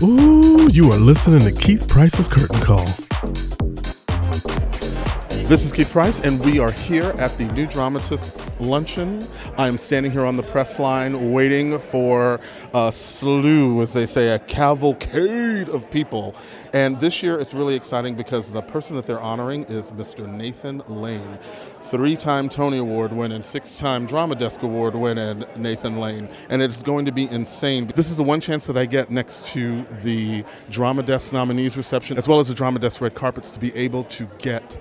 Ooh, 0.00 0.68
you 0.70 0.92
are 0.92 0.98
listening 0.98 1.40
to 1.40 1.50
Keith 1.50 1.88
Price's 1.88 2.28
Curtain 2.28 2.60
Call. 2.60 2.84
This 5.48 5.64
is 5.64 5.72
Keith 5.72 5.90
Price, 5.90 6.20
and 6.20 6.38
we 6.44 6.60
are 6.60 6.70
here 6.70 7.12
at 7.18 7.36
the 7.36 7.46
New 7.46 7.66
Dramatists 7.66 8.48
Luncheon. 8.60 9.26
I 9.56 9.66
am 9.66 9.76
standing 9.76 10.12
here 10.12 10.24
on 10.24 10.36
the 10.36 10.42
press 10.44 10.78
line 10.78 11.32
waiting 11.32 11.80
for 11.80 12.38
a 12.72 12.92
slew, 12.92 13.82
as 13.82 13.92
they 13.92 14.06
say, 14.06 14.28
a 14.28 14.38
cavalcade 14.38 15.68
of 15.68 15.90
people. 15.90 16.36
And 16.72 17.00
this 17.00 17.20
year 17.22 17.40
it's 17.40 17.54
really 17.54 17.74
exciting 17.74 18.14
because 18.14 18.52
the 18.52 18.62
person 18.62 18.94
that 18.96 19.06
they're 19.06 19.20
honoring 19.20 19.64
is 19.64 19.90
Mr. 19.90 20.28
Nathan 20.28 20.82
Lane. 20.86 21.38
Three 21.90 22.16
time 22.16 22.50
Tony 22.50 22.76
Award 22.76 23.14
winning, 23.14 23.42
six 23.42 23.78
time 23.78 24.04
Drama 24.04 24.34
Desk 24.34 24.62
Award 24.62 24.94
winning 24.94 25.46
Nathan 25.56 25.98
Lane. 25.98 26.28
And 26.50 26.60
it's 26.60 26.82
going 26.82 27.06
to 27.06 27.12
be 27.12 27.30
insane. 27.30 27.90
This 27.96 28.10
is 28.10 28.16
the 28.16 28.22
one 28.22 28.42
chance 28.42 28.66
that 28.66 28.76
I 28.76 28.84
get 28.84 29.10
next 29.10 29.46
to 29.48 29.84
the 30.02 30.44
Drama 30.68 31.02
Desk 31.02 31.32
nominees 31.32 31.78
reception, 31.78 32.18
as 32.18 32.28
well 32.28 32.40
as 32.40 32.48
the 32.48 32.54
Drama 32.54 32.78
Desk 32.78 33.00
red 33.00 33.14
carpets, 33.14 33.50
to 33.52 33.58
be 33.58 33.74
able 33.74 34.04
to 34.04 34.28
get 34.38 34.78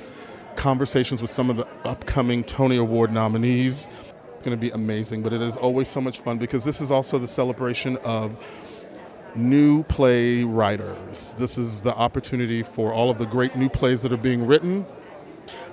conversations 0.58 1.22
with 1.22 1.32
some 1.32 1.50
of 1.50 1.56
the 1.56 1.66
upcoming 1.86 2.44
Tony 2.44 2.76
Award 2.76 3.14
nominees. 3.14 3.88
It's 4.02 4.44
going 4.44 4.52
to 4.52 4.58
be 4.58 4.72
amazing, 4.72 5.24
but 5.24 5.32
it 5.32 5.42
is 5.42 5.56
always 5.56 5.88
so 5.88 6.02
much 6.02 6.20
fun 6.20 6.38
because 6.38 6.66
this 6.66 6.82
is 6.82 6.92
also 6.92 7.18
the 7.20 7.28
celebration 7.28 7.96
of 7.98 8.36
new 9.34 9.84
play 9.84 10.44
writers. 10.44 11.36
This 11.38 11.58
is 11.58 11.80
the 11.80 11.96
opportunity 11.96 12.64
for 12.64 12.92
all 12.92 13.10
of 13.10 13.18
the 13.18 13.26
great 13.26 13.56
new 13.56 13.70
plays 13.70 14.02
that 14.02 14.12
are 14.12 14.18
being 14.18 14.46
written. 14.46 14.86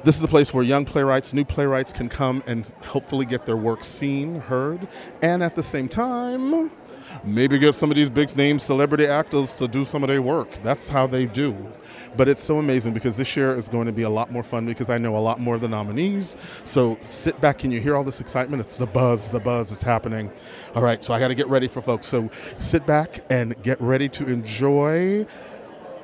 This 0.04 0.18
is 0.18 0.22
a 0.22 0.28
place 0.28 0.52
where 0.52 0.62
young 0.62 0.84
playwrights, 0.84 1.32
new 1.32 1.46
playwrights 1.46 1.90
can 1.90 2.10
come 2.10 2.42
and 2.46 2.66
hopefully 2.84 3.24
get 3.24 3.46
their 3.46 3.56
work 3.56 3.82
seen, 3.82 4.38
heard, 4.38 4.86
and 5.22 5.42
at 5.42 5.56
the 5.56 5.62
same 5.62 5.88
time, 5.88 6.70
maybe 7.24 7.58
get 7.58 7.74
some 7.74 7.90
of 7.90 7.96
these 7.96 8.10
big 8.10 8.36
name 8.36 8.58
celebrity 8.58 9.06
actors 9.06 9.54
to 9.56 9.66
do 9.66 9.82
some 9.86 10.02
of 10.02 10.08
their 10.08 10.20
work. 10.20 10.62
That's 10.62 10.90
how 10.90 11.06
they 11.06 11.24
do. 11.24 11.56
But 12.18 12.28
it's 12.28 12.42
so 12.42 12.58
amazing 12.58 12.92
because 12.92 13.16
this 13.16 13.34
year 13.34 13.56
is 13.56 13.70
going 13.70 13.86
to 13.86 13.92
be 13.92 14.02
a 14.02 14.10
lot 14.10 14.30
more 14.30 14.42
fun 14.42 14.66
because 14.66 14.90
I 14.90 14.98
know 14.98 15.16
a 15.16 15.24
lot 15.24 15.40
more 15.40 15.54
of 15.54 15.62
the 15.62 15.68
nominees. 15.68 16.36
So 16.64 16.98
sit 17.00 17.40
back 17.40 17.64
and 17.64 17.72
you 17.72 17.80
hear 17.80 17.96
all 17.96 18.04
this 18.04 18.20
excitement. 18.20 18.60
It's 18.60 18.76
the 18.76 18.86
buzz, 18.86 19.30
the 19.30 19.40
buzz 19.40 19.72
is 19.72 19.82
happening. 19.82 20.30
All 20.74 20.82
right, 20.82 21.02
so 21.02 21.14
I 21.14 21.18
got 21.18 21.28
to 21.28 21.34
get 21.34 21.48
ready 21.48 21.66
for 21.66 21.80
folks. 21.80 22.06
So 22.08 22.28
sit 22.58 22.86
back 22.86 23.24
and 23.30 23.60
get 23.62 23.80
ready 23.80 24.10
to 24.10 24.26
enjoy 24.26 25.26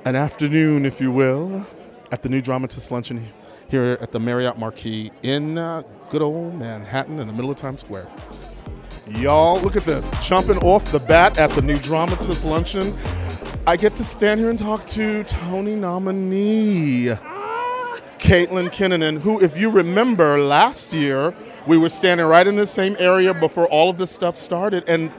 an 0.06 0.17
afternoon, 0.17 0.87
if 0.87 1.03
you 1.03 1.12
will, 1.12 1.67
at 2.11 2.23
the 2.23 2.31
New 2.31 2.41
Dramatist 2.41 2.91
Luncheon 2.91 3.28
here 3.71 3.97
at 4.01 4.11
the 4.11 4.19
Marriott 4.19 4.59
Marquis 4.59 5.13
in 5.23 5.57
uh, 5.57 5.83
good 6.11 6.23
old 6.23 6.55
Manhattan 6.59 7.21
in 7.21 7.27
the 7.27 7.33
middle 7.33 7.51
of 7.51 7.57
Times 7.57 7.81
Square. 7.81 8.09
Y'all, 9.09 9.61
look 9.61 9.77
at 9.77 9.85
this. 9.85 10.09
Jumping 10.27 10.59
off 10.59 10.85
the 10.93 10.99
bat 10.99 11.39
at 11.39 11.51
the 11.51 11.62
New 11.62 11.77
Dramatist 11.79 12.45
Luncheon. 12.45 12.95
I 13.67 13.77
get 13.77 13.95
to 13.97 14.05
stand 14.05 14.41
here 14.41 14.51
and 14.51 14.59
talk 14.59 14.87
to 14.89 15.23
Tony 15.25 15.77
nominee, 15.77 17.07
Caitlin 18.19 18.71
Kinnunen, 18.71 19.21
who, 19.21 19.41
if 19.41 19.57
you 19.57 19.71
remember 19.71 20.39
last 20.39 20.93
year, 20.93 21.34
we 21.67 21.79
were 21.79 21.89
standing 21.89 22.27
right 22.27 22.47
in 22.47 22.57
the 22.57 22.67
same 22.67 22.97
area 22.99 23.33
before 23.34 23.67
all 23.67 23.91
of 23.91 23.99
this 23.99 24.11
stuff 24.11 24.37
started. 24.37 24.84
And 24.87 25.12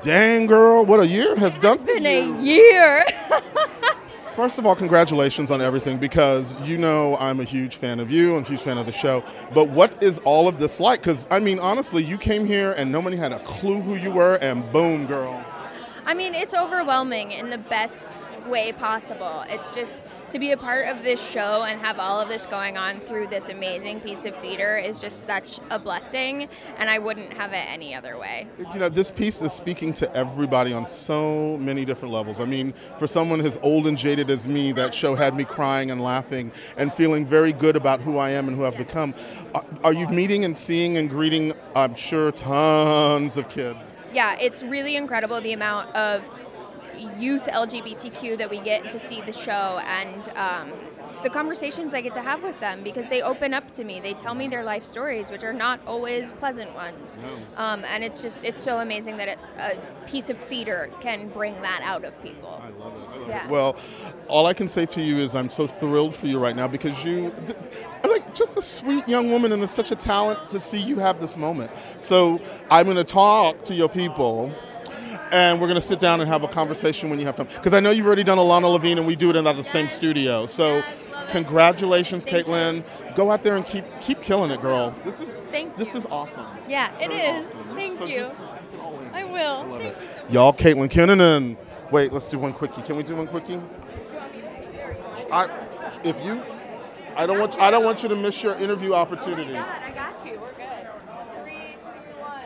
dang, 0.00 0.46
girl, 0.46 0.84
what 0.84 1.00
a 1.00 1.06
year 1.06 1.36
has 1.36 1.58
done 1.58 1.74
It's 1.74 1.82
been 1.82 2.06
a 2.06 2.40
year. 2.42 3.04
First 4.38 4.56
of 4.56 4.64
all, 4.66 4.76
congratulations 4.76 5.50
on 5.50 5.60
everything 5.60 5.98
because 5.98 6.56
you 6.60 6.78
know 6.78 7.16
I'm 7.16 7.40
a 7.40 7.44
huge 7.44 7.74
fan 7.74 7.98
of 7.98 8.08
you, 8.08 8.36
I'm 8.36 8.44
a 8.44 8.46
huge 8.46 8.60
fan 8.60 8.78
of 8.78 8.86
the 8.86 8.92
show. 8.92 9.24
But 9.52 9.70
what 9.70 10.00
is 10.00 10.18
all 10.18 10.46
of 10.46 10.60
this 10.60 10.78
like? 10.78 11.00
Because, 11.00 11.26
I 11.28 11.40
mean, 11.40 11.58
honestly, 11.58 12.04
you 12.04 12.16
came 12.16 12.46
here 12.46 12.70
and 12.70 12.92
nobody 12.92 13.16
had 13.16 13.32
a 13.32 13.40
clue 13.40 13.80
who 13.80 13.96
you 13.96 14.12
were, 14.12 14.36
and 14.36 14.70
boom, 14.70 15.06
girl. 15.06 15.44
I 16.06 16.14
mean, 16.14 16.36
it's 16.36 16.54
overwhelming 16.54 17.32
in 17.32 17.50
the 17.50 17.58
best 17.58 18.06
way 18.48 18.72
possible. 18.72 19.44
It's 19.48 19.70
just 19.70 20.00
to 20.30 20.38
be 20.38 20.50
a 20.52 20.56
part 20.56 20.88
of 20.88 21.02
this 21.02 21.20
show 21.26 21.64
and 21.64 21.80
have 21.80 21.98
all 21.98 22.20
of 22.20 22.28
this 22.28 22.46
going 22.46 22.76
on 22.76 23.00
through 23.00 23.28
this 23.28 23.48
amazing 23.48 24.00
piece 24.00 24.24
of 24.24 24.36
theater 24.36 24.76
is 24.76 25.00
just 25.00 25.24
such 25.24 25.58
a 25.70 25.78
blessing, 25.78 26.48
and 26.76 26.90
I 26.90 26.98
wouldn't 26.98 27.32
have 27.34 27.52
it 27.52 27.64
any 27.68 27.94
other 27.94 28.18
way. 28.18 28.46
You 28.72 28.78
know, 28.80 28.88
this 28.88 29.10
piece 29.10 29.40
is 29.40 29.52
speaking 29.52 29.92
to 29.94 30.14
everybody 30.14 30.72
on 30.72 30.84
so 30.86 31.56
many 31.58 31.84
different 31.84 32.12
levels. 32.12 32.40
I 32.40 32.44
mean, 32.44 32.74
for 32.98 33.06
someone 33.06 33.40
as 33.40 33.58
old 33.62 33.86
and 33.86 33.96
jaded 33.96 34.28
as 34.30 34.46
me, 34.48 34.72
that 34.72 34.94
show 34.94 35.14
had 35.14 35.34
me 35.34 35.44
crying 35.44 35.90
and 35.90 36.02
laughing 36.02 36.52
and 36.76 36.92
feeling 36.92 37.24
very 37.24 37.52
good 37.52 37.76
about 37.76 38.00
who 38.00 38.18
I 38.18 38.30
am 38.30 38.48
and 38.48 38.56
who 38.56 38.64
I've 38.66 38.76
become. 38.76 39.14
Are- 39.54 39.64
Are 39.84 39.92
you 39.92 40.08
meeting 40.08 40.44
and 40.44 40.56
seeing 40.56 40.96
and 40.98 41.08
greeting, 41.08 41.54
I'm 41.74 41.94
sure, 41.94 42.32
tons 42.32 43.36
of 43.36 43.48
kids? 43.48 43.96
Yeah, 44.12 44.36
it's 44.40 44.62
really 44.62 44.96
incredible 44.96 45.40
the 45.40 45.52
amount 45.52 45.94
of 45.94 46.28
youth 47.18 47.46
LGBTQ 47.46 48.38
that 48.38 48.50
we 48.50 48.60
get 48.60 48.90
to 48.90 48.98
see 48.98 49.20
the 49.20 49.32
show 49.32 49.80
and 49.84 50.28
um, 50.36 50.72
the 51.22 51.30
conversations 51.30 51.94
I 51.94 52.00
get 52.00 52.14
to 52.14 52.22
have 52.22 52.42
with 52.44 52.60
them 52.60 52.84
because 52.84 53.08
they 53.08 53.22
open 53.22 53.52
up 53.52 53.72
to 53.72 53.82
me. 53.84 53.98
They 53.98 54.14
tell 54.14 54.34
me 54.34 54.46
their 54.46 54.62
life 54.62 54.84
stories, 54.84 55.30
which 55.32 55.42
are 55.42 55.52
not 55.52 55.80
always 55.86 56.32
pleasant 56.34 56.74
ones. 56.74 57.18
Um, 57.56 57.84
and 57.86 58.04
it's 58.04 58.22
just, 58.22 58.44
it's 58.44 58.62
so 58.62 58.78
amazing 58.78 59.16
that 59.16 59.28
it, 59.28 59.38
a 59.58 59.76
piece 60.06 60.30
of 60.30 60.38
theater 60.38 60.90
can 61.00 61.28
bring 61.28 61.60
that 61.62 61.80
out 61.82 62.04
of 62.04 62.20
people. 62.22 62.62
I 62.62 62.68
love 62.82 62.94
it. 62.94 63.08
I 63.12 63.16
love 63.18 63.28
Yeah. 63.28 63.44
it. 63.44 63.50
Well, 63.50 63.76
all 64.28 64.46
I 64.46 64.54
can 64.54 64.68
say 64.68 64.86
to 64.86 65.02
you 65.02 65.18
is 65.18 65.34
I'm 65.34 65.48
so 65.48 65.66
thrilled 65.66 66.14
for 66.14 66.28
you 66.28 66.38
right 66.38 66.54
now 66.54 66.68
because 66.68 67.04
you, 67.04 67.32
I'm 68.04 68.10
like 68.12 68.32
just 68.32 68.56
a 68.56 68.62
sweet 68.62 69.08
young 69.08 69.28
woman 69.30 69.50
and 69.50 69.60
it's 69.62 69.72
such 69.72 69.90
a 69.90 69.96
talent 69.96 70.48
to 70.50 70.60
see 70.60 70.78
you 70.78 71.00
have 71.00 71.20
this 71.20 71.36
moment. 71.36 71.72
So 72.00 72.40
I'm 72.70 72.84
going 72.86 72.96
to 72.96 73.02
talk 73.04 73.64
to 73.64 73.74
your 73.74 73.88
people. 73.88 74.52
And 75.32 75.60
we're 75.60 75.66
going 75.66 75.80
to 75.80 75.86
sit 75.86 75.98
down 75.98 76.20
and 76.20 76.28
have 76.28 76.42
a 76.42 76.48
conversation 76.48 77.10
when 77.10 77.18
you 77.18 77.26
have 77.26 77.36
time. 77.36 77.46
Because 77.46 77.74
I 77.74 77.80
know 77.80 77.90
you've 77.90 78.06
already 78.06 78.24
done 78.24 78.38
Alana 78.38 78.72
Levine 78.72 78.98
and 78.98 79.06
we 79.06 79.16
do 79.16 79.30
it 79.30 79.36
in 79.36 79.44
the 79.44 79.62
same 79.62 79.88
studio. 79.88 80.46
So 80.46 80.76
Yes, 80.76 80.86
congratulations, 81.30 82.24
Thank 82.24 82.46
you. 82.46 82.52
Caitlin. 82.52 82.84
Go 83.14 83.30
out 83.30 83.42
there 83.42 83.56
and 83.56 83.64
keep 83.66 83.84
keep 84.00 84.22
killing 84.22 84.50
it, 84.50 84.60
girl. 84.60 84.94
This 85.04 85.20
is 85.20 85.30
Thank 85.50 85.76
this 85.76 85.92
you. 85.94 86.00
is 86.00 86.06
awesome. 86.06 86.46
Yeah, 86.68 86.90
it 87.00 87.10
So 87.10 87.16
is. 87.16 87.46
awesome. 87.54 87.74
Thank 87.74 87.92
so 87.94 88.04
you. 88.06 88.14
Just 88.14 88.38
take 88.38 88.74
it 88.74 88.80
all 88.80 88.98
in. 89.00 89.08
I 89.14 89.24
will. 89.24 89.34
I 89.40 89.62
love 89.64 89.80
Thank 89.82 89.96
it. 89.96 90.02
You 90.02 90.08
so 90.08 90.32
Y'all, 90.32 90.52
Caitlin 90.52 90.88
Kinnunen. 90.88 91.56
Wait, 91.90 92.12
let's 92.12 92.28
do 92.28 92.38
one 92.38 92.52
quickie. 92.52 92.82
Can 92.82 92.96
we 92.96 93.02
do 93.02 93.16
one 93.16 93.26
quickie? 93.26 93.60
I, 95.32 95.48
if 96.04 96.22
you, 96.24 96.42
I 97.16 97.26
don't 97.26 97.38
want, 97.38 97.58
I 97.58 97.70
don't 97.70 97.84
want 97.84 98.02
you 98.02 98.08
to 98.08 98.16
miss 98.16 98.42
your 98.42 98.54
interview 98.54 98.94
opportunity. 98.94 99.54
Oh 99.54 99.58
I 99.58 99.90
got 99.90 100.24
you. 100.26 100.38
We're 100.40 100.48
good. 100.52 100.88
Three, 101.42 101.76
two, 101.82 102.20
one. 102.20 102.42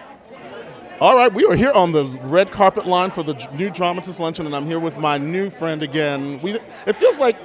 All 1.02 1.16
right, 1.16 1.34
we 1.34 1.44
are 1.46 1.56
here 1.56 1.72
on 1.72 1.90
the 1.90 2.04
red 2.22 2.52
carpet 2.52 2.86
line 2.86 3.10
for 3.10 3.24
the 3.24 3.34
new 3.54 3.70
dramatist 3.70 4.20
luncheon, 4.20 4.46
and 4.46 4.54
I'm 4.54 4.66
here 4.66 4.78
with 4.78 4.98
my 4.98 5.18
new 5.18 5.50
friend 5.50 5.82
again. 5.82 6.40
We, 6.42 6.60
it 6.86 6.92
feels 6.92 7.18
like, 7.18 7.36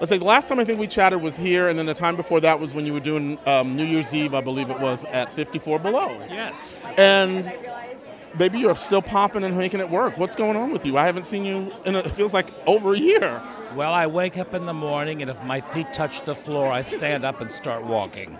let's 0.00 0.08
say, 0.08 0.16
the 0.16 0.24
last 0.24 0.48
time 0.48 0.58
I 0.58 0.64
think 0.64 0.80
we 0.80 0.86
chatted 0.86 1.20
was 1.20 1.36
here, 1.36 1.68
and 1.68 1.78
then 1.78 1.84
the 1.84 1.92
time 1.92 2.16
before 2.16 2.40
that 2.40 2.58
was 2.58 2.72
when 2.72 2.86
you 2.86 2.94
were 2.94 3.00
doing 3.00 3.38
um, 3.44 3.76
New 3.76 3.84
Year's 3.84 4.14
Eve, 4.14 4.32
I 4.32 4.40
believe 4.40 4.70
it 4.70 4.80
was 4.80 5.04
at 5.04 5.30
54 5.32 5.80
Below. 5.80 6.18
Yes. 6.30 6.70
And 6.96 7.52
baby, 8.38 8.60
you're 8.60 8.74
still 8.74 9.02
popping 9.02 9.44
and 9.44 9.54
making 9.54 9.80
it 9.80 9.90
work. 9.90 10.16
What's 10.16 10.34
going 10.34 10.56
on 10.56 10.72
with 10.72 10.86
you? 10.86 10.96
I 10.96 11.04
haven't 11.04 11.24
seen 11.24 11.44
you 11.44 11.74
in 11.84 11.96
a, 11.96 11.98
it 11.98 12.12
feels 12.12 12.32
like 12.32 12.48
over 12.66 12.94
a 12.94 12.98
year. 12.98 13.42
Well, 13.74 13.92
I 13.92 14.06
wake 14.06 14.38
up 14.38 14.54
in 14.54 14.64
the 14.64 14.72
morning, 14.72 15.20
and 15.20 15.30
if 15.30 15.44
my 15.44 15.60
feet 15.60 15.92
touch 15.92 16.24
the 16.24 16.34
floor, 16.34 16.68
I 16.68 16.80
stand 16.80 17.22
up 17.22 17.42
and 17.42 17.50
start 17.50 17.84
walking. 17.84 18.38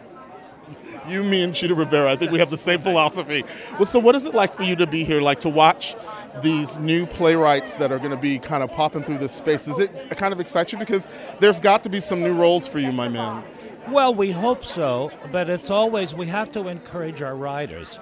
You, 1.08 1.22
me, 1.22 1.42
and 1.42 1.54
Chita 1.54 1.74
Rivera, 1.74 2.10
I 2.10 2.16
think 2.16 2.32
we 2.32 2.38
have 2.38 2.50
the 2.50 2.58
same 2.58 2.80
philosophy. 2.80 3.44
Well, 3.72 3.84
so 3.84 3.98
what 3.98 4.14
is 4.14 4.24
it 4.24 4.34
like 4.34 4.54
for 4.54 4.62
you 4.62 4.76
to 4.76 4.86
be 4.86 5.04
here, 5.04 5.20
like 5.20 5.40
to 5.40 5.48
watch 5.48 5.96
these 6.42 6.78
new 6.78 7.06
playwrights 7.06 7.76
that 7.76 7.92
are 7.92 7.98
going 7.98 8.10
to 8.10 8.16
be 8.16 8.38
kind 8.38 8.62
of 8.62 8.70
popping 8.70 9.02
through 9.02 9.18
this 9.18 9.32
space? 9.32 9.68
Is 9.68 9.78
it 9.78 10.10
kind 10.16 10.32
of 10.32 10.40
excite 10.40 10.72
you? 10.72 10.78
Because 10.78 11.06
there's 11.40 11.60
got 11.60 11.82
to 11.84 11.88
be 11.88 12.00
some 12.00 12.22
new 12.22 12.34
roles 12.34 12.66
for 12.66 12.78
you, 12.78 12.92
my 12.92 13.08
man. 13.08 13.44
Well, 13.88 14.14
we 14.14 14.30
hope 14.30 14.64
so, 14.64 15.10
but 15.30 15.50
it's 15.50 15.70
always, 15.70 16.14
we 16.14 16.26
have 16.28 16.50
to 16.52 16.68
encourage 16.68 17.20
our 17.20 17.36
writers 17.36 17.98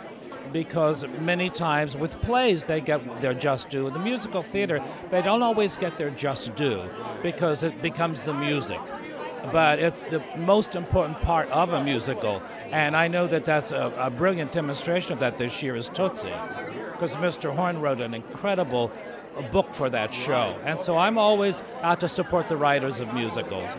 because 0.52 1.04
many 1.18 1.50
times 1.50 1.96
with 1.96 2.20
plays 2.20 2.64
they 2.64 2.80
get 2.80 3.20
their 3.20 3.34
just 3.34 3.70
due. 3.70 3.88
In 3.88 3.94
the 3.94 3.98
musical 3.98 4.42
theater, 4.42 4.82
they 5.10 5.22
don't 5.22 5.42
always 5.42 5.76
get 5.76 5.96
their 5.96 6.10
just 6.10 6.54
due 6.54 6.88
because 7.22 7.62
it 7.62 7.82
becomes 7.82 8.20
the 8.22 8.34
music. 8.34 8.80
But 9.50 9.80
it's 9.80 10.04
the 10.04 10.22
most 10.36 10.74
important 10.76 11.20
part 11.20 11.48
of 11.50 11.72
a 11.72 11.82
musical, 11.82 12.40
and 12.70 12.96
I 12.96 13.08
know 13.08 13.26
that 13.26 13.44
that's 13.44 13.72
a, 13.72 13.92
a 13.98 14.08
brilliant 14.10 14.52
demonstration 14.52 15.12
of 15.12 15.18
that 15.18 15.36
this 15.36 15.62
year 15.62 15.74
is 15.74 15.88
Tootsie, 15.88 16.32
because 16.92 17.16
Mr. 17.16 17.52
Horn 17.54 17.80
wrote 17.80 18.00
an 18.00 18.14
incredible 18.14 18.92
book 19.50 19.74
for 19.74 19.90
that 19.90 20.14
show, 20.14 20.56
and 20.64 20.78
so 20.78 20.96
I'm 20.96 21.18
always 21.18 21.62
out 21.82 22.00
to 22.00 22.08
support 22.08 22.48
the 22.48 22.56
writers 22.56 23.00
of 23.00 23.12
musicals. 23.12 23.74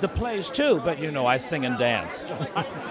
The 0.00 0.08
plays 0.08 0.50
too, 0.50 0.80
but 0.84 0.98
you 0.98 1.10
know, 1.10 1.24
I 1.26 1.36
sing 1.38 1.64
and 1.64 1.78
dance. 1.78 2.24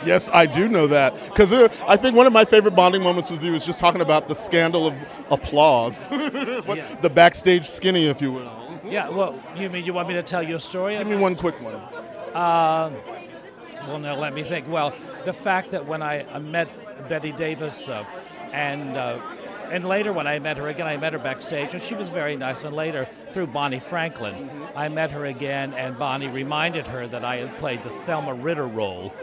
Yes, 0.06 0.29
I 0.31 0.45
do 0.45 0.67
know 0.67 0.85
that. 0.88 1.13
Because 1.29 1.51
I 1.53 1.97
think 1.97 2.15
one 2.15 2.27
of 2.27 2.33
my 2.33 2.45
favorite 2.45 2.75
bonding 2.75 3.01
moments 3.01 3.29
with 3.31 3.44
you 3.44 3.56
is 3.56 3.65
just 3.65 3.79
talking 3.79 4.01
about 4.01 4.27
the 4.27 4.35
scandal 4.35 4.88
of 4.88 4.94
applause, 5.31 6.06
What- 6.65 6.77
Yeah. 6.77 6.95
the 7.01 7.09
backstage 7.09 7.67
skinny, 7.67 8.06
if 8.06 8.21
you 8.21 8.31
will. 8.31 8.51
yeah, 8.88 9.09
well, 9.09 9.33
you 9.56 9.67
mean 9.69 9.83
you 9.85 9.94
want 9.94 10.07
me 10.07 10.13
to 10.15 10.23
tell 10.23 10.44
you 10.44 10.56
a 10.56 10.59
story? 10.59 10.95
Give 10.97 11.07
me 11.07 11.15
one 11.15 11.35
quick 11.35 11.59
one. 11.62 11.79
Well, 13.88 14.00
now 14.00 14.16
let 14.16 14.34
me 14.34 14.44
think. 14.44 14.68
Well, 14.68 14.94
the 15.26 15.34
fact 15.34 15.72
that 15.72 15.86
when 15.86 16.02
I 16.02 16.24
uh, 16.24 16.40
met 16.40 16.68
Bette 17.08 17.32
Davis 17.32 17.88
uh, 17.88 18.04
and 18.52 18.98
uh, 18.98 19.20
and 19.71 19.88
later 19.88 20.13
when 20.13 20.27
I 20.27 20.39
met 20.39 20.57
her 20.57 20.67
again, 20.67 20.88
I 20.88 20.97
met 20.97 21.13
her 21.13 21.19
backstage, 21.19 21.73
and 21.73 21.81
she 21.81 21.95
was 21.95 22.09
very 22.09 22.35
nice. 22.35 22.63
And 22.63 22.75
later, 22.75 23.07
through 23.31 23.47
Bonnie 23.47 23.79
Franklin, 23.79 24.50
I 24.75 24.89
met 24.89 25.12
her 25.12 25.25
again, 25.25 25.73
and 25.73 25.97
Bonnie 25.97 26.27
reminded 26.27 26.88
her 26.88 27.07
that 27.07 27.23
I 27.23 27.38
had 27.38 27.57
played 27.57 27.83
the 27.83 27.89
Thelma 27.89 28.33
Ritter 28.33 28.67
role, 28.67 29.13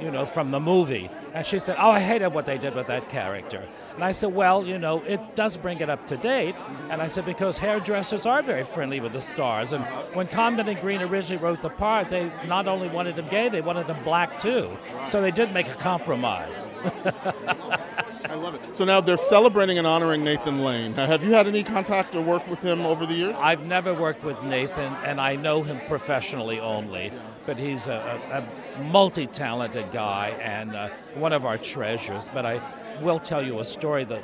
you 0.00 0.10
know, 0.10 0.26
from 0.26 0.50
the 0.50 0.60
movie. 0.60 1.10
And 1.34 1.46
she 1.46 1.58
said, 1.58 1.76
"Oh, 1.78 1.90
I 1.90 2.00
hated 2.00 2.28
what 2.28 2.46
they 2.46 2.58
did 2.58 2.74
with 2.74 2.86
that 2.86 3.08
character." 3.08 3.62
And 3.94 4.04
I 4.04 4.12
said, 4.12 4.34
"Well, 4.34 4.64
you 4.64 4.78
know, 4.78 5.02
it 5.06 5.34
does 5.34 5.56
bring 5.56 5.80
it 5.80 5.90
up 5.90 6.06
to 6.08 6.16
date." 6.16 6.54
And 6.90 7.02
I 7.02 7.08
said, 7.08 7.24
"Because 7.24 7.58
hairdressers 7.58 8.26
are 8.26 8.42
very 8.42 8.64
friendly 8.64 9.00
with 9.00 9.12
the 9.12 9.20
stars, 9.20 9.72
and 9.72 9.84
when 10.14 10.26
Comden 10.28 10.68
and 10.68 10.80
Green 10.80 11.02
originally 11.02 11.42
wrote 11.42 11.62
the 11.62 11.70
part, 11.70 12.08
they 12.08 12.30
not 12.46 12.66
only 12.66 12.88
wanted 12.88 13.18
him 13.18 13.28
gay, 13.28 13.48
they 13.48 13.60
wanted 13.60 13.86
him 13.86 14.02
black 14.04 14.40
too. 14.40 14.70
So 15.08 15.20
they 15.20 15.30
did 15.30 15.52
make 15.52 15.68
a 15.68 15.74
compromise." 15.74 16.68
I 18.24 18.34
love 18.34 18.54
it. 18.54 18.76
So 18.76 18.84
now 18.84 19.00
they're 19.00 19.16
celebrating 19.16 19.78
and 19.78 19.86
honoring 19.86 20.24
Nathan 20.24 20.64
Lane. 20.64 20.94
Now, 20.94 21.06
have 21.06 21.22
you 21.22 21.32
had 21.32 21.46
any 21.46 21.62
contact 21.62 22.14
or 22.14 22.22
work 22.22 22.48
with 22.48 22.60
him 22.60 22.82
over 22.82 23.06
the 23.06 23.14
years? 23.14 23.36
I've 23.38 23.64
never 23.64 23.94
worked 23.94 24.24
with 24.24 24.42
Nathan, 24.42 24.94
and 25.04 25.20
I 25.20 25.36
know 25.36 25.62
him 25.62 25.80
professionally 25.88 26.60
only, 26.60 27.12
but 27.46 27.58
he's 27.58 27.86
a, 27.86 28.20
a, 28.30 28.78
a 28.80 28.82
multi 28.82 29.26
talented 29.26 29.90
guy 29.92 30.30
and 30.40 30.74
uh, 30.74 30.88
one 31.14 31.32
of 31.32 31.44
our 31.44 31.58
treasures. 31.58 32.28
But 32.32 32.46
I 32.46 32.60
will 33.00 33.18
tell 33.18 33.44
you 33.44 33.60
a 33.60 33.64
story 33.64 34.04
that 34.04 34.22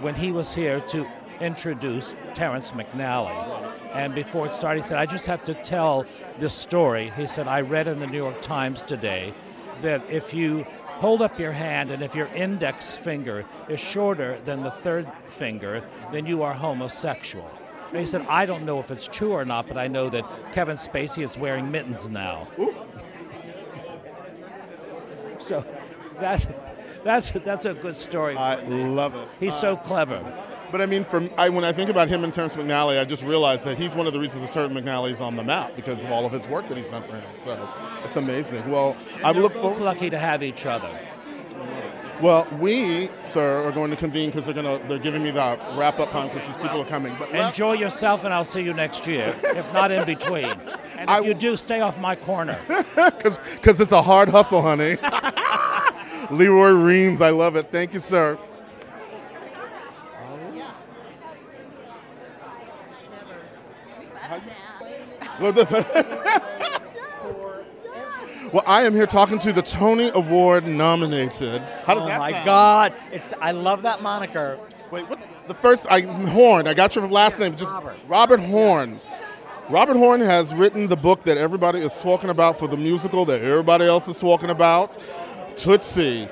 when 0.00 0.14
he 0.14 0.32
was 0.32 0.54
here 0.54 0.80
to 0.80 1.06
introduce 1.40 2.14
Terrence 2.32 2.72
McNally, 2.72 3.72
and 3.92 4.14
before 4.14 4.46
it 4.46 4.52
started, 4.52 4.82
he 4.82 4.88
said, 4.88 4.98
I 4.98 5.06
just 5.06 5.26
have 5.26 5.44
to 5.44 5.54
tell 5.54 6.04
this 6.38 6.54
story. 6.54 7.12
He 7.16 7.26
said, 7.26 7.46
I 7.46 7.60
read 7.60 7.86
in 7.86 8.00
the 8.00 8.06
New 8.06 8.18
York 8.18 8.42
Times 8.42 8.82
today 8.82 9.34
that 9.82 10.02
if 10.10 10.34
you 10.34 10.66
hold 10.96 11.22
up 11.22 11.38
your 11.38 11.52
hand, 11.52 11.90
and 11.90 12.02
if 12.02 12.14
your 12.14 12.26
index 12.28 12.94
finger 12.94 13.44
is 13.68 13.80
shorter 13.80 14.38
than 14.44 14.62
the 14.62 14.70
third 14.70 15.10
finger, 15.28 15.82
then 16.12 16.26
you 16.26 16.42
are 16.42 16.54
homosexual. 16.54 17.50
And 17.90 17.98
he 17.98 18.06
said, 18.06 18.26
I 18.28 18.44
don't 18.46 18.64
know 18.64 18.80
if 18.80 18.90
it's 18.90 19.06
true 19.06 19.32
or 19.32 19.44
not, 19.44 19.68
but 19.68 19.76
I 19.76 19.86
know 19.86 20.08
that 20.10 20.24
Kevin 20.52 20.76
Spacey 20.76 21.22
is 21.22 21.36
wearing 21.36 21.70
mittens 21.70 22.08
now. 22.08 22.48
so 25.38 25.64
that, 26.18 26.46
that's, 27.04 27.30
that's 27.30 27.64
a 27.64 27.74
good 27.74 27.96
story. 27.96 28.36
I 28.36 28.56
love 28.64 29.14
it. 29.14 29.28
He's 29.38 29.54
so 29.54 29.74
uh, 29.74 29.76
clever. 29.76 30.43
But 30.70 30.80
I 30.80 30.86
mean, 30.86 31.04
from 31.04 31.30
I, 31.36 31.48
when 31.50 31.64
I 31.64 31.72
think 31.72 31.88
about 31.90 32.08
him 32.08 32.24
and 32.24 32.32
Terrence 32.32 32.56
McNally, 32.56 32.98
I 33.00 33.04
just 33.04 33.22
realized 33.22 33.64
that 33.64 33.78
he's 33.78 33.94
one 33.94 34.06
of 34.06 34.12
the 34.12 34.18
reasons 34.20 34.42
that 34.42 34.52
Terrence 34.52 34.72
McNally 34.74 35.12
is 35.12 35.20
on 35.20 35.36
the 35.36 35.44
map 35.44 35.76
because 35.76 36.02
of 36.02 36.10
all 36.10 36.26
of 36.26 36.32
his 36.32 36.46
work 36.48 36.68
that 36.68 36.76
he's 36.76 36.90
done 36.90 37.02
for 37.04 37.16
him. 37.16 37.24
So 37.38 37.68
it's 38.04 38.16
amazing. 38.16 38.68
Well, 38.70 38.96
I 39.22 39.30
look 39.32 39.52
both 39.54 39.62
forward. 39.62 39.82
lucky 39.82 40.10
to 40.10 40.18
have 40.18 40.42
each 40.42 40.66
other. 40.66 40.90
Well, 42.22 42.46
we, 42.60 43.10
sir, 43.24 43.64
are 43.66 43.72
going 43.72 43.90
to 43.90 43.96
convene 43.96 44.30
because 44.30 44.44
they're 44.44 44.54
going 44.54 44.80
to 44.80 44.86
they're 44.88 44.98
giving 45.00 45.22
me 45.22 45.30
the 45.32 45.58
wrap 45.76 45.98
up 45.98 46.10
time 46.12 46.28
because 46.28 46.46
these 46.46 46.56
people 46.62 46.80
are 46.80 46.84
coming. 46.86 47.14
But 47.18 47.32
let- 47.32 47.48
Enjoy 47.48 47.72
yourself, 47.72 48.24
and 48.24 48.32
I'll 48.32 48.44
see 48.44 48.62
you 48.62 48.72
next 48.72 49.06
year, 49.06 49.34
if 49.42 49.72
not 49.72 49.90
in 49.90 50.04
between. 50.06 50.44
And 50.96 51.10
if 51.10 51.16
I 51.16 51.18
you 51.26 51.34
do, 51.34 51.56
stay 51.56 51.80
off 51.80 51.98
my 51.98 52.14
corner. 52.14 52.56
because 52.94 53.80
it's 53.80 53.90
a 53.90 54.00
hard 54.00 54.28
hustle, 54.28 54.62
honey. 54.62 54.96
Lee 56.30 56.46
Roy 56.46 56.70
Reams, 56.70 57.20
I 57.20 57.30
love 57.30 57.56
it. 57.56 57.72
Thank 57.72 57.92
you, 57.94 57.98
sir. 57.98 58.38
Well, 68.52 68.62
I 68.68 68.82
am 68.84 68.94
here 68.94 69.06
talking 69.06 69.40
to 69.40 69.52
the 69.52 69.62
Tony 69.62 70.12
Award 70.14 70.64
nominated. 70.64 71.60
How 71.84 71.94
does 71.94 72.04
Oh 72.04 72.06
that 72.06 72.20
my 72.20 72.30
sound? 72.30 72.44
God! 72.44 72.94
It's 73.10 73.32
I 73.40 73.50
love 73.50 73.82
that 73.82 74.00
moniker. 74.00 74.60
Wait, 74.92 75.08
what? 75.08 75.18
The 75.48 75.54
first, 75.54 75.88
I 75.90 76.02
Horn. 76.02 76.68
I 76.68 76.74
got 76.74 76.94
your 76.94 77.08
last 77.08 77.40
name. 77.40 77.56
Just 77.56 77.72
Robert. 77.72 77.96
Robert 78.06 78.38
Horn. 78.38 79.00
Robert 79.68 79.96
Horn 79.96 80.20
has 80.20 80.54
written 80.54 80.86
the 80.86 80.96
book 80.96 81.24
that 81.24 81.36
everybody 81.36 81.80
is 81.80 81.98
talking 82.00 82.30
about 82.30 82.56
for 82.56 82.68
the 82.68 82.76
musical 82.76 83.24
that 83.24 83.42
everybody 83.42 83.86
else 83.86 84.06
is 84.06 84.20
talking 84.20 84.50
about, 84.50 84.96
Tootsie. 85.56 86.26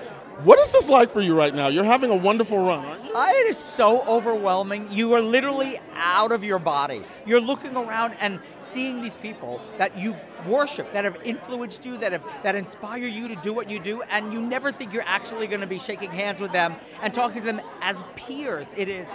What 0.45 0.61
is 0.61 0.71
this 0.71 0.89
like 0.89 1.11
for 1.11 1.23
you 1.23 1.35
right 1.35 1.53
now? 1.55 1.67
You're 1.69 1.83
having 1.83 2.13
a 2.13 2.17
wonderful 2.17 2.59
run, 2.59 2.85
aren't 2.85 3.02
you? 3.02 3.02
Uh, 3.02 3.02
It 3.15 3.47
is 3.47 3.59
so 3.59 4.03
overwhelming. 4.03 4.91
You 4.91 5.13
are 5.15 5.21
literally 5.21 5.79
out 5.95 6.33
of 6.33 6.43
your 6.43 6.59
body. 6.59 7.03
You're 7.27 7.41
looking 7.41 7.77
around 7.77 8.15
and 8.21 8.41
seeing 8.61 9.03
these 9.03 9.17
people 9.17 9.61
that 9.79 9.99
you've 9.99 10.17
worshipped, 10.47 10.93
that 10.95 11.05
have 11.05 11.17
influenced 11.25 11.85
you, 11.85 11.99
that 11.99 12.13
have 12.13 12.23
that 12.43 12.55
inspire 12.55 13.07
you 13.07 13.29
to 13.29 13.37
do 13.37 13.53
what 13.53 13.69
you 13.71 13.79
do, 13.79 14.03
and 14.03 14.33
you 14.33 14.41
never 14.41 14.73
think 14.73 14.93
you're 14.93 15.05
actually 15.07 15.47
going 15.47 15.61
to 15.61 15.67
be 15.67 15.79
shaking 15.79 16.11
hands 16.11 16.41
with 16.41 16.53
them 16.53 16.75
and 17.03 17.13
talking 17.13 17.41
to 17.41 17.47
them 17.47 17.61
as 17.81 18.03
peers. 18.17 18.67
It 18.77 18.89
is, 18.89 19.09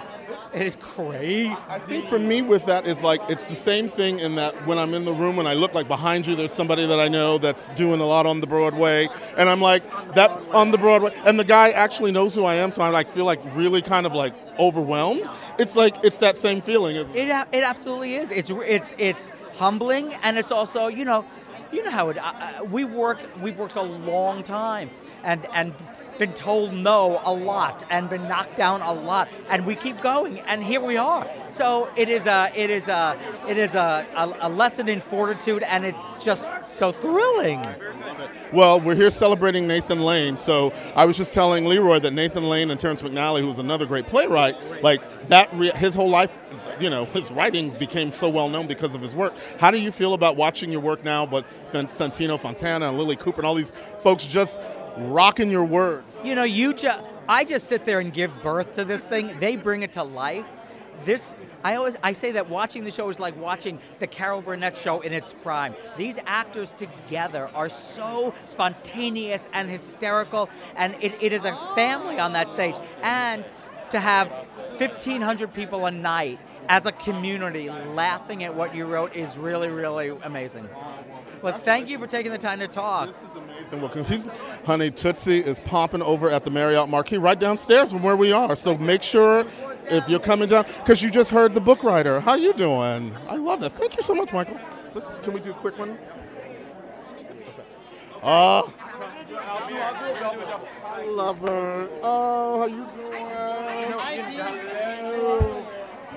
it 0.54 0.62
is 0.62 0.76
crazy. 0.76 1.56
I 1.68 1.80
think 1.80 2.08
for 2.08 2.20
me 2.20 2.42
with 2.42 2.66
that 2.68 2.88
is 2.88 3.04
like 3.04 3.22
it's 3.30 3.48
the 3.48 3.56
same 3.56 3.90
thing 3.90 4.20
in 4.20 4.36
that 4.36 4.54
when 4.68 4.78
I'm 4.78 4.94
in 4.94 5.06
the 5.06 5.14
room 5.14 5.40
and 5.40 5.48
I 5.48 5.54
look 5.54 5.74
like 5.74 5.88
behind 5.88 6.28
you 6.28 6.36
there's 6.36 6.54
somebody 6.54 6.86
that 6.86 7.00
I 7.00 7.08
know 7.08 7.38
that's 7.38 7.70
doing 7.70 8.00
a 8.00 8.06
lot 8.06 8.26
on 8.26 8.42
the 8.42 8.48
Broadway 8.48 9.10
and 9.38 9.50
I'm 9.50 9.62
like 9.62 9.84
that 10.14 10.32
on 10.52 10.72
the 10.72 10.78
Broadway 10.78 11.14
and 11.26 11.40
the 11.40 11.44
guy 11.44 11.72
actually 11.72 12.12
knows 12.12 12.36
who 12.36 12.44
I 12.46 12.56
am 12.56 12.72
so 12.72 12.84
I 12.84 12.90
like 12.90 13.10
feel 13.10 13.26
like 13.26 13.40
really 13.56 13.82
kind 13.88 14.06
of 14.06 14.14
like 14.14 14.34
overwhelmed. 14.60 15.28
It's 15.58 15.76
like 15.76 15.96
it's 16.04 16.20
that 16.20 16.38
same 16.38 16.62
feeling. 16.62 16.96
It? 16.96 17.08
It, 17.16 17.30
it 17.52 17.64
absolutely 17.64 18.16
is. 18.16 18.30
It's 18.30 18.52
it's 18.52 18.94
it's 18.98 19.30
humbling, 19.56 20.14
and 20.16 20.38
it's 20.38 20.52
also 20.52 20.88
you 20.88 21.06
know, 21.06 21.26
you 21.72 21.84
know 21.84 21.92
how 21.92 22.10
it. 22.10 22.18
Uh, 22.18 22.22
uh, 22.22 22.64
we 22.66 22.84
work. 22.86 23.20
We've 23.42 23.58
worked 23.58 23.76
a 23.76 23.82
long 23.82 24.44
time, 24.44 24.90
and 25.24 25.48
and 25.54 25.74
been 26.18 26.34
told 26.34 26.74
no 26.74 27.22
a 27.26 27.34
lot, 27.34 27.84
and 27.90 28.10
been 28.10 28.28
knocked 28.28 28.56
down 28.56 28.82
a 28.82 28.94
lot, 28.94 29.30
and 29.50 29.66
we 29.66 29.76
keep 29.76 30.02
going, 30.02 30.40
and 30.42 30.64
here 30.64 30.82
we 30.82 30.98
are. 30.98 31.30
So 31.50 31.90
it 31.96 32.10
is 32.10 32.26
a 32.26 32.52
it 32.56 32.70
is 32.70 32.88
a 32.88 33.18
it 33.48 33.58
is 33.58 33.76
a, 33.76 34.06
a, 34.16 34.48
a 34.48 34.50
lesson 34.50 34.90
in 34.90 35.02
fortitude, 35.02 35.64
and 35.64 35.86
it's 35.86 36.24
just 36.24 36.52
so 36.68 36.92
thrilling. 36.92 37.66
Well, 38.54 38.80
we're 38.80 38.96
here 38.96 39.10
celebrating 39.10 39.68
Nathan 39.68 40.00
Lane. 40.00 40.38
So 40.38 40.74
I 40.96 41.06
was 41.06 41.18
just 41.18 41.34
telling 41.34 41.66
Leroy 41.66 42.00
that 42.00 42.12
Nathan 42.12 42.44
Lane 42.44 42.72
and 42.72 42.80
Terrence 42.80 43.02
McNally, 43.02 43.42
who's 43.42 43.60
another 43.60 43.86
great 43.86 44.08
playwright, 44.08 44.56
like 44.82 45.02
that, 45.28 45.54
re- 45.54 45.72
his 45.72 45.96
whole 45.96 46.10
life, 46.10 46.32
you 46.80 46.90
know, 46.90 47.06
his 47.06 47.32
writing 47.32 47.72
became 47.72 48.12
so 48.12 48.30
well 48.30 48.50
known 48.50 48.68
because 48.68 48.96
of 48.96 49.02
his 49.02 49.16
work. 49.16 49.34
How 49.60 49.72
do 49.72 49.78
you 49.78 49.92
feel 49.92 50.14
about 50.14 50.38
watching 50.38 50.72
your 50.72 50.82
work 50.82 51.04
now, 51.04 51.26
but 51.26 51.46
Santino 51.72 52.40
Fontana 52.40 52.90
and 52.90 52.98
Lilli 52.98 53.20
Cooper 53.20 53.42
and 53.42 53.48
all 53.48 53.56
these 53.56 53.72
folks 54.00 54.26
just 54.26 54.60
rocking 54.98 55.50
your 55.50 55.64
words? 55.66 56.18
You 56.24 56.36
know, 56.36 56.44
you 56.44 56.74
just 56.74 57.00
I 57.28 57.44
just 57.44 57.68
sit 57.68 57.86
there 57.86 58.00
and 58.00 58.12
give 58.12 58.32
birth 58.42 58.76
to 58.76 58.86
this 58.86 59.04
thing. 59.04 59.40
They 59.40 59.56
bring 59.56 59.84
it 59.84 59.94
to 59.94 60.04
life. 60.04 60.46
This 61.06 61.36
I 61.64 61.76
always 61.76 61.96
I 62.04 62.14
say 62.14 62.32
that 62.34 62.50
watching 62.50 62.84
the 62.84 62.92
show 62.92 63.10
is 63.10 63.20
like 63.20 63.40
watching 63.40 63.80
the 64.00 64.08
Carol 64.08 64.42
Burnett 64.42 64.78
show 64.78 65.02
in 65.02 65.14
its 65.14 65.34
prime. 65.34 65.76
These 65.98 66.20
actors 66.26 66.74
together 66.74 67.50
are 67.54 67.70
so 67.70 68.34
spontaneous 68.46 69.48
and 69.54 69.70
hysterical, 69.70 70.50
and 70.76 70.96
it, 71.02 71.14
it 71.22 71.34
is 71.34 71.46
a 71.46 71.56
family 71.76 72.20
on 72.20 72.34
that 72.34 72.50
stage. 72.50 72.76
And 73.02 73.46
to 73.92 74.00
have 74.00 74.30
1,500 74.78 75.54
people 75.54 75.86
a 75.86 75.92
night 75.92 76.40
as 76.70 76.86
a 76.86 76.92
community 76.92 77.70
laughing 77.70 78.44
at 78.44 78.54
what 78.54 78.76
you 78.76 78.86
wrote 78.86 79.16
is 79.16 79.38
really, 79.38 79.70
really 79.70 80.10
amazing. 80.24 80.68
Well, 81.42 81.58
thank 81.60 81.90
you 81.90 82.00
for 82.00 82.08
taking 82.08 82.32
the 82.32 82.38
time 82.38 82.60
to 82.60 82.68
talk. 82.68 83.08
This 83.08 83.24
is 83.24 83.36
amazing. 83.36 83.82
Well, 83.82 83.92
he's, 84.04 84.26
honey, 84.66 84.92
Tootsie 84.92 85.40
is 85.40 85.60
popping 85.60 86.02
over 86.02 86.30
at 86.30 86.44
the 86.46 86.52
Marriott 86.52 86.90
Marquis 86.90 87.18
right 87.18 87.40
downstairs 87.40 87.92
from 87.92 88.04
where 88.04 88.16
we 88.16 88.32
are. 88.32 88.56
So 88.56 88.78
make 88.78 89.04
sure 89.04 89.46
if 89.86 90.10
you're 90.10 90.20
coming 90.20 90.50
down, 90.50 90.66
because 90.80 91.02
you 91.02 91.12
just 91.12 91.32
heard 91.32 91.54
the 91.54 91.62
book 91.62 91.84
writer. 91.84 92.20
How 92.20 92.34
you 92.34 92.54
doing? 92.54 93.16
I 93.28 93.36
love 93.36 93.60
that. 93.62 93.74
Thank 93.74 93.96
you 93.98 94.04
so 94.04 94.14
much, 94.14 94.34
Michael. 94.34 94.60
Let's, 94.94 95.18
can 95.20 95.34
we 95.34 95.40
do 95.40 95.52
a 95.52 95.56
quick 95.56 95.78
one? 95.78 95.98
Uh, 98.24 98.64
I 100.90 101.06
love 101.06 101.38
her. 101.40 101.88
Oh, 102.02 102.60
how 102.60 102.66
you 102.66 102.86
doing? 102.96 103.14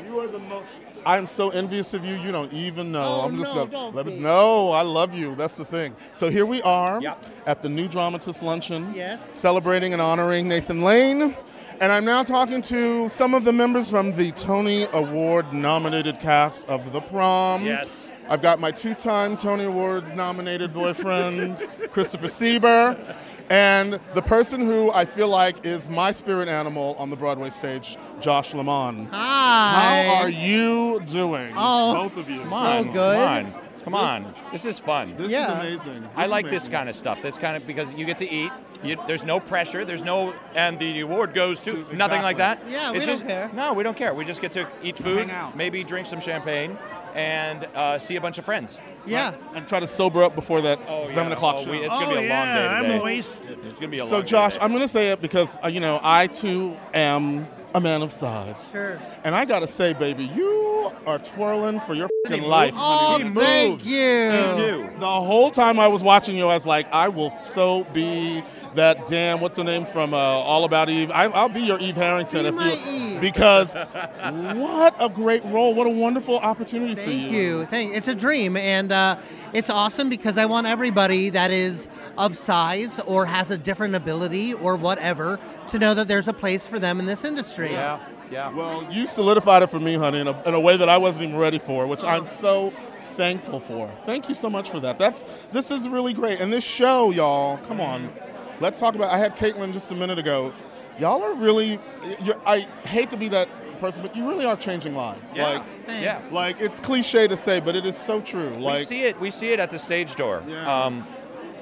You 0.06 0.18
are 0.18 0.28
the 0.28 0.38
most. 0.38 0.66
I 1.06 1.16
am 1.16 1.26
so 1.26 1.50
envious 1.50 1.94
of 1.94 2.04
you. 2.04 2.14
You 2.16 2.30
don't 2.32 2.52
even 2.52 2.92
know. 2.92 3.02
Oh, 3.02 3.20
I'm 3.22 3.36
just 3.38 3.54
no, 3.54 3.66
gonna 3.66 3.70
don't 3.70 3.94
let 3.94 4.06
me. 4.06 4.14
be. 4.14 4.20
No, 4.20 4.70
I 4.70 4.82
love 4.82 5.14
you. 5.14 5.34
That's 5.34 5.56
the 5.56 5.64
thing. 5.64 5.94
So 6.14 6.30
here 6.30 6.46
we 6.46 6.60
are 6.62 7.00
Yep. 7.00 7.26
at 7.46 7.62
the 7.62 7.68
New 7.68 7.88
Dramatist 7.88 8.42
Luncheon. 8.42 8.92
Yes. 8.94 9.20
Celebrating 9.34 9.92
and 9.92 10.02
honoring 10.02 10.48
Nathan 10.48 10.82
Lane. 10.82 11.34
And 11.80 11.90
I'm 11.90 12.04
now 12.04 12.22
talking 12.22 12.60
to 12.62 13.08
some 13.08 13.32
of 13.32 13.44
the 13.44 13.54
members 13.54 13.90
from 13.90 14.14
the 14.14 14.32
Tony 14.32 14.86
Award 14.92 15.54
nominated 15.54 16.20
cast 16.20 16.68
of 16.68 16.92
The 16.92 17.00
Prom. 17.00 17.64
Yes. 17.64 18.06
I've 18.28 18.42
got 18.42 18.60
my 18.60 18.70
two 18.70 18.94
time 18.94 19.34
Tony 19.34 19.64
Award 19.64 20.14
nominated 20.14 20.74
boyfriend, 20.74 21.66
Christopher 21.90 22.26
Sieber, 22.26 23.02
and 23.48 23.98
the 24.14 24.20
person 24.20 24.60
who 24.60 24.92
I 24.92 25.06
feel 25.06 25.28
like 25.28 25.64
is 25.64 25.88
my 25.88 26.12
spirit 26.12 26.48
animal 26.48 26.96
on 26.98 27.08
the 27.08 27.16
Broadway 27.16 27.48
stage, 27.48 27.96
Josh 28.20 28.52
Lamon. 28.52 29.06
Hi. 29.06 30.04
How 30.04 30.14
are 30.22 30.28
you 30.28 31.00
doing? 31.06 31.54
Oh, 31.56 31.94
Both 31.94 32.18
of 32.18 32.28
you. 32.28 32.42
so 32.42 32.84
good. 32.84 32.92
Come 32.92 33.54
on. 33.54 33.54
Come 33.84 33.94
on, 33.94 34.24
this 34.52 34.64
is 34.64 34.78
fun. 34.78 35.14
This 35.16 35.30
Yeah. 35.30 35.62
is 35.62 35.84
amazing. 35.84 36.08
I 36.16 36.24
is 36.24 36.30
like 36.30 36.44
this 36.46 36.52
amazing. 36.64 36.72
kind 36.72 36.88
of 36.88 36.96
stuff. 36.96 37.18
That's 37.22 37.38
kind 37.38 37.56
of 37.56 37.66
because 37.66 37.92
you 37.94 38.04
get 38.04 38.18
to 38.18 38.28
eat. 38.30 38.50
You, 38.82 38.96
there's 39.06 39.24
no 39.24 39.40
pressure. 39.40 39.84
There's 39.84 40.02
no, 40.02 40.32
and 40.54 40.78
the 40.78 41.00
award 41.00 41.34
goes 41.34 41.60
to 41.60 41.72
To- 41.84 41.96
nothing 41.96 42.22
like 42.22 42.38
that. 42.38 42.58
exactly. 42.62 42.72
Yeah, 42.72 42.90
we 42.92 42.96
it's 42.98 43.06
don't 43.06 43.14
just, 43.16 43.26
care. 43.26 43.50
No, 43.52 43.74
we 43.74 43.82
don't 43.82 43.96
care. 43.96 44.14
We 44.14 44.24
just 44.24 44.40
get 44.40 44.52
to 44.52 44.66
eat 44.82 44.96
food, 44.96 45.18
Hang 45.18 45.30
out. 45.30 45.56
maybe 45.56 45.84
drink 45.84 46.06
some 46.06 46.20
champagne, 46.20 46.78
and 47.14 47.66
uh, 47.74 47.98
see 47.98 48.16
a 48.16 48.20
bunch 48.22 48.38
of 48.38 48.44
friends. 48.46 48.78
Yeah. 49.04 49.34
And 49.54 49.66
try 49.68 49.80
to 49.80 49.86
sober 49.86 50.22
up 50.22 50.34
before 50.34 50.62
that 50.62 50.82
seven 50.84 51.28
yeah. 51.28 51.32
o'clock 51.32 51.56
Oh, 51.58 51.64
show. 51.64 51.70
we- 51.72 51.78
it's 51.80 51.88
gonna 51.88 52.06
be 52.06 52.26
a 52.26 52.28
long 52.34 52.46
day 52.46 52.66
I'm 52.68 52.84
today. 52.84 53.00
wasted. 53.00 53.58
It's 53.66 53.78
gonna 53.78 53.88
be 53.90 53.98
a 53.98 54.00
so, 54.00 54.04
long 54.04 54.20
day 54.22 54.26
So 54.26 54.30
Josh, 54.30 54.52
today. 54.54 54.64
I'm 54.64 54.70
going 54.70 54.82
to 54.82 54.88
say 54.88 55.10
it 55.10 55.20
because 55.20 55.58
uh, 55.62 55.68
you 55.68 55.80
know 55.80 56.00
I 56.02 56.26
too 56.26 56.74
am 56.94 57.48
a 57.74 57.80
man 57.80 58.00
of 58.02 58.12
size. 58.12 58.70
Sure. 58.72 58.98
And 59.24 59.34
I 59.34 59.44
got 59.44 59.60
to 59.60 59.66
say, 59.66 59.92
baby, 59.92 60.24
you 60.24 60.59
are 61.06 61.18
twirling 61.18 61.80
for 61.80 61.94
your 61.94 62.08
He 62.24 62.30
fucking 62.30 62.44
life. 62.44 62.74
Oh, 62.76 63.18
honey. 63.18 63.30
thank 63.30 63.84
You 63.84 63.96
you. 63.96 64.30
do. 64.56 64.90
The 64.98 65.06
whole 65.06 65.50
time 65.50 65.78
I 65.80 65.88
was 65.88 66.02
watching 66.02 66.36
you, 66.36 66.44
I 66.48 66.54
was 66.54 66.66
like, 66.66 66.92
I 66.92 67.08
will 67.08 67.30
so 67.40 67.84
be 67.92 68.42
that 68.76 69.06
damn 69.06 69.40
what's 69.40 69.58
her 69.58 69.64
name 69.64 69.84
from 69.86 70.14
uh, 70.14 70.16
All 70.16 70.64
About 70.64 70.88
Eve. 70.90 71.10
I, 71.10 71.24
I'll 71.24 71.48
be 71.48 71.60
your 71.62 71.78
Eve 71.80 71.96
Harrington 71.96 72.42
Be 72.42 72.48
if 72.48 72.54
my 72.54 72.72
you 72.72 73.14
Eve. 73.14 73.20
because 73.20 73.74
what 73.74 74.94
a 75.00 75.08
great 75.08 75.44
role, 75.46 75.74
what 75.74 75.86
a 75.86 75.90
wonderful 75.90 76.38
opportunity 76.38 76.94
for 76.94 77.02
Thank 77.02 77.30
you. 77.32 77.64
Thank. 77.66 77.94
It's 77.94 78.08
a 78.08 78.14
dream, 78.14 78.56
and 78.56 78.92
uh, 78.92 79.16
it's 79.52 79.70
awesome 79.70 80.08
because 80.08 80.38
I 80.38 80.46
want 80.46 80.66
everybody 80.66 81.30
that 81.30 81.50
is 81.50 81.88
of 82.16 82.36
size 82.36 83.00
or 83.00 83.26
has 83.26 83.50
a 83.50 83.58
different 83.58 83.94
ability 83.94 84.54
or 84.54 84.76
whatever 84.76 85.38
to 85.68 85.78
know 85.78 85.94
that 85.94 86.08
there's 86.08 86.28
a 86.28 86.32
place 86.32 86.66
for 86.66 86.78
them 86.78 87.00
in 87.00 87.06
this 87.06 87.24
industry. 87.24 87.72
Yeah, 87.72 87.98
yeah. 88.30 88.52
Well, 88.52 88.86
you 88.92 89.06
solidified 89.06 89.62
it 89.62 89.68
for 89.68 89.80
me, 89.80 89.94
honey, 89.94 90.20
in 90.20 90.28
a, 90.28 90.42
in 90.48 90.54
a 90.54 90.60
way 90.60 90.76
that 90.76 90.88
I 90.88 90.98
wasn't 90.98 91.24
even 91.24 91.36
ready 91.36 91.58
for, 91.58 91.86
which 91.86 92.04
I'm 92.04 92.26
so 92.26 92.72
thankful 93.16 93.60
for. 93.60 93.90
Thank 94.06 94.28
you 94.28 94.34
so 94.34 94.48
much 94.48 94.70
for 94.70 94.80
that. 94.80 94.98
That's 94.98 95.24
this 95.52 95.70
is 95.70 95.88
really 95.88 96.12
great. 96.12 96.40
And 96.40 96.52
this 96.52 96.64
show, 96.64 97.10
y'all, 97.10 97.58
come 97.58 97.80
on, 97.80 98.12
let's 98.60 98.78
talk 98.78 98.94
about. 98.94 99.12
I 99.12 99.18
had 99.18 99.36
Caitlin 99.36 99.72
just 99.72 99.90
a 99.90 99.94
minute 99.94 100.18
ago. 100.18 100.52
Y'all 100.98 101.22
are 101.22 101.34
really. 101.34 101.78
You're, 102.22 102.40
I 102.46 102.60
hate 102.84 103.10
to 103.10 103.16
be 103.16 103.28
that 103.28 103.48
person, 103.80 104.02
but 104.02 104.14
you 104.14 104.28
really 104.28 104.44
are 104.44 104.56
changing 104.56 104.94
lives. 104.94 105.32
Yeah. 105.34 105.48
Like, 105.48 105.62
yeah. 105.88 106.22
Like 106.30 106.60
it's 106.60 106.78
cliche 106.80 107.26
to 107.26 107.36
say, 107.36 107.60
but 107.60 107.74
it 107.74 107.86
is 107.86 107.96
so 107.96 108.20
true. 108.20 108.50
Like 108.50 108.78
we 108.78 108.84
see 108.84 109.02
it. 109.02 109.18
We 109.20 109.30
see 109.30 109.48
it 109.48 109.60
at 109.60 109.70
the 109.70 109.78
stage 109.78 110.16
door. 110.16 110.42
Yeah. 110.46 110.84
Um, 110.84 111.06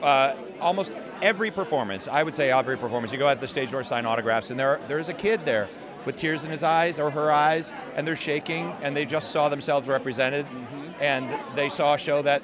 uh, 0.03 0.35
almost 0.61 0.93
every 1.23 1.51
performance, 1.51 2.07
I 2.07 2.23
would 2.23 2.35
say 2.35 2.53
every 2.53 2.77
performance, 2.77 3.13
you 3.13 3.19
go 3.19 3.29
at 3.29 3.41
the 3.41 3.49
stage 3.49 3.71
door, 3.73 3.83
sign 3.83 4.07
autographs, 4.07 4.51
and 4.51 4.59
there 4.59 4.81
there's 4.87 5.09
a 5.09 5.15
kid 5.15 5.45
there 5.45 5.69
with 6.05 6.17
tears 6.17 6.45
in 6.45 6.51
his 6.51 6.63
eyes 6.63 6.99
or 6.99 7.11
her 7.11 7.31
eyes, 7.31 7.73
and 7.97 8.07
they're 8.07 8.17
shaking, 8.17 8.73
and 8.83 8.97
they 8.97 9.05
just 9.05 9.31
saw 9.31 9.49
themselves 9.49 9.89
represented, 9.89 10.47
Mm-hmm. 10.47 11.03
and 11.03 11.57
they 11.57 11.69
saw 11.69 11.95
a 11.95 11.99
show 11.99 12.23
that 12.23 12.43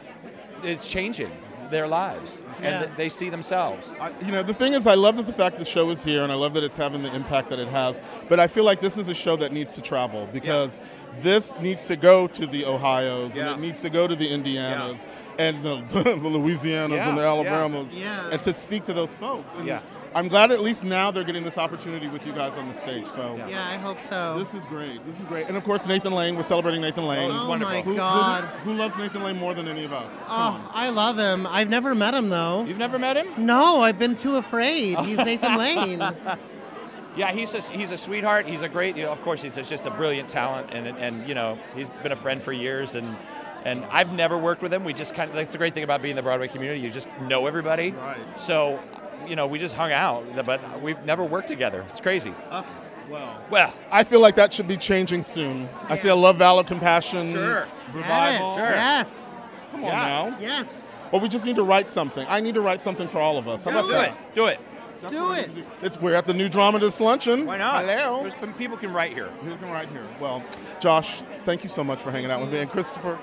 is 0.62 0.86
changing 0.86 1.30
their 1.70 1.88
lives, 1.88 2.42
Yeah. 2.60 2.82
and 2.84 2.96
they 2.96 3.08
see 3.08 3.30
themselves. 3.30 3.94
I, 3.98 4.12
you 4.24 4.30
know, 4.30 4.42
the 4.42 4.52
thing 4.52 4.74
is, 4.74 4.86
I 4.86 4.94
love 4.94 5.16
that 5.16 5.26
the 5.26 5.32
fact 5.32 5.58
the 5.58 5.64
show 5.64 5.88
is 5.90 6.04
here, 6.04 6.22
and 6.22 6.30
I 6.30 6.34
love 6.34 6.52
that 6.54 6.62
it's 6.62 6.76
having 6.76 7.02
the 7.02 7.12
impact 7.14 7.48
that 7.50 7.58
it 7.58 7.68
has. 7.68 8.00
But 8.28 8.38
I 8.38 8.46
feel 8.48 8.64
like 8.64 8.80
this 8.80 8.98
is 8.98 9.08
a 9.08 9.14
show 9.14 9.34
that 9.36 9.50
needs 9.52 9.74
to 9.74 9.80
travel 9.80 10.28
because 10.32 10.80
this 11.22 11.54
needs 11.60 11.86
to 11.86 11.96
go 11.96 12.26
to 12.28 12.46
the 12.46 12.66
Ohio's, 12.66 13.34
Yeah. 13.34 13.52
and 13.52 13.58
it 13.58 13.66
needs 13.66 13.80
to 13.80 13.90
go 13.90 14.06
to 14.06 14.14
the 14.14 14.28
Indianas, 14.28 15.06
and 15.38 15.64
the, 15.64 15.76
the 16.02 16.02
Louisianas, 16.28 16.96
Yeah, 16.96 17.08
and 17.08 17.18
the 17.18 17.22
yeah. 17.22 17.28
Alabamas, 17.28 17.94
Yeah. 17.94 18.28
and 18.30 18.42
to 18.42 18.52
speak 18.52 18.84
to 18.84 18.92
those 18.92 19.14
folks. 19.14 19.54
And 19.54 19.66
Yeah. 19.66 19.80
I'm 20.14 20.28
glad 20.28 20.52
at 20.52 20.60
least 20.60 20.84
now 20.84 21.10
they're 21.10 21.24
getting 21.24 21.42
this 21.42 21.58
opportunity 21.58 22.06
with 22.06 22.24
you 22.26 22.32
guys 22.32 22.56
on 22.56 22.68
the 22.68 22.74
stage. 22.78 23.06
So 23.06 23.36
Yeah, 23.48 23.66
I 23.68 23.76
hope 23.76 24.00
so. 24.00 24.38
this 24.38 24.54
is 24.54 24.64
great. 24.66 25.04
This 25.06 25.18
is 25.18 25.26
great. 25.26 25.48
And 25.48 25.56
of 25.56 25.64
course, 25.64 25.86
Nathan 25.86 26.12
Lane. 26.12 26.36
We're 26.36 26.44
celebrating 26.44 26.80
Nathan 26.82 27.06
Lane. 27.06 27.30
this 27.32 27.40
oh 27.42 27.48
wonderful. 27.48 27.74
my 27.74 27.82
Who- 27.82 27.90
who- 27.92 27.96
God. 27.96 28.44
Who, 28.64 28.74
loves 28.74 28.96
Nathan 28.96 29.22
Lane 29.24 29.38
more 29.38 29.54
than 29.54 29.66
any 29.66 29.84
of 29.84 29.92
us? 29.92 30.12
Oh, 30.28 30.70
I 30.72 30.90
love 30.90 31.18
him. 31.18 31.46
I've 31.46 31.68
never 31.68 31.94
met 31.94 32.14
him 32.14 32.28
though. 32.28 32.64
You've 32.64 32.78
never 32.78 32.98
met 32.98 33.16
him? 33.16 33.26
No, 33.44 33.82
I've 33.82 33.98
been 33.98 34.16
too 34.16 34.36
afraid. 34.36 34.98
He's 35.00 35.18
Nathan 35.18 35.56
Lane. 35.56 36.02
Yeah, 37.16 37.30
he's 37.30 37.54
a, 37.54 37.60
he's 37.72 37.92
a 37.92 37.96
sweetheart. 37.96 38.44
He's 38.46 38.62
a 38.62 38.68
great, 38.68 38.96
you 38.96 39.04
know, 39.04 39.12
of 39.12 39.22
course, 39.22 39.40
he's 39.40 39.54
just 39.54 39.86
a 39.86 39.90
brilliant 39.92 40.28
talent, 40.28 40.70
and 40.72 40.88
and 40.88 41.28
you 41.28 41.34
know, 41.36 41.56
he's 41.76 41.90
been 41.90 42.10
a 42.10 42.16
friend 42.16 42.42
for 42.42 42.52
years, 42.52 42.96
and 42.96 43.06
and 43.64 43.84
I've 43.84 44.12
never 44.12 44.36
worked 44.36 44.62
with 44.62 44.74
him. 44.74 44.82
We 44.82 44.94
just 44.94 45.14
kind 45.14 45.30
of 45.30 45.36
that's 45.36 45.52
the 45.52 45.58
great 45.58 45.74
thing 45.74 45.84
about 45.84 46.02
being 46.02 46.10
in 46.12 46.16
the 46.16 46.22
Broadway 46.22 46.48
community. 46.48 46.80
You 46.80 46.90
just 46.90 47.06
know 47.22 47.46
everybody. 47.46 47.92
Right. 47.92 48.18
So, 48.36 48.80
you 49.28 49.36
know, 49.36 49.46
we 49.46 49.58
just 49.58 49.74
hung 49.74 49.92
out, 49.92 50.24
but 50.44 50.80
we've 50.82 51.02
never 51.04 51.24
worked 51.24 51.48
together. 51.48 51.82
It's 51.88 52.00
crazy. 52.00 52.34
Ugh, 52.50 52.64
well. 53.10 53.42
Well, 53.50 53.72
I 53.90 54.04
feel 54.04 54.20
like 54.20 54.36
that 54.36 54.52
should 54.52 54.68
be 54.68 54.76
changing 54.76 55.22
soon. 55.22 55.68
I 55.88 55.96
see 55.96 56.08
a 56.08 56.14
love, 56.14 56.36
valor, 56.36 56.64
compassion 56.64 57.32
Sure. 57.32 57.66
revival. 57.92 58.56
Get 58.56 58.68
it. 58.72 58.76
Yes. 58.76 59.30
Come 59.72 59.84
on 59.84 59.90
Yeah. 59.90 60.08
now. 60.30 60.36
Yes. 60.40 60.86
Or 61.12 61.20
we 61.20 61.28
just 61.28 61.44
need 61.44 61.56
to 61.56 61.62
write 61.62 61.88
something. 61.88 62.26
I 62.28 62.40
need 62.40 62.54
to 62.54 62.60
write 62.60 62.80
something 62.82 63.08
for 63.08 63.20
all 63.20 63.36
of 63.38 63.46
us. 63.48 63.64
How 63.64 63.70
Do 63.70 63.76
about 63.78 63.86
do 63.86 63.92
that? 63.92 64.08
it. 64.08 64.34
Do 64.34 64.46
it. 64.46 64.60
That's 65.02 65.12
Do 65.14 65.32
it. 65.32 65.54
Do. 65.54 65.64
It's 65.82 66.00
we're 66.00 66.14
at 66.14 66.26
the 66.26 66.32
new 66.34 66.48
dramatist 66.48 67.00
luncheon. 67.00 67.44
Why 67.46 67.58
not? 67.58 67.84
Hello. 67.84 68.22
There's 68.22 68.34
been 68.36 68.54
people 68.54 68.76
can 68.78 68.92
write 68.92 69.12
here. 69.12 69.28
You 69.44 69.54
can 69.56 69.70
right 69.70 69.88
here. 69.90 70.06
Well, 70.18 70.42
Josh, 70.80 71.22
thank 71.44 71.62
you 71.62 71.68
so 71.68 71.84
much 71.84 72.00
for 72.00 72.10
hanging 72.10 72.30
out 72.30 72.40
with 72.40 72.50
me. 72.50 72.60
And 72.60 72.70
Christopher, 72.70 73.18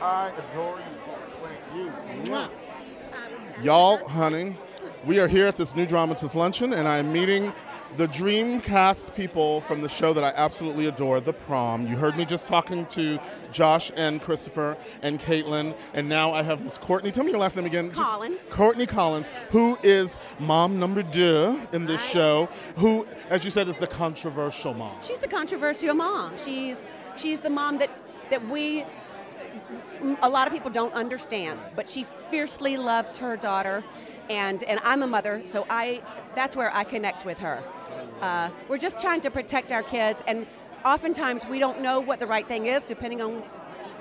I 0.00 0.30
adore 0.52 0.78
you. 0.78 1.90
Thank 2.06 2.28
you. 2.28 2.48
Y'all, 3.62 4.06
honey, 4.08 4.56
we 5.04 5.18
are 5.18 5.26
here 5.26 5.48
at 5.48 5.56
this 5.56 5.74
new 5.74 5.84
dramatist 5.84 6.36
luncheon, 6.36 6.72
and 6.72 6.86
I 6.86 6.98
am 6.98 7.12
meeting 7.12 7.52
the 7.96 8.06
Dreamcast 8.06 9.16
people 9.16 9.62
from 9.62 9.82
the 9.82 9.88
show 9.88 10.12
that 10.12 10.22
I 10.22 10.28
absolutely 10.36 10.86
adore, 10.86 11.20
The 11.20 11.32
Prom. 11.32 11.84
You 11.88 11.96
heard 11.96 12.16
me 12.16 12.24
just 12.24 12.46
talking 12.46 12.86
to 12.86 13.18
Josh 13.50 13.90
and 13.96 14.22
Christopher 14.22 14.76
and 15.02 15.18
Caitlin, 15.18 15.74
and 15.92 16.08
now 16.08 16.32
I 16.32 16.44
have 16.44 16.60
Miss 16.60 16.78
Courtenay. 16.78 17.10
Tell 17.10 17.24
me 17.24 17.32
your 17.32 17.40
last 17.40 17.56
name 17.56 17.66
again. 17.66 17.88
Just- 17.88 18.00
Collins. 18.00 18.46
Courtenay 18.48 18.86
Collins, 18.86 19.28
who 19.50 19.76
is 19.82 20.16
mom 20.38 20.78
number 20.78 21.02
two 21.02 21.60
in 21.72 21.84
this 21.84 22.00
right. 22.00 22.10
show, 22.10 22.48
who, 22.76 23.08
as 23.28 23.44
you 23.44 23.50
said, 23.50 23.66
is 23.66 23.78
the 23.78 23.88
controversial 23.88 24.72
mom. 24.72 24.98
She's 25.02 25.18
the 25.18 25.26
controversial 25.26 25.94
mom. 25.94 26.38
She's 26.38 26.78
she's 27.16 27.40
the 27.40 27.50
mom 27.50 27.78
that 27.78 27.90
that 28.30 28.48
we 28.48 28.84
a 30.22 30.28
lot 30.28 30.46
of 30.46 30.52
people 30.52 30.70
don't 30.70 30.94
understand, 30.94 31.66
but 31.76 31.88
she 31.88 32.06
fiercely 32.30 32.76
loves 32.76 33.18
her 33.18 33.36
daughter, 33.36 33.84
and 34.30 34.62
and 34.64 34.80
I'm 34.84 35.02
a 35.02 35.06
mother, 35.06 35.42
so 35.44 35.66
I 35.70 36.02
that's 36.34 36.56
where 36.56 36.74
I 36.74 36.84
connect 36.84 37.24
with 37.24 37.38
her. 37.38 37.62
Uh, 38.20 38.50
we're 38.68 38.78
just 38.78 39.00
trying 39.00 39.20
to 39.22 39.30
protect 39.30 39.72
our 39.72 39.82
kids, 39.82 40.22
and 40.26 40.46
oftentimes 40.84 41.46
we 41.46 41.58
don't 41.58 41.80
know 41.80 42.00
what 42.00 42.20
the 42.20 42.26
right 42.26 42.46
thing 42.46 42.66
is, 42.66 42.82
depending 42.82 43.20
on 43.20 43.42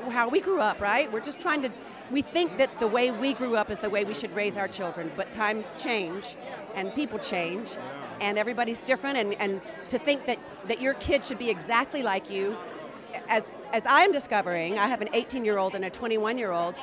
how 0.10 0.30
we 0.30 0.40
grew 0.40 0.62
up. 0.62 0.80
Right? 0.82 1.12
We're 1.12 1.22
just 1.22 1.40
trying 1.40 1.62
to. 1.64 1.72
We 2.10 2.22
think 2.22 2.58
that 2.58 2.80
the 2.80 2.88
way 2.88 3.12
we 3.12 3.34
grew 3.34 3.58
up 3.58 3.70
is 3.70 3.80
the 3.80 3.90
way 3.90 4.06
we 4.06 4.14
should 4.14 4.32
raise 4.32 4.56
our 4.56 4.70
children, 4.70 5.12
but 5.18 5.34
times 5.34 5.66
change, 5.78 6.38
and 6.74 6.94
people 6.96 7.20
change, 7.20 7.76
and 8.22 8.38
everybody's 8.38 8.80
different, 8.80 9.18
and, 9.18 9.34
and 9.42 9.62
to 9.90 10.00
think 10.00 10.26
that, 10.26 10.40
that 10.70 10.80
your 10.80 10.94
kid 10.94 11.26
should 11.26 11.38
be 11.38 11.50
exactly 11.50 12.04
like 12.04 12.30
you 12.30 12.58
as 13.28 13.52
as 13.74 13.84
I'm 13.86 14.12
discovering, 14.12 14.80
I 14.80 14.88
have 14.88 15.02
an 15.02 15.10
18 15.14 15.46
year 15.46 15.58
old 15.58 15.76
and 15.76 15.86
a 15.86 15.90
21 15.90 16.38
year 16.38 16.52
old, 16.52 16.80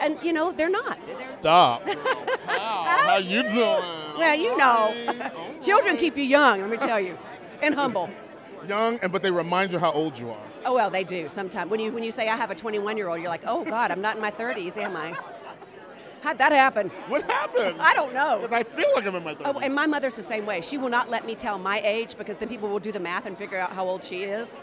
and 0.00 0.18
you 0.22 0.32
know 0.32 0.52
they're 0.52 0.70
not. 0.70 0.98
Stop. 1.08 1.88
How? 2.46 2.84
How 3.06 3.16
you 3.16 3.42
doing? 3.42 3.82
Well, 4.18 4.38
you 4.38 4.56
know, 4.56 4.94
children 5.62 5.96
keep 5.96 6.16
you 6.16 6.24
young. 6.24 6.60
Let 6.60 6.70
me 6.70 6.76
tell 6.76 7.00
you, 7.00 7.16
and 7.62 7.74
humble. 7.74 8.10
Young, 8.68 8.98
and 9.02 9.10
but 9.10 9.22
they 9.22 9.30
remind 9.30 9.72
you 9.72 9.78
how 9.78 9.92
old 9.92 10.18
you 10.18 10.30
are. 10.30 10.46
Oh 10.64 10.74
well, 10.74 10.90
they 10.90 11.04
do 11.04 11.28
sometimes. 11.28 11.70
When 11.70 11.80
you 11.80 11.90
when 11.92 12.02
you 12.02 12.12
say 12.12 12.28
I 12.28 12.36
have 12.36 12.50
a 12.50 12.54
21 12.54 12.96
year 12.96 13.08
old, 13.08 13.20
you're 13.20 13.30
like, 13.30 13.42
oh 13.46 13.64
God, 13.64 13.90
I'm 13.90 14.00
not 14.00 14.16
in 14.16 14.22
my 14.22 14.30
30s, 14.30 14.76
am 14.76 14.96
I? 14.96 15.16
How'd 16.22 16.36
that 16.38 16.52
happen? 16.52 16.90
What 17.08 17.22
happened? 17.22 17.76
I 17.80 17.94
don't 17.94 18.12
know. 18.12 18.40
Because 18.42 18.52
I 18.52 18.62
feel 18.62 18.88
like 18.94 19.06
I'm 19.06 19.14
in 19.14 19.24
my 19.24 19.34
30s. 19.34 19.42
Oh, 19.46 19.58
and 19.60 19.74
my 19.74 19.86
mother's 19.86 20.14
the 20.14 20.22
same 20.22 20.44
way. 20.44 20.60
She 20.60 20.76
will 20.76 20.90
not 20.90 21.08
let 21.08 21.24
me 21.24 21.34
tell 21.34 21.58
my 21.58 21.80
age 21.82 22.16
because 22.18 22.36
then 22.36 22.48
people 22.48 22.68
will 22.68 22.78
do 22.78 22.92
the 22.92 23.00
math 23.00 23.24
and 23.24 23.38
figure 23.38 23.56
out 23.56 23.72
how 23.72 23.88
old 23.88 24.04
she 24.04 24.24
is. 24.24 24.54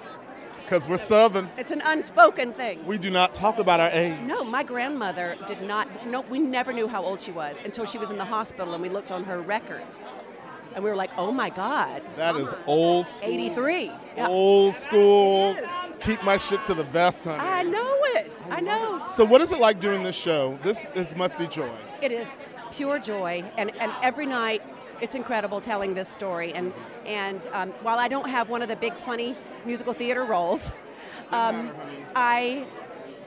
Because 0.68 0.90
we're 0.90 0.98
Southern. 0.98 1.50
It's 1.58 1.72
an 1.72 1.82
unspoken 1.86 2.52
thing. 2.52 2.86
We 2.86 2.98
do 2.98 3.10
not 3.10 3.34
talk 3.34 3.58
about 3.58 3.80
our 3.80 3.90
age. 3.90 4.20
No, 4.26 4.44
my 4.44 4.64
grandmother 4.64 5.38
did 5.48 5.62
not. 5.62 5.88
No, 6.06 6.20
we 6.20 6.40
never 6.40 6.74
knew 6.74 6.90
how 6.90 7.06
old 7.06 7.22
she 7.22 7.32
was 7.32 7.62
until 7.64 7.86
she 7.86 7.98
was 7.98 8.10
in 8.10 8.18
the 8.18 8.26
hospital, 8.26 8.74
and 8.74 8.84
we 8.84 8.90
looked 8.90 9.10
on 9.10 9.24
her 9.24 9.42
records, 9.42 10.04
and 10.76 10.84
we 10.84 10.90
were 10.90 10.96
like, 10.98 11.12
"Oh 11.18 11.32
my 11.32 11.50
God, 11.52 12.02
That 12.18 12.36
is 12.36 12.54
old 12.66 13.08
school. 13.08 13.30
83." 13.30 13.92
Yeah. 14.18 14.28
Old 14.28 14.76
school. 14.76 15.56
It. 15.58 15.66
Keep 16.02 16.22
my 16.24 16.36
shit 16.36 16.66
to 16.66 16.74
the 16.74 16.84
vest, 16.84 17.24
honey. 17.24 17.40
I 17.40 17.64
know 17.64 17.96
it. 18.20 18.42
I 18.50 18.60
know. 18.60 19.02
So 19.16 19.24
what 19.24 19.40
is 19.40 19.54
it 19.54 19.60
like 19.60 19.80
doing 19.80 20.04
this 20.04 20.18
show? 20.18 20.60
This 20.64 20.86
is 20.96 21.16
must 21.16 21.38
be 21.38 21.48
joy. 21.48 21.72
It 22.02 22.12
is 22.12 22.28
pure 22.74 23.00
joy, 23.00 23.46
and, 23.58 23.74
and 23.78 23.94
every 24.04 24.26
night 24.26 24.62
it's 25.00 25.16
incredible 25.16 25.62
telling 25.62 25.94
this 25.94 26.10
story. 26.10 26.54
And 26.54 26.74
and 27.06 27.48
um, 27.54 27.70
while 27.84 28.00
I 28.00 28.10
don't 28.10 28.30
have 28.30 28.50
one 28.50 28.62
of 28.62 28.68
the 28.68 28.76
big 28.76 28.94
funny 28.96 29.36
musical 29.66 29.94
theater 29.94 30.24
roles, 30.24 30.72
um, 31.32 31.72
I 32.16 32.66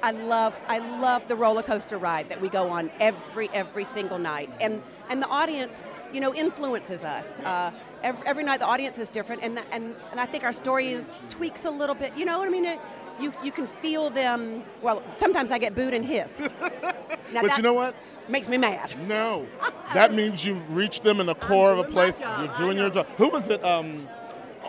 I 0.02 0.12
love 0.12 0.60
I 0.68 0.78
love 0.78 1.28
the 1.28 1.37
roller 1.37 1.62
coaster 1.62 1.99
ride 1.99 2.28
that 2.28 2.40
we 2.40 2.49
go 2.49 2.70
on 2.70 2.90
every 3.00 3.49
every 3.52 3.84
single 3.84 4.18
night, 4.18 4.50
and 4.60 4.82
and 5.08 5.22
the 5.22 5.28
audience, 5.28 5.88
you 6.12 6.20
know, 6.20 6.34
influences 6.34 7.04
us. 7.04 7.40
Uh, 7.40 7.72
every, 8.02 8.26
every 8.26 8.44
night 8.44 8.60
the 8.60 8.66
audience 8.66 8.99
is 8.99 9.08
different, 9.08 9.42
and 9.42 9.60
and 9.72 9.94
and 10.10 10.20
I 10.20 10.26
think 10.26 10.44
our 10.44 10.52
story 10.52 10.88
is 10.92 11.18
tweaks 11.28 11.64
a 11.64 11.70
little 11.70 11.94
bit. 11.94 12.12
You 12.16 12.25
know 12.25 12.38
what 12.38 12.49
I 12.49 12.50
mean? 12.50 12.64
It, 12.64 12.80
you 13.20 13.34
you 13.44 13.52
can 13.52 13.66
feel 13.66 14.10
them. 14.10 14.62
Well, 14.80 15.02
sometimes 15.16 15.50
I 15.50 15.58
get 15.58 15.75
booed 15.75 15.94
and 15.94 16.04
hissed. 16.04 16.54
But 17.32 17.56
you 17.56 17.62
know 17.62 17.75
what? 17.75 17.94
Makes 18.28 18.49
me 18.49 18.56
mad. 18.56 18.92
No, 19.06 19.46
that 19.94 20.12
means 20.12 20.44
you 20.44 20.54
reach 20.70 21.02
them 21.02 21.20
in 21.20 21.26
the 21.26 21.34
core 21.37 21.72
of 21.72 21.78
a 21.78 21.84
place. 21.84 22.20
You're 22.20 22.56
doing 22.58 22.76
your 22.76 22.90
job. 22.90 23.06
Who 23.18 23.28
was 23.28 23.49
it? 23.49 23.62
Um, 23.64 24.08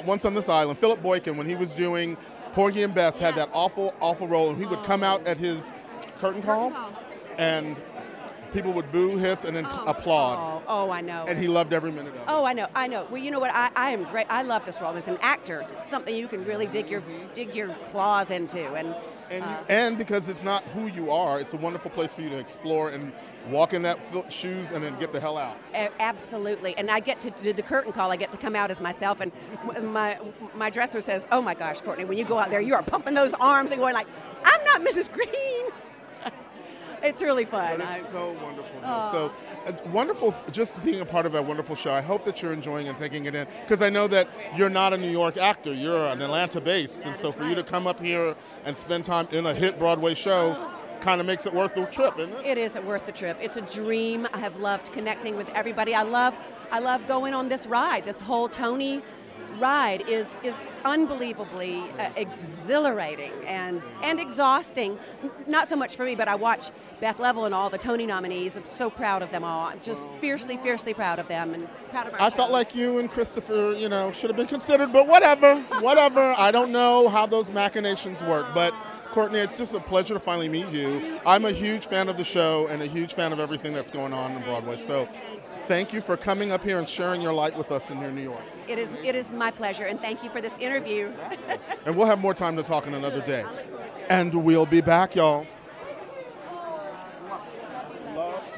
once 0.06 0.26
on 0.26 0.34
this 0.34 0.50
island, 0.50 0.80
Phillip 0.80 1.02
Boykin, 1.02 1.38
when 1.38 1.48
he 1.48 1.56
was 1.56 1.72
doing 1.72 2.18
Porgy 2.54 2.84
and 2.84 2.94
Bess, 2.94 3.18
had 3.18 3.36
that 3.36 3.50
awful, 3.54 3.94
awful 4.00 4.28
role, 4.28 4.50
and 4.50 4.58
he 4.60 4.66
would 4.66 4.84
come 4.84 5.04
out 5.04 5.26
at 5.26 5.38
his 5.38 5.72
curtain 6.20 6.42
call, 6.42 6.74
and 7.38 7.76
people 8.54 8.74
would 8.74 8.92
boo, 8.92 9.18
hiss, 9.18 9.44
and 9.46 9.56
then 9.56 9.66
applaud. 9.66 10.38
Oh, 10.38 10.64
oh, 10.68 10.92
I 10.92 11.00
know. 11.02 11.26
And 11.28 11.40
he 11.40 11.48
loved 11.48 11.72
every 11.72 11.92
minute 11.92 12.14
of 12.14 12.22
it. 12.22 12.26
Oh, 12.28 12.44
I 12.44 12.54
know, 12.54 12.68
I 12.76 12.88
know. 12.88 13.08
Well, 13.10 13.22
you 13.22 13.32
know 13.32 13.40
what? 13.40 13.52
I, 13.54 13.70
I 13.76 13.92
am 13.92 14.04
great. 14.06 14.28
I 14.30 14.42
love 14.44 14.66
this 14.66 14.82
role 14.82 14.96
as 14.98 15.08
an 15.08 15.18
actor. 15.22 15.66
It's 15.72 15.90
something 15.90 16.14
you 16.14 16.28
can 16.28 16.44
really 16.44 16.68
dig 16.68 16.90
your 16.90 17.02
dig 17.34 17.56
your 17.56 17.74
claws 17.92 18.30
into, 18.32 18.74
and 18.74 18.94
And, 19.32 19.44
uh, 19.44 19.64
and 19.70 19.98
because 19.98 20.28
it's 20.28 20.44
not 20.44 20.64
who 20.74 20.88
you 20.88 21.10
are, 21.10 21.40
it's 21.40 21.54
a 21.54 21.58
wonderful 21.58 21.90
place 21.92 22.14
for 22.14 22.22
you 22.22 22.30
to 22.30 22.38
explore 22.38 22.90
and 22.90 23.14
walk 23.50 23.74
in 23.74 23.82
that 23.84 24.00
shoes 24.32 24.72
and 24.72 24.84
then 24.84 24.98
get 25.00 25.12
the 25.12 25.20
hell 25.20 25.38
out. 25.38 25.58
A- 25.74 25.90
Absolutely, 26.02 26.76
and 26.78 26.90
I 26.90 27.00
get 27.00 27.22
to 27.22 27.30
do 27.32 27.54
the 27.54 27.62
curtain 27.62 27.92
call. 27.92 28.12
I 28.12 28.16
get 28.16 28.32
to 28.32 28.38
come 28.38 28.56
out 28.56 28.72
as 28.72 28.82
myself, 28.82 29.20
and 29.22 29.32
my 29.84 30.20
my 30.56 30.70
dresser 30.70 31.02
says, 31.02 31.26
"Oh 31.32 31.42
my 31.42 31.54
gosh, 31.54 31.82
Courtenay, 31.82 32.06
when 32.06 32.18
you 32.18 32.26
go 32.26 32.38
out 32.38 32.50
there, 32.50 32.62
you 32.62 32.74
are 32.74 32.84
pumping 32.84 33.14
those 33.14 33.34
arms 33.36 33.72
and 33.72 33.80
going 33.80 33.94
like, 33.94 34.08
I'm 34.46 34.64
not 34.66 34.82
Mrs. 34.82 35.12
Greene." 35.12 35.72
it's 37.04 37.22
really 37.22 37.46
fun. 37.46 37.80
But 37.80 37.98
it's 38.00 38.10
so 38.10 38.34
wonderful. 38.44 38.82
So 38.82 39.32
uh, 39.66 39.72
wonderful 39.92 40.36
just 40.52 40.84
being 40.84 41.02
a 41.02 41.06
part 41.06 41.26
of 41.26 41.36
a 41.36 41.42
wonderful 41.42 41.76
show. 41.76 41.94
I 41.94 42.02
hope 42.02 42.26
that 42.26 42.42
you're 42.42 42.54
enjoying 42.54 42.88
and 42.88 42.98
taking 42.98 43.26
it 43.26 43.36
in 43.36 43.48
because 43.62 43.82
I 43.82 43.90
know 43.90 44.08
that 44.10 44.28
you're 44.56 44.70
not 44.70 44.94
a 44.94 44.98
New 44.98 45.10
York 45.10 45.38
actor. 45.38 45.74
You're 45.74 46.08
an 46.08 46.22
Atlanta 46.22 46.62
based. 46.62 47.06
And 47.06 47.16
so 47.16 47.32
for 47.32 47.46
you 47.46 47.56
to 47.56 47.64
come 47.64 47.88
up 47.88 48.00
here 48.00 48.36
and 48.66 48.76
spend 48.78 49.06
time 49.06 49.28
in 49.32 49.46
a 49.46 49.54
hit 49.54 49.80
Broadway 49.80 50.14
show 50.14 50.72
kind 51.02 51.20
of 51.20 51.28
makes 51.28 51.46
it 51.46 51.54
worth 51.54 51.76
the 51.76 51.86
trip, 51.86 52.18
isn't 52.20 52.34
it? 52.38 52.46
It 52.46 52.58
isn't 52.58 52.86
worth 52.86 53.06
the 53.06 53.12
trip. 53.12 53.38
It's 53.42 53.58
a 53.58 53.62
dream. 53.62 54.28
I 54.34 54.38
have 54.40 54.58
loved 54.60 54.92
connecting 54.94 55.36
with 55.36 55.50
everybody. 55.50 55.94
I 55.96 56.04
love, 56.04 56.36
I 56.72 56.80
love 56.80 57.08
going 57.08 57.34
on 57.34 57.50
this 57.50 57.68
ride. 57.68 58.06
This 58.06 58.20
whole 58.20 58.48
Tony 58.48 59.02
ride 59.60 60.08
is 60.08 60.36
is 60.44 60.58
unbelievably 60.86 61.84
uh, 62.00 62.10
exhilarating 62.16 63.32
and 63.46 63.92
and 64.02 64.20
exhausting. 64.20 64.98
Not 65.46 65.68
so 65.68 65.76
much 65.76 65.96
for 65.96 66.06
me, 66.06 66.16
but 66.16 66.28
I 66.28 66.36
watch 66.36 66.72
Beth 67.02 67.20
Leavel 67.20 67.46
and 67.46 67.54
all 67.54 67.70
the 67.70 67.78
Tony 67.78 68.06
nominees. 68.06 68.56
I'm 68.58 68.66
so 68.66 68.90
proud 68.90 69.22
of 69.22 69.32
them 69.32 69.44
all. 69.44 69.68
I'm 69.68 69.82
just 69.82 70.08
fiercely, 70.20 70.58
fiercely 70.58 70.94
proud 70.94 71.20
of 71.20 71.28
them 71.28 71.54
and 71.54 71.68
proud 71.90 72.08
of 72.08 72.14
our 72.14 72.22
I 72.22 72.30
show. 72.30 72.38
felt 72.38 72.52
like 72.52 72.76
you 72.76 73.00
and 73.00 73.10
Christopher, 73.10 73.74
you 73.78 73.90
know, 73.90 74.12
should 74.12 74.30
have 74.30 74.38
been 74.38 74.48
considered, 74.48 74.94
but 74.94 75.08
whatever, 75.08 75.56
whatever. 75.82 76.34
I 76.38 76.52
don't 76.52 76.72
know 76.72 77.10
how 77.10 77.26
those 77.26 77.50
machinations 77.50 78.22
work, 78.22 78.46
but 78.54 78.74
Courtenay, 79.12 79.42
it's 79.42 79.58
just 79.58 79.74
a 79.74 79.80
pleasure 79.80 80.14
to 80.14 80.20
finally 80.20 80.48
meet 80.50 80.70
you. 80.70 81.20
I'm 81.26 81.46
a 81.46 81.52
huge 81.52 81.86
fan 81.86 82.08
of 82.10 82.18
the 82.18 82.24
show 82.24 82.68
and 82.68 82.82
a 82.82 82.86
huge 82.86 83.14
fan 83.14 83.34
of 83.34 83.40
everything 83.40 83.74
that's 83.74 83.92
going 83.92 84.14
on 84.14 84.32
in 84.32 84.42
Broadway. 84.44 84.82
So, 84.86 85.08
thank 85.68 85.92
you 85.94 86.02
for 86.02 86.16
coming 86.18 86.52
up 86.52 86.64
here 86.64 86.80
and 86.80 86.88
sharing 86.88 87.22
your 87.22 87.34
light 87.34 87.58
with 87.58 87.72
us 87.72 87.90
in 87.90 87.98
here 87.98 88.08
in 88.10 88.16
New 88.16 88.24
York. 88.24 88.42
it 88.68 88.78
is 88.78 88.94
it 89.04 89.16
is 89.16 89.32
my 89.32 89.52
pleasure, 89.52 89.84
and 89.84 90.00
thank 90.00 90.24
you 90.24 90.30
for 90.30 90.42
this 90.42 90.54
interview. 90.60 91.12
And 91.86 91.96
we'll 91.96 92.08
have 92.08 92.20
more 92.20 92.34
time 92.34 92.56
to 92.58 92.64
talk 92.64 92.86
in 92.88 92.94
another 92.94 93.22
day. 93.22 93.44
And 94.10 94.34
we'll 94.44 94.66
be 94.66 94.82
back, 94.82 95.16
y'all. 95.16 95.46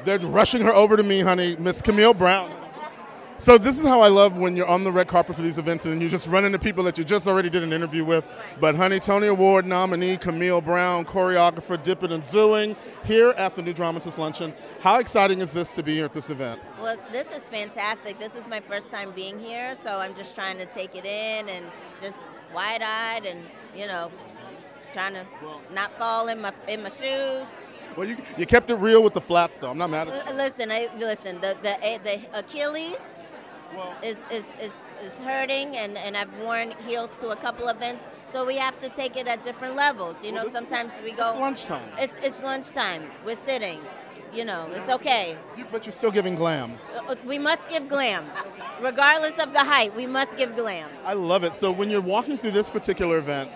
They're 0.04 0.18
rushing 0.18 0.62
her 0.62 0.74
over 0.74 0.96
to 0.96 1.02
me, 1.02 1.20
honey, 1.20 1.56
Miss 1.56 1.80
Camille 1.80 2.14
Brown. 2.14 2.50
So 3.38 3.58
this 3.58 3.78
is 3.78 3.84
how 3.84 4.00
I 4.00 4.08
love 4.08 4.36
when 4.36 4.56
you're 4.56 4.66
on 4.66 4.84
the 4.84 4.92
red 4.92 5.08
carpet 5.08 5.34
for 5.36 5.42
these 5.42 5.58
events 5.58 5.84
and 5.86 6.00
you 6.00 6.08
just 6.08 6.28
run 6.28 6.44
into 6.44 6.58
people 6.58 6.84
that 6.84 6.96
you 6.96 7.04
just 7.04 7.26
already 7.26 7.50
did 7.50 7.62
an 7.62 7.72
interview 7.72 8.04
with. 8.04 8.24
But 8.60 8.76
honey, 8.76 9.00
Tony 9.00 9.26
Award 9.26 9.66
nominee 9.66 10.16
Camille 10.16 10.60
Brown, 10.60 11.04
choreographer 11.04 11.82
Dippin' 11.82 12.12
and 12.12 12.26
Doing, 12.30 12.76
here 13.04 13.30
at 13.30 13.56
the 13.56 13.62
New 13.62 13.72
Dramatist 13.72 14.18
Luncheon. 14.18 14.54
How 14.80 14.98
exciting 14.98 15.40
is 15.40 15.52
this 15.52 15.72
to 15.72 15.82
be 15.82 15.94
here 15.94 16.04
at 16.04 16.14
this 16.14 16.30
event? 16.30 16.60
Well, 16.80 16.96
this 17.12 17.26
is 17.36 17.46
fantastic. 17.48 18.18
This 18.18 18.34
is 18.34 18.46
my 18.46 18.60
first 18.60 18.90
time 18.90 19.10
being 19.12 19.38
here, 19.38 19.74
so 19.74 19.98
I'm 19.98 20.14
just 20.14 20.34
trying 20.34 20.58
to 20.58 20.66
take 20.66 20.94
it 20.94 21.04
in 21.04 21.48
and 21.48 21.66
just 22.00 22.18
wide-eyed 22.54 23.26
and 23.26 23.42
you 23.76 23.86
know, 23.86 24.10
trying 24.92 25.14
to 25.14 25.26
not 25.72 25.96
fall 25.98 26.28
in 26.28 26.40
my 26.40 26.52
in 26.68 26.82
my 26.82 26.88
shoes. 26.88 27.46
Well, 27.96 28.08
you, 28.08 28.16
you 28.38 28.46
kept 28.46 28.70
it 28.70 28.76
real 28.76 29.02
with 29.02 29.14
the 29.14 29.20
flats, 29.20 29.58
though. 29.58 29.70
I'm 29.70 29.78
not 29.78 29.90
mad 29.90 30.08
at 30.08 30.26
you. 30.26 30.34
Listen, 30.34 30.70
I, 30.70 30.88
listen. 30.96 31.40
The 31.40 31.56
the 31.62 31.84
eh, 31.84 31.98
the 31.98 32.38
Achilles 32.38 32.96
Well, 33.76 33.94
is 34.02 34.16
is, 34.30 34.44
is 34.60 34.72
is 35.02 35.12
hurting, 35.24 35.76
and 35.76 35.96
and 35.98 36.16
I've 36.16 36.32
worn 36.38 36.74
heels 36.86 37.10
to 37.20 37.28
a 37.30 37.36
couple 37.36 37.68
events, 37.68 38.04
so 38.26 38.44
we 38.44 38.56
have 38.56 38.78
to 38.80 38.88
take 38.88 39.16
it 39.16 39.26
at 39.26 39.42
different 39.42 39.74
levels. 39.74 40.16
You 40.22 40.32
know, 40.32 40.38
this 40.44 40.48
is- 40.48 40.52
sometimes 40.52 40.92
we 41.02 41.10
it's 41.10 41.20
go. 41.20 41.36
lunchtime. 41.38 41.88
It's 41.98 42.14
it's 42.22 42.42
lunchtime. 42.42 43.02
We're 43.24 43.36
sitting. 43.36 43.80
You 44.32 44.44
know, 44.44 44.68
it's 44.72 44.90
okay. 44.90 45.36
You, 45.56 45.64
but 45.70 45.86
you're 45.86 45.92
still 45.92 46.10
giving 46.10 46.34
glam. 46.34 46.76
Uh, 47.08 47.14
We 47.24 47.38
must 47.38 47.68
give 47.68 47.88
glam, 47.88 48.24
regardless 48.80 49.38
of 49.38 49.52
the 49.52 49.60
height. 49.60 49.94
We 49.94 50.06
must 50.08 50.36
give 50.36 50.56
glam. 50.56 50.88
I 51.04 51.12
love 51.14 51.44
it. 51.44 51.54
So 51.54 51.70
when 51.70 51.88
you're 51.88 52.00
walking 52.00 52.36
through 52.38 52.50
this 52.50 52.68
particular 52.68 53.18
event, 53.18 53.50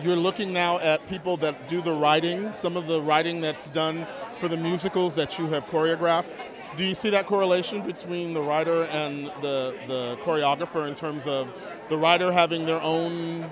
you're 0.00 0.16
looking 0.16 0.52
now 0.52 0.78
at 0.78 1.08
people 1.08 1.36
that 1.38 1.68
do 1.68 1.82
the 1.82 1.92
writing, 1.92 2.54
some 2.54 2.76
of 2.76 2.86
the 2.86 3.00
writing 3.02 3.40
that's 3.40 3.68
done 3.68 4.06
for 4.38 4.46
the 4.48 4.56
musicals 4.56 5.16
that 5.16 5.38
you 5.40 5.48
have 5.48 5.64
choreographed. 5.66 6.30
Do 6.76 6.84
you 6.84 6.94
see 6.94 7.10
that 7.10 7.26
correlation 7.26 7.82
between 7.82 8.32
the 8.32 8.40
writer 8.40 8.84
and 8.84 9.26
the, 9.42 9.76
the 9.86 10.18
choreographer 10.22 10.88
in 10.88 10.94
terms 10.94 11.24
of 11.26 11.48
the 11.90 11.98
writer 11.98 12.32
having 12.32 12.64
their 12.64 12.80
own, 12.80 13.50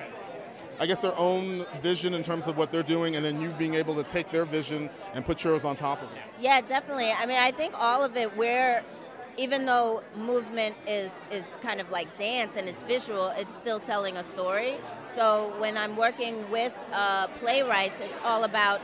I 0.79 0.87
guess, 0.87 1.01
their 1.01 1.17
own 1.19 1.67
vision 1.83 2.15
in 2.15 2.23
terms 2.23 2.47
of 2.47 2.57
what 2.57 2.73
they're 2.73 2.83
doing, 2.83 3.17
and 3.17 3.25
then 3.25 3.41
you 3.41 3.51
being 3.51 3.75
able 3.75 3.95
to 3.97 4.05
take 4.05 4.31
their 4.31 4.47
vision 4.47 4.89
and 5.13 5.25
put 5.25 5.45
yours 5.45 5.65
on 5.67 5.77
top 5.77 6.03
of 6.03 6.11
it? 6.13 6.23
Yeah, 6.41 6.63
definitely. 6.63 7.11
I 7.11 7.27
mean, 7.27 7.39
I 7.39 7.51
think 7.51 7.75
all 7.77 8.03
of 8.03 8.17
it 8.17 8.35
where 8.37 8.83
even 9.37 9.65
though 9.67 10.03
movement 10.17 10.75
is 10.87 11.13
is 11.31 11.45
kind 11.63 11.81
of 11.81 11.91
like 11.91 12.19
dance 12.19 12.57
and 12.57 12.69
it's 12.69 12.83
visual, 12.83 13.33
it's 13.37 13.55
still 13.55 13.79
telling 13.79 14.17
a 14.17 14.25
story. 14.25 14.77
So 15.15 15.53
when 15.59 15.77
I'm 15.77 15.97
working 15.97 16.51
with 16.51 16.73
uh, 16.93 17.27
playwrights, 17.39 18.01
it's 18.01 18.19
all 18.25 18.45
about 18.45 18.81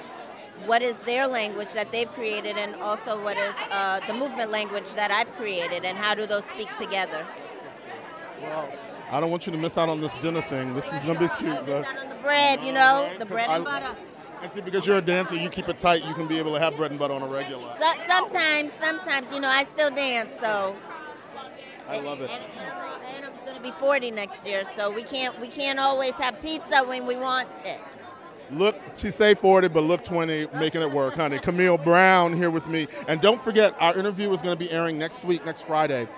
what 0.65 0.83
is 0.83 0.97
their 1.01 1.27
language 1.27 1.73
that 1.73 1.93
they've 1.93 2.11
created 2.13 2.57
and 2.57 2.75
also 2.77 3.23
what 3.23 3.37
is 3.37 3.55
uh, 3.71 4.01
the 4.07 4.15
movement 4.15 4.51
language 4.51 4.91
that 4.95 5.11
I've 5.11 5.33
created 5.37 5.85
and 5.85 5.97
how 5.99 6.15
do 6.15 6.27
those 6.27 6.45
speak 6.45 6.69
together. 6.79 7.27
I 9.11 9.21
don't 9.21 9.31
want 9.31 9.47
you 9.47 9.53
to 9.53 9.59
miss 9.59 9.79
out 9.79 9.89
on 9.89 10.01
this 10.01 10.19
dinner 10.19 10.43
thing. 10.43 10.75
This 10.75 10.87
is 10.93 11.01
to 11.01 11.15
be 11.15 11.29
cute. 11.39 11.67
miss 11.67 11.87
out 11.87 11.99
on 11.99 12.09
the 12.09 12.15
bread, 12.17 12.63
you 12.63 12.73
know, 12.73 13.09
the 13.19 13.27
bread 13.27 13.51
and 13.51 13.67
I- 13.67 13.81
butter. 13.81 13.97
And 14.43 14.53
see, 14.53 14.61
because 14.61 14.87
you're 14.87 14.99
a 14.99 15.03
dancer, 15.03 15.35
you 15.35 15.49
keep 15.49 15.67
it 15.69 15.79
tight. 15.79 16.05
You 16.05 16.13
can 16.13 16.27
be 16.27 16.39
able 16.39 16.53
to 16.53 16.61
have 16.61 16.77
bread 16.77 16.91
and 16.91 17.01
butter 17.01 17.15
on 17.15 17.23
a 17.23 17.27
regular. 17.27 17.75
So, 17.81 17.91
sometimes, 18.07 18.71
sometimes, 18.79 19.33
you 19.33 19.41
know, 19.41 19.49
I 19.49 19.65
still 19.65 19.89
dance, 19.89 20.31
so 20.39 20.77
I 21.89 22.01
love 22.01 22.21
it. 22.21 22.31
And, 22.31 22.43
and 23.17 23.25
I'm, 23.25 23.33
I'm 23.33 23.45
going 23.45 23.57
to 23.57 23.63
be 23.63 23.71
40 23.71 24.11
next 24.11 24.47
year, 24.47 24.65
so 24.77 24.91
we 24.91 25.05
can't 25.05 25.41
we 25.41 25.49
can't 25.49 25.79
always 25.79 26.13
have 26.15 26.41
pizza 26.43 26.85
when 26.85 27.07
we 27.07 27.17
want 27.17 27.49
it. 27.65 27.81
Look, 28.51 28.77
she 28.97 29.11
say 29.11 29.35
40, 29.35 29.69
but 29.69 29.83
look 29.83 30.05
20, 30.05 30.49
making 30.55 30.83
it 30.83 30.91
work, 30.91 31.15
honey. 31.15 31.39
Camille 31.39 31.79
Brown 31.79 32.33
here 32.33 32.51
with 32.51 32.67
me. 32.69 32.87
And 33.09 33.21
don't 33.21 33.43
forget, 33.43 33.75
our 33.81 33.97
interview 33.99 34.33
is 34.33 34.41
going 34.41 34.57
to 34.57 34.59
be 34.59 34.71
airing 34.71 34.99
next 34.99 35.25
week, 35.25 35.45
next 35.45 35.63
Friday, 35.67 36.09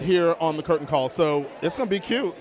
here 0.00 0.34
on 0.40 0.56
the 0.56 0.62
Curtain 0.62 0.86
Call. 0.86 1.08
So 1.08 1.46
it's 1.62 1.76
going 1.76 1.88
to 1.88 1.90
be 1.90 2.00
cute. 2.00 2.34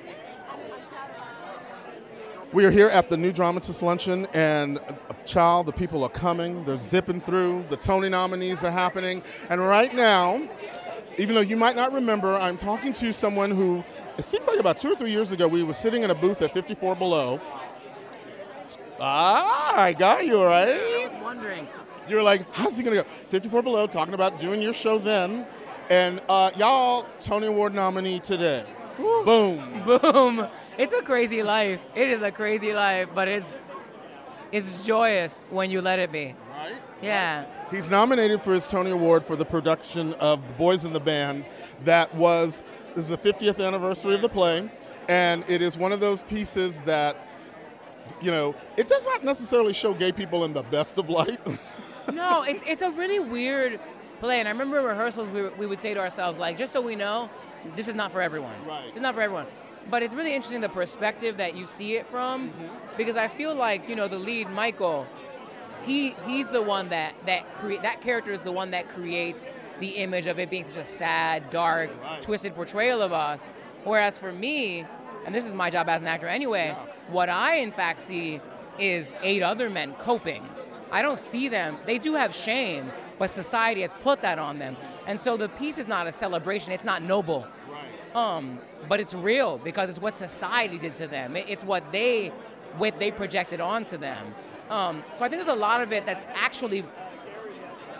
We 2.51 2.65
are 2.65 2.71
here 2.71 2.87
at 2.87 3.09
the 3.09 3.17
New 3.17 3.31
Dramatist 3.31 3.83
Luncheon, 3.83 4.25
and 4.33 4.79
uh, 4.79 4.93
child, 5.23 5.67
the 5.67 5.71
people 5.71 6.03
are 6.03 6.09
coming. 6.09 6.65
They're 6.65 6.79
zipping 6.79 7.21
through. 7.21 7.65
The 7.69 7.77
Tony 7.77 8.09
nominees 8.09 8.63
are 8.63 8.71
happening. 8.71 9.21
And 9.51 9.61
right 9.61 9.93
now, 9.93 10.49
even 11.19 11.35
though 11.35 11.41
you 11.41 11.55
might 11.55 11.75
not 11.75 11.93
remember, 11.93 12.35
I'm 12.35 12.57
talking 12.57 12.93
to 12.93 13.13
someone 13.13 13.51
who, 13.51 13.83
it 14.17 14.25
seems 14.25 14.47
like 14.47 14.57
about 14.57 14.79
two 14.79 14.91
or 14.91 14.95
three 14.95 15.11
years 15.11 15.31
ago, 15.31 15.47
we 15.47 15.61
were 15.61 15.73
sitting 15.73 16.01
in 16.01 16.09
a 16.09 16.15
booth 16.15 16.41
at 16.41 16.51
54 16.51 16.95
Below. 16.95 17.39
Ah, 19.01 19.79
I 19.79 19.93
got 19.93 20.25
you, 20.25 20.43
right? 20.43 20.69
I 20.69 21.07
was 21.07 21.23
wondering. 21.23 21.67
You 22.07 22.15
were 22.15 22.23
like, 22.23 22.53
how's 22.53 22.77
he 22.77 22.83
gonna 22.83 22.97
go? 22.97 23.05
54 23.29 23.61
Below, 23.61 23.87
talking 23.87 24.13
about 24.13 24.39
doing 24.39 24.61
your 24.61 24.73
show 24.73 24.97
then. 24.97 25.45
And 25.89 26.21
uh, 26.29 26.51
y'all, 26.55 27.05
Tony 27.21 27.47
Award 27.47 27.73
nominee 27.73 28.19
today. 28.19 28.65
Boom. 28.97 29.83
Boom. 29.85 30.47
It's 30.77 30.93
a 30.93 31.01
crazy 31.01 31.43
life. 31.43 31.79
It 31.95 32.09
is 32.09 32.21
a 32.21 32.31
crazy 32.31 32.73
life, 32.73 33.09
but 33.13 33.27
it's 33.27 33.65
it's 34.51 34.77
joyous 34.85 35.39
when 35.49 35.69
you 35.69 35.81
let 35.81 35.99
it 35.99 36.11
be. 36.11 36.35
Right? 36.51 36.75
Yeah. 37.01 37.45
He's 37.69 37.89
nominated 37.89 38.41
for 38.41 38.53
his 38.53 38.67
Tony 38.67 38.91
Award 38.91 39.25
for 39.25 39.35
the 39.35 39.45
production 39.45 40.13
of 40.15 40.45
The 40.47 40.53
Boys 40.53 40.85
in 40.85 40.93
the 40.93 40.99
Band 40.99 41.45
that 41.85 42.13
was, 42.15 42.63
this 42.95 43.05
is 43.05 43.09
the 43.09 43.17
50th 43.17 43.65
anniversary 43.65 44.15
of 44.15 44.21
the 44.21 44.29
play, 44.29 44.69
and 45.07 45.45
it 45.47 45.61
is 45.61 45.77
one 45.77 45.91
of 45.91 45.99
those 45.99 46.23
pieces 46.23 46.81
that 46.81 47.15
you 48.21 48.31
know, 48.31 48.55
it 48.77 48.87
does 48.87 49.05
not 49.05 49.23
necessarily 49.23 49.73
show 49.73 49.93
gay 49.93 50.11
people 50.11 50.43
in 50.43 50.53
the 50.53 50.63
best 50.63 50.97
of 50.97 51.09
light. 51.09 51.39
no, 52.13 52.43
it's 52.43 52.63
it's 52.65 52.81
a 52.81 52.91
really 52.91 53.19
weird 53.19 53.79
play. 54.19 54.39
And 54.39 54.47
I 54.47 54.51
remember 54.51 54.79
in 54.79 54.85
rehearsals 54.85 55.29
we, 55.29 55.47
we 55.49 55.65
would 55.65 55.79
say 55.79 55.93
to 55.93 55.99
ourselves 55.99 56.39
like, 56.39 56.57
just 56.57 56.73
so 56.73 56.81
we 56.81 56.95
know, 56.95 57.29
this 57.75 57.87
is 57.87 57.95
not 57.95 58.11
for 58.11 58.21
everyone. 58.21 58.55
Right. 58.65 58.89
It's 58.89 59.01
not 59.01 59.15
for 59.15 59.21
everyone. 59.21 59.47
But 59.89 60.03
it's 60.03 60.13
really 60.13 60.33
interesting 60.33 60.61
the 60.61 60.69
perspective 60.69 61.37
that 61.37 61.55
you 61.55 61.65
see 61.65 61.95
it 61.95 62.05
from, 62.07 62.49
mm-hmm. 62.49 62.65
because 62.97 63.15
I 63.15 63.27
feel 63.27 63.55
like 63.55 63.87
you 63.89 63.95
know 63.95 64.07
the 64.07 64.19
lead 64.19 64.49
Michael, 64.49 65.07
he 65.83 66.15
he's 66.25 66.49
the 66.49 66.61
one 66.61 66.89
that 66.89 67.15
that 67.25 67.53
create 67.55 67.81
that 67.81 68.01
character 68.01 68.31
is 68.31 68.41
the 68.41 68.51
one 68.51 68.71
that 68.71 68.89
creates 68.89 69.47
the 69.79 69.87
image 69.87 70.27
of 70.27 70.37
it 70.39 70.49
being 70.49 70.63
such 70.63 70.77
a 70.77 70.85
sad, 70.85 71.49
dark, 71.49 71.89
twisted 72.21 72.53
portrayal 72.53 73.01
of 73.01 73.13
us. 73.13 73.47
Whereas 73.85 74.19
for 74.19 74.31
me, 74.31 74.85
and 75.25 75.33
this 75.33 75.45
is 75.45 75.53
my 75.53 75.69
job 75.69 75.89
as 75.89 76.01
an 76.01 76.07
actor 76.07 76.27
anyway, 76.27 76.75
what 77.09 77.29
I 77.29 77.55
in 77.55 77.71
fact 77.71 78.01
see 78.01 78.41
is 78.77 79.13
eight 79.21 79.43
other 79.43 79.69
men 79.69 79.93
coping. 79.95 80.47
I 80.91 81.01
don't 81.01 81.19
see 81.19 81.49
them. 81.49 81.77
They 81.85 81.97
do 81.97 82.15
have 82.15 82.33
shame, 82.33 82.91
but 83.17 83.29
society 83.29 83.81
has 83.81 83.93
put 84.01 84.21
that 84.21 84.39
on 84.39 84.59
them. 84.59 84.75
And 85.05 85.19
so 85.19 85.37
the 85.37 85.49
piece 85.49 85.77
is 85.77 85.87
not 85.87 86.07
a 86.07 86.11
celebration. 86.11 86.71
It's 86.71 86.83
not 86.83 87.03
noble. 87.03 87.47
Um, 88.15 88.59
but 88.87 88.99
it's 88.99 89.13
real 89.13 89.59
because 89.59 89.89
it's 89.89 89.99
what 89.99 90.15
society 90.15 90.79
did 90.79 90.95
to 90.95 91.07
them. 91.07 91.35
It's 91.35 91.63
what 91.63 91.91
they, 91.91 92.29
what 92.77 92.97
they 92.97 93.11
projected 93.11 93.59
onto 93.59 93.97
them. 93.97 94.33
Um, 94.69 95.03
so 95.15 95.23
I 95.23 95.29
think 95.29 95.43
there's 95.43 95.55
a 95.55 95.59
lot 95.59 95.81
of 95.81 95.91
it 95.91 96.05
that's 96.05 96.23
actually, 96.33 96.83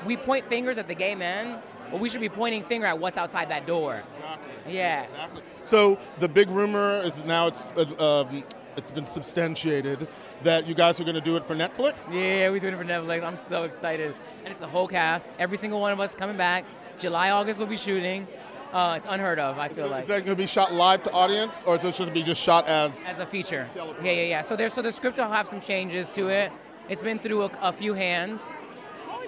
we 0.05 0.17
point 0.17 0.47
fingers 0.49 0.77
at 0.77 0.87
the 0.87 0.95
gay 0.95 1.13
men, 1.13 1.59
but 1.91 1.99
we 1.99 2.09
should 2.09 2.21
be 2.21 2.29
pointing 2.29 2.63
finger 2.63 2.85
at 2.87 2.97
what's 2.99 3.17
outside 3.17 3.49
that 3.49 3.65
door. 3.67 4.03
Exactly. 4.15 4.73
Yeah. 4.73 5.03
Exactly. 5.03 5.41
So 5.63 5.97
the 6.19 6.27
big 6.27 6.49
rumor 6.49 7.01
is 7.03 7.23
now 7.25 7.47
it's 7.47 7.65
uh, 7.77 8.25
um, 8.29 8.43
it's 8.77 8.91
been 8.91 9.05
substantiated 9.05 10.07
that 10.43 10.67
you 10.67 10.73
guys 10.75 10.99
are 10.99 11.03
going 11.03 11.15
to 11.15 11.21
do 11.21 11.35
it 11.35 11.45
for 11.45 11.55
Netflix. 11.55 12.13
Yeah, 12.13 12.49
we're 12.49 12.59
doing 12.59 12.73
it 12.73 12.77
for 12.77 12.85
Netflix. 12.85 13.23
I'm 13.23 13.37
so 13.37 13.63
excited. 13.63 14.13
And 14.43 14.51
it's 14.51 14.59
the 14.59 14.67
whole 14.67 14.87
cast. 14.87 15.27
Every 15.37 15.57
single 15.57 15.81
one 15.81 15.91
of 15.91 15.99
us 15.99 16.15
coming 16.15 16.37
back. 16.37 16.65
July, 16.97 17.31
August, 17.31 17.59
we'll 17.59 17.67
be 17.67 17.75
shooting. 17.77 18.27
Uh, 18.71 18.93
it's 18.97 19.07
unheard 19.09 19.39
of, 19.39 19.57
I 19.57 19.67
feel 19.69 19.85
So 19.85 19.89
like. 19.91 20.03
is 20.03 20.07
that 20.09 20.25
going 20.25 20.37
to 20.37 20.43
be 20.43 20.45
shot 20.45 20.71
live 20.73 21.01
to 21.03 21.11
audience, 21.11 21.55
or 21.65 21.75
is 21.77 21.83
it 21.83 21.95
should 21.95 22.07
it 22.07 22.13
be 22.13 22.21
just 22.21 22.39
shot 22.39 22.67
as? 22.67 22.91
as 23.07 23.19
a 23.19 23.25
feature. 23.25 23.67
Yeah, 23.75 24.11
yeah, 24.11 24.21
yeah. 24.23 24.41
So 24.43 24.55
there's 24.55 24.73
so 24.73 24.81
the 24.83 24.91
script 24.91 25.17
will 25.17 25.27
have 25.27 25.47
some 25.47 25.59
changes 25.59 26.07
to 26.11 26.27
it. 26.27 26.51
It's 26.87 27.01
been 27.01 27.17
through 27.19 27.43
a, 27.45 27.51
a 27.61 27.73
few 27.73 27.95
hands. 27.95 28.47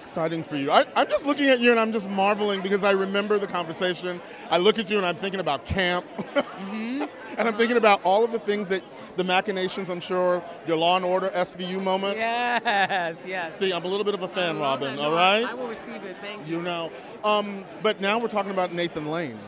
Exciting 0.02 0.42
for 0.42 0.56
you! 0.56 0.70
I, 0.70 0.84
I'm 0.96 1.08
just 1.08 1.24
looking 1.26 1.48
at 1.48 1.60
you 1.60 1.70
and 1.70 1.78
I'm 1.78 1.92
just 1.92 2.08
marveling 2.10 2.60
because 2.60 2.82
I 2.82 2.90
remember 2.90 3.38
the 3.38 3.46
conversation. 3.46 4.20
I 4.50 4.58
look 4.58 4.78
at 4.80 4.90
you 4.90 4.96
and 4.98 5.06
I'm 5.06 5.14
thinking 5.16 5.40
about 5.40 5.64
camp, 5.64 6.04
Mm-hmm. 6.62 7.04
and 7.38 7.48
I'm 7.48 7.56
thinking 7.56 7.76
about 7.76 8.02
all 8.04 8.24
of 8.24 8.32
the 8.32 8.38
things 8.38 8.68
that 8.70 8.82
the 9.16 9.24
machinations. 9.24 9.88
I'm 9.90 10.00
sure 10.00 10.42
your 10.66 10.76
Law 10.76 10.96
and 10.96 11.04
Order 11.04 11.30
SVU 11.30 11.82
moment. 11.82 12.16
Yes, 12.16 13.16
yes. 13.26 13.56
See, 13.56 13.72
I'm 13.72 13.84
a 13.84 13.88
little 13.88 14.04
bit 14.04 14.14
of 14.14 14.22
a 14.22 14.28
fan, 14.28 14.58
Robin. 14.58 14.96
No, 14.96 15.02
all 15.02 15.12
right. 15.12 15.44
I 15.44 15.54
will 15.54 15.68
receive 15.68 16.02
it. 16.04 16.16
Thank 16.20 16.46
you 16.48 16.60
know. 16.62 16.90
Um, 17.24 17.64
but 17.82 18.00
now 18.00 18.18
we're 18.18 18.28
talking 18.28 18.50
about 18.52 18.72
Nathan 18.72 19.10
Lane, 19.10 19.38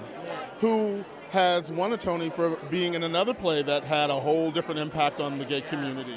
who 0.61 1.05
has 1.31 1.71
won 1.73 1.93
a 1.93 1.97
Tony 1.97 2.31
for 2.31 2.51
being 2.71 2.95
in 2.95 3.03
another 3.03 3.35
play 3.35 3.63
that 3.63 3.83
had 3.85 4.09
a 4.11 4.21
whole 4.21 4.51
different 4.53 4.79
impact 4.81 5.19
on 5.21 5.39
the 5.39 5.45
gay 5.45 5.63
community. 5.63 6.17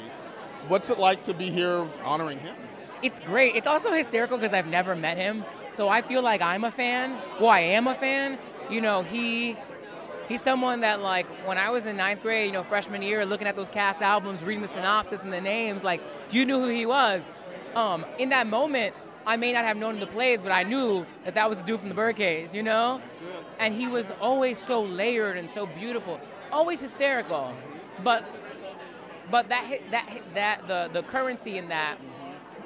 What's 0.68 0.90
it 0.90 0.98
like 0.98 1.22
to 1.22 1.34
be 1.34 1.50
here 1.50 1.86
honoring 2.04 2.38
him? 2.38 2.54
It's 3.02 3.20
great. 3.20 3.54
It's 3.54 3.66
also 3.66 3.92
hysterical 3.92 4.38
because 4.38 4.52
I've 4.52 4.66
never 4.66 4.96
met 4.96 5.16
him, 5.16 5.44
so 5.74 5.88
I 5.88 6.02
feel 6.02 6.22
like 6.22 6.42
I'm 6.42 6.64
a 6.64 6.70
fan. 6.70 7.16
Well, 7.40 7.50
I 7.50 7.60
am 7.60 7.86
a 7.86 7.94
fan. 7.94 8.38
You 8.70 8.80
know, 8.80 9.02
he 9.02 9.56
he's 10.28 10.42
someone 10.42 10.80
that 10.80 11.00
like 11.00 11.26
when 11.46 11.58
I 11.58 11.70
was 11.70 11.86
in 11.86 11.96
ninth 11.96 12.22
grade, 12.22 12.46
you 12.46 12.52
know, 12.52 12.64
freshman 12.64 13.02
year, 13.02 13.24
looking 13.24 13.46
at 13.46 13.54
those 13.54 13.68
cast 13.68 14.02
albums, 14.02 14.42
reading 14.42 14.62
the 14.62 14.68
synopsis 14.68 15.22
and 15.22 15.32
the 15.32 15.40
names, 15.40 15.84
like 15.84 16.02
you 16.30 16.44
knew 16.44 16.60
who 16.60 16.68
he 16.68 16.86
was. 16.86 17.28
Um, 17.76 18.04
in 18.18 18.30
that 18.30 18.46
moment, 18.48 18.94
I 19.26 19.36
may 19.36 19.52
not 19.52 19.64
have 19.64 19.76
known 19.76 20.00
the 20.00 20.06
plays, 20.06 20.42
but 20.42 20.50
I 20.50 20.64
knew 20.64 21.06
that 21.24 21.34
that 21.34 21.48
was 21.48 21.58
the 21.58 21.64
dude 21.64 21.80
from 21.80 21.90
the 21.90 21.94
Birdcage, 21.94 22.52
you 22.52 22.62
know. 22.62 23.00
And 23.60 23.74
he 23.74 23.86
was 23.86 24.10
always 24.20 24.58
so 24.58 24.82
layered 24.82 25.36
and 25.36 25.48
so 25.48 25.66
beautiful, 25.66 26.20
always 26.50 26.80
hysterical, 26.80 27.54
but 28.02 28.24
but 29.30 29.48
that 29.50 29.80
that 29.92 30.08
that 30.34 30.66
the 30.66 30.90
the 30.92 31.02
currency 31.02 31.58
in 31.58 31.68
that 31.68 31.98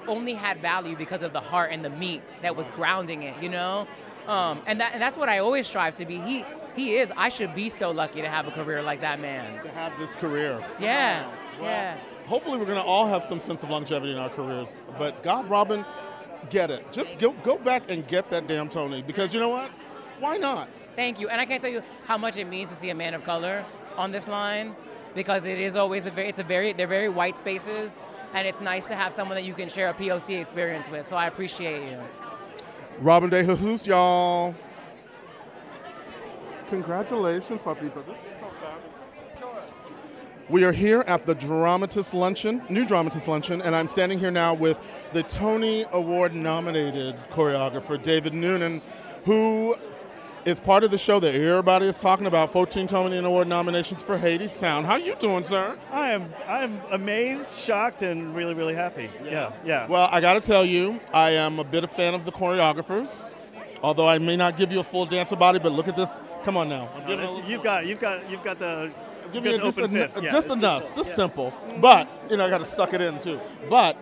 only 0.09 0.35
had 0.35 0.61
value 0.61 0.97
because 0.97 1.23
of 1.23 1.33
the 1.33 1.41
heart 1.41 1.71
and 1.73 1.85
the 1.85 1.91
meat 1.91 2.23
that 2.43 2.57
was 2.57 2.67
grounding 2.71 3.23
it, 3.23 3.41
you 3.43 3.49
know? 3.49 3.87
Um, 4.27 4.61
and, 4.67 4.81
that, 4.81 4.93
and 4.93 5.03
that's 5.03 5.17
what 5.17 5.29
I 5.29 5.39
always 5.39 5.67
strive 5.67 5.95
to 5.97 6.07
be. 6.07 6.19
He, 6.21 6.45
he 6.77 6.97
is. 6.97 7.11
I 7.17 7.29
should 7.29 7.55
be 7.55 7.69
so 7.69 7.91
lucky 7.91 8.23
to 8.23 8.29
have 8.29 8.47
a 8.47 8.51
career 8.51 8.83
like 8.83 9.01
that 9.01 9.21
man. 9.21 9.63
To 9.63 9.69
have 9.71 9.99
this 9.99 10.15
career. 10.15 10.63
Yeah, 10.79 11.27
Wow. 11.27 11.35
yeah. 11.67 11.97
Hopefully, 12.27 12.57
we're 12.57 12.67
going 12.67 12.79
to 12.79 12.85
all 12.85 13.07
have 13.09 13.25
some 13.25 13.41
sense 13.41 13.63
of 13.65 13.71
longevity 13.71 14.13
in 14.13 14.19
our 14.19 14.31
careers. 14.31 14.69
But 14.97 15.23
God, 15.25 15.51
Robin, 15.51 15.85
get 16.51 16.71
it. 16.71 16.91
Just 16.93 17.19
go 17.19 17.33
go 17.43 17.59
back 17.59 17.91
and 17.91 18.07
get 18.07 18.31
that 18.31 18.47
damn 18.47 18.69
Tony 18.69 19.03
because 19.03 19.35
you 19.35 19.41
know 19.41 19.49
what? 19.49 19.71
Why 20.21 20.37
not? 20.37 20.69
Thank 20.95 21.19
you. 21.21 21.29
And 21.29 21.41
I 21.41 21.47
can't 21.47 21.61
tell 21.61 21.71
you 21.71 21.83
how 22.07 22.17
much 22.17 22.37
it 22.37 22.45
means 22.45 22.71
to 22.71 22.77
see 22.77 22.91
a 22.91 22.95
man 22.95 23.15
of 23.15 23.25
color 23.25 23.65
on 23.97 24.13
this 24.13 24.29
line 24.29 24.77
because 25.17 25.45
it 25.47 25.59
is 25.59 25.75
always 25.75 26.07
a 26.07 26.11
very, 26.13 26.29
it's 26.29 26.39
a 26.39 26.45
very, 26.45 26.73
they're 26.73 26.87
very 26.87 27.09
white 27.09 27.39
spaces. 27.39 27.91
And 28.35 28.47
it's 28.47 28.61
nice 28.61 28.87
to 28.87 28.95
have 28.95 29.13
someone 29.13 29.37
that 29.37 29.45
you 29.45 29.55
can 29.55 29.69
share 29.69 29.89
a 29.89 29.95
POC 29.95 30.41
experience 30.41 30.89
with. 30.89 31.09
So 31.09 31.17
I 31.17 31.27
appreciate 31.27 31.91
you. 31.91 31.99
Robin 33.01 33.29
De 33.29 33.45
Jesus, 33.45 33.87
y'all. 33.87 34.55
Congratulations, 36.69 37.61
Papito. 37.61 38.05
This 38.07 38.35
is 38.35 38.41
so 38.41 38.51
fabulous. 38.61 38.93
We 40.49 40.65
are 40.65 40.73
here 40.73 41.01
at 41.07 41.25
the 41.25 41.35
Dramatist 41.35 42.15
Luncheon, 42.15 42.63
New 42.69 42.85
Dramatist 42.85 43.29
Luncheon, 43.29 43.63
and 43.63 43.77
I'm 43.77 43.89
standing 43.89 44.19
here 44.19 44.31
now 44.31 44.55
with 44.55 44.79
the 45.13 45.23
Tony 45.23 45.85
Award 45.93 46.35
nominated 46.35 47.17
choreographer, 47.31 48.03
David 48.03 48.35
Neumann, 48.35 48.83
who 49.25 49.77
is 50.45 50.59
part 50.59 50.83
of 50.83 50.91
the 50.91 50.99
show 50.99 51.21
that 51.21 51.35
everybody 51.35 51.87
is 51.87 52.01
talking 52.01 52.27
about 52.27 52.51
14 52.51 52.87
Tony 52.89 53.17
Award 53.19 53.47
nominations 53.47 54.03
for 54.03 54.19
Hadestown. 54.19 54.85
How 54.85 54.97
you 54.97 55.15
doing, 55.17 55.45
sir? 55.45 55.77
I 55.91 56.11
am 56.13 56.33
I'm 56.49 56.81
amazed, 56.91 57.53
shocked, 57.53 58.03
and 58.03 58.35
really, 58.35 58.55
really 58.55 58.75
happy. 58.75 59.09
Yeah, 59.25 59.53
yeah. 59.65 59.87
Well, 59.87 60.09
I 60.11 60.21
got 60.21 60.35
to 60.35 60.41
tell 60.41 60.65
you, 60.65 61.01
I 61.13 61.31
am 61.31 61.59
a 61.59 61.65
bit 61.65 61.85
a 61.85 61.89
fan 61.89 62.15
of 62.15 62.25
the 62.25 62.33
choreographers. 62.33 63.35
Although 63.83 64.09
I 64.09 64.19
may 64.19 64.37
not 64.37 64.57
give 64.57 64.71
you 64.73 64.81
a 64.81 64.85
full 64.85 65.07
dancer 65.07 65.37
body, 65.37 65.59
but 65.59 65.73
look 65.73 65.89
at 65.89 65.97
this. 65.97 66.11
Come 66.45 66.57
on 66.57 66.69
now. 66.69 66.89
No, 66.95 67.01
giving 67.01 67.17
that's- 67.19 67.29
a 67.31 67.33
little- 67.35 67.51
you've 67.51 67.63
got 67.63 67.87
you've 67.87 68.01
got 68.01 68.31
you've 68.31 68.43
got 68.43 68.59
the 68.59 68.91
Give 69.33 69.43
me 69.45 69.51
got 69.57 69.61
a, 69.61 69.71
the 69.73 69.89
just, 69.89 70.17
a. 70.17 70.23
Yeah, 70.23 70.31
just 70.31 70.49
enough, 70.51 70.95
just 70.97 71.09
Yeah. 71.11 71.15
simple. 71.17 71.55
But 71.81 72.09
you 72.31 72.37
know, 72.37 72.45
I 72.47 72.51
got 72.51 72.59
to 72.59 72.65
suck 72.65 72.93
it 72.95 73.01
in 73.01 73.19
too. 73.19 73.41
But 73.71 73.97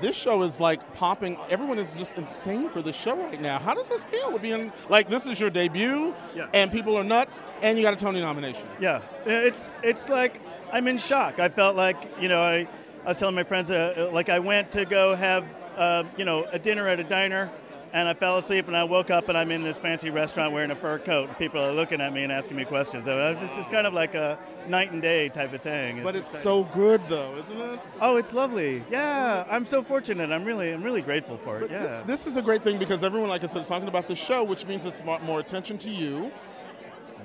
this 0.00 0.16
show 0.16 0.42
is 0.42 0.58
like 0.60 0.94
popping. 0.94 1.36
Everyone 1.50 1.78
is 1.78 1.94
just 1.94 2.16
insane 2.16 2.68
for 2.70 2.82
this 2.82 2.96
show 2.96 3.16
right 3.16 3.40
now. 3.40 3.58
How 3.58 3.74
does 3.74 3.88
this 3.88 4.02
feel 4.04 4.32
to 4.32 4.38
be 4.38 4.52
in? 4.52 4.72
Like 4.88 5.08
this 5.08 5.26
is 5.26 5.38
your 5.38 5.50
debut, 5.50 6.14
Yeah. 6.34 6.46
and 6.54 6.70
people 6.72 6.96
are 6.96 7.04
nuts, 7.04 7.42
and 7.62 7.76
you 7.78 7.84
got 7.84 7.94
a 7.94 7.96
Tony 7.96 8.20
nomination. 8.20 8.66
Yeah, 8.80 9.02
it's 9.26 9.72
it's 9.82 10.08
like 10.08 10.40
I'm 10.72 10.88
in 10.88 10.98
shock. 10.98 11.38
I 11.38 11.48
felt 11.48 11.76
like 11.76 12.10
you 12.20 12.28
know 12.28 12.40
I, 12.40 12.66
I 13.04 13.08
was 13.08 13.16
telling 13.18 13.34
my 13.34 13.44
friends 13.44 13.70
uh, 13.70 14.10
like 14.12 14.28
I 14.28 14.38
went 14.38 14.72
to 14.72 14.84
go 14.84 15.14
have 15.14 15.44
uh, 15.76 16.04
you 16.16 16.24
know 16.24 16.46
a 16.52 16.58
dinner 16.58 16.88
at 16.88 16.98
a 17.00 17.04
diner, 17.04 17.50
and 17.92 18.08
I 18.08 18.14
fell 18.14 18.38
asleep 18.38 18.68
and 18.68 18.76
I 18.76 18.84
woke 18.84 19.10
up 19.10 19.28
and 19.28 19.36
I'm 19.36 19.50
in 19.50 19.62
this 19.62 19.78
fancy 19.78 20.08
restaurant 20.10 20.52
wearing 20.52 20.70
a 20.70 20.74
fur 20.76 20.98
coat. 20.98 21.28
And 21.28 21.38
people 21.38 21.60
are 21.60 21.72
looking 21.72 22.00
at 22.00 22.12
me 22.12 22.22
and 22.22 22.32
asking 22.32 22.56
me 22.56 22.64
questions. 22.64 23.04
So 23.04 23.18
it 23.18 23.40
was 23.40 23.50
just, 23.54 23.70
kind 23.70 23.86
of 23.86 23.92
like 23.94 24.14
a 24.14 24.38
night 24.68 24.92
and 24.92 25.02
day 25.02 25.28
type 25.28 25.52
of 25.52 25.60
thing. 25.60 26.02
But 26.02 26.16
it's 26.16 26.28
exciting. 26.34 26.42
so 26.44 26.64
good, 26.74 27.02
though, 27.08 27.36
isn't 27.38 27.60
it? 27.60 27.80
Oh, 28.00 28.16
it's 28.16 28.32
lovely. 28.32 28.82
Yeah, 28.90 29.44
I'm 29.50 29.66
so 29.66 29.82
fortunate. 29.82 30.30
I'm 30.30 30.44
really 30.44 30.72
I'm 30.72 30.82
really 30.82 31.02
grateful 31.02 31.36
for 31.38 31.58
it. 31.58 31.60
But 31.62 31.70
yeah. 31.70 32.02
this, 32.06 32.22
this 32.22 32.26
is 32.26 32.36
a 32.36 32.42
great 32.42 32.62
thing 32.62 32.78
because 32.78 33.04
everyone, 33.04 33.28
like 33.28 33.42
I 33.44 33.46
said, 33.46 33.62
is 33.62 33.68
talking 33.68 33.88
about 33.88 34.08
the 34.08 34.16
show, 34.16 34.42
which 34.44 34.66
means 34.66 34.84
it's 34.86 35.02
more, 35.04 35.40
attention 35.40 35.76
to 35.78 35.90
you. 35.90 36.30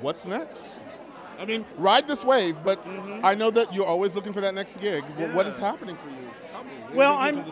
What's 0.02 0.26
next? 0.26 0.82
I 1.40 1.46
mean, 1.46 1.66
ride 1.78 2.08
this 2.08 2.24
wave, 2.24 2.58
but 2.64 2.84
I 3.24 3.36
know 3.36 3.52
that 3.52 3.74
you're 3.74 3.86
always 3.86 4.16
looking 4.16 4.34
for 4.34 4.42
that 4.42 4.56
next 4.56 4.80
gig. 4.82 5.04
Wh- 5.04 5.36
What 5.36 5.46
is 5.48 5.54
Mm-hmm. 5.54 5.64
Happening 5.64 5.98
for 5.98 6.10
you? 6.10 6.27
Well, 6.94 7.14
I'm-. 7.14 7.44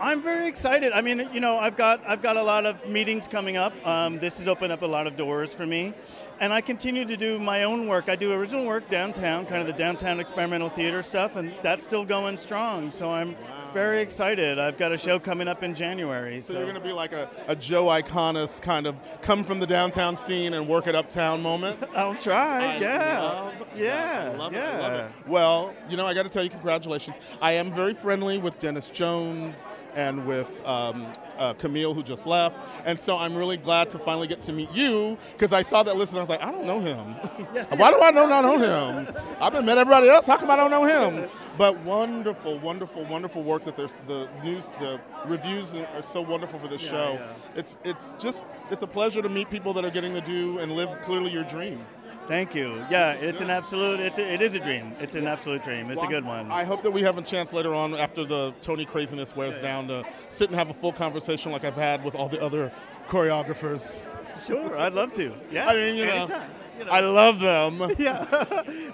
I'm 0.00 0.22
very 0.22 0.48
excited. 0.48 0.92
I 0.92 1.02
mean, 1.02 1.28
you 1.32 1.40
know, 1.40 1.58
I've 1.58 1.76
got 1.76 2.00
I've 2.06 2.22
got 2.22 2.36
a 2.38 2.42
lot 2.42 2.64
of 2.64 2.86
meetings 2.88 3.26
coming 3.26 3.58
up. 3.58 3.74
Um, 3.86 4.18
this 4.18 4.38
has 4.38 4.48
opened 4.48 4.72
up 4.72 4.80
a 4.82 4.86
lot 4.86 5.06
of 5.06 5.14
doors 5.16 5.52
for 5.52 5.66
me, 5.66 5.92
and 6.40 6.52
I 6.52 6.62
continue 6.62 7.04
to 7.04 7.16
do 7.16 7.38
my 7.38 7.64
own 7.64 7.86
work. 7.86 8.08
I 8.08 8.16
do 8.16 8.32
original 8.32 8.64
work 8.64 8.88
downtown, 8.88 9.44
kind 9.44 9.60
of 9.60 9.66
the 9.66 9.74
downtown 9.74 10.18
experimental 10.18 10.70
theater 10.70 11.02
stuff, 11.02 11.36
and 11.36 11.52
that's 11.62 11.84
still 11.84 12.04
going 12.06 12.38
strong. 12.38 12.90
So 12.90 13.10
I'm 13.10 13.36
very 13.72 14.00
excited. 14.00 14.58
I've 14.58 14.78
got 14.78 14.92
a 14.92 14.98
show 14.98 15.18
coming 15.18 15.48
up 15.48 15.62
in 15.62 15.74
January. 15.74 16.40
So 16.40 16.52
So, 16.52 16.58
you're 16.58 16.68
going 16.68 16.80
to 16.80 16.86
be 16.86 16.92
like 16.92 17.12
a, 17.12 17.30
a 17.46 17.56
Joe 17.56 17.86
Iconis 17.86 18.60
kind 18.60 18.86
of 18.86 18.96
come 19.22 19.44
from 19.44 19.60
the 19.60 19.66
downtown 19.66 20.16
scene 20.16 20.54
and 20.54 20.68
work 20.68 20.86
it 20.86 20.94
uptown 20.94 21.42
moment? 21.42 21.78
I'll 21.94 22.14
try. 22.14 22.76
I 22.76 22.78
yeah, 22.78 23.22
love 23.22 23.54
yeah, 23.76 24.30
I 24.32 24.36
love 24.36 24.52
yeah. 24.52 24.76
it. 24.76 24.80
Love 24.80 24.92
it. 24.92 25.28
Well, 25.28 25.74
you 25.88 25.96
know, 25.96 26.06
I 26.06 26.14
got 26.14 26.24
to 26.24 26.28
tell 26.28 26.44
you, 26.44 26.50
congratulations. 26.50 27.16
I 27.40 27.52
am 27.52 27.74
very 27.74 27.94
friendly 27.94 28.38
with 28.38 28.58
Denis 28.58 28.90
Jones 28.90 29.64
and 29.94 30.26
with 30.26 30.66
um, 30.66 31.06
uh, 31.40 31.54
Camille, 31.54 31.94
who 31.94 32.02
just 32.04 32.26
left. 32.26 32.56
And 32.84 33.00
so 33.00 33.16
I'm 33.16 33.34
really 33.34 33.56
glad 33.56 33.90
to 33.90 33.98
finally 33.98 34.28
get 34.28 34.42
to 34.42 34.52
meet 34.52 34.70
you 34.72 35.18
because 35.32 35.52
I 35.52 35.62
saw 35.62 35.82
that 35.82 35.96
list 35.96 36.12
and 36.12 36.18
I 36.18 36.22
was 36.22 36.28
like, 36.28 36.42
I 36.42 36.52
don't 36.52 36.66
know 36.66 36.80
him. 36.80 36.98
Why 37.78 37.90
do 37.90 38.00
I 38.00 38.10
know 38.10 38.26
not 38.26 38.42
know 38.42 38.58
him? 38.58 39.16
I've 39.40 39.52
been 39.52 39.64
met 39.64 39.78
everybody 39.78 40.08
else. 40.08 40.26
How 40.26 40.36
come 40.36 40.50
I 40.50 40.56
don't 40.56 40.70
know 40.70 40.84
him? 40.84 41.28
But 41.58 41.78
wonderful, 41.80 42.58
wonderful, 42.58 43.04
wonderful 43.06 43.42
work 43.42 43.64
that 43.64 43.76
there's 43.76 43.94
the 44.06 44.28
news, 44.44 44.66
the 44.78 45.00
reviews 45.26 45.74
are 45.74 46.02
so 46.02 46.20
wonderful 46.20 46.58
for 46.58 46.68
this 46.68 46.84
Yeah, 46.84 46.90
show. 46.90 47.12
yeah. 47.14 47.32
It's 47.56 47.76
it's 47.84 48.12
just 48.18 48.44
it's 48.70 48.82
a 48.82 48.86
pleasure 48.86 49.22
to 49.22 49.28
meet 49.28 49.50
people 49.50 49.72
that 49.74 49.84
are 49.84 49.90
getting 49.90 50.14
to 50.14 50.20
do 50.20 50.58
and 50.58 50.72
live 50.76 50.90
clearly 51.02 51.30
your 51.32 51.44
dream. 51.44 51.84
Thank 52.30 52.54
you. 52.54 52.76
Yeah, 52.88 53.14
it's 53.14 53.40
an 53.40 53.50
absolute. 53.50 53.98
It's 53.98 54.18
a, 54.18 54.32
it 54.34 54.40
is 54.40 54.54
a 54.54 54.60
dream. 54.60 54.94
It's 55.00 55.16
an 55.16 55.26
absolute 55.26 55.64
dream. 55.64 55.90
It's 55.90 55.96
Well, 55.96 56.06
a 56.06 56.08
good 56.12 56.24
one. 56.24 56.48
I 56.52 56.62
hope 56.62 56.84
that 56.84 56.92
we 56.92 57.02
have 57.02 57.18
a 57.18 57.22
chance 57.22 57.52
later 57.52 57.74
on 57.74 57.92
after 57.92 58.24
the 58.24 58.54
Tony 58.62 58.84
craziness 58.84 59.34
wears 59.34 59.60
down 59.60 59.88
to 59.88 60.04
sit 60.28 60.48
and 60.48 60.56
have 60.56 60.70
a 60.70 60.74
full 60.74 60.92
conversation 60.92 61.50
like 61.50 61.64
I've 61.64 61.74
had 61.74 62.04
with 62.04 62.14
all 62.14 62.28
the 62.28 62.40
other 62.40 62.70
choreographers. 63.08 64.04
Sure, 64.46 64.78
I'd 64.78 64.92
love 64.92 65.12
to. 65.14 65.34
Yeah, 65.50 65.66
I 65.66 65.74
mean, 65.74 65.96
you 65.96 66.06
know, 66.06 66.12
anytime, 66.18 66.50
you 66.78 66.84
know. 66.84 66.92
I 66.92 67.00
love 67.00 67.40
them. 67.40 67.80
yeah. 67.98 68.24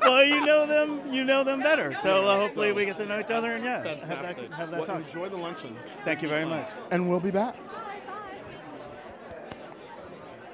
well, 0.00 0.24
you 0.24 0.40
know 0.46 0.66
them. 0.66 1.12
You 1.12 1.22
know 1.22 1.44
them 1.44 1.60
better. 1.60 1.94
So 2.02 2.24
uh, 2.24 2.40
hopefully 2.40 2.72
we 2.72 2.86
get 2.86 2.96
to 2.96 3.04
know 3.04 3.20
each 3.20 3.30
other 3.30 3.52
and 3.52 3.62
yeah, 3.62 3.74
have 3.74 3.84
that, 3.84 4.06
Fantastic. 4.06 4.50
have 4.54 4.70
that 4.70 4.78
Well, 4.78 4.86
talk. 4.86 5.06
enjoy 5.06 5.28
the 5.28 5.36
luncheon. 5.36 5.76
Thank 6.06 6.22
you 6.22 6.30
very 6.30 6.46
much. 6.46 6.70
And 6.90 7.06
we'll 7.10 7.20
be 7.20 7.32
back. 7.32 7.54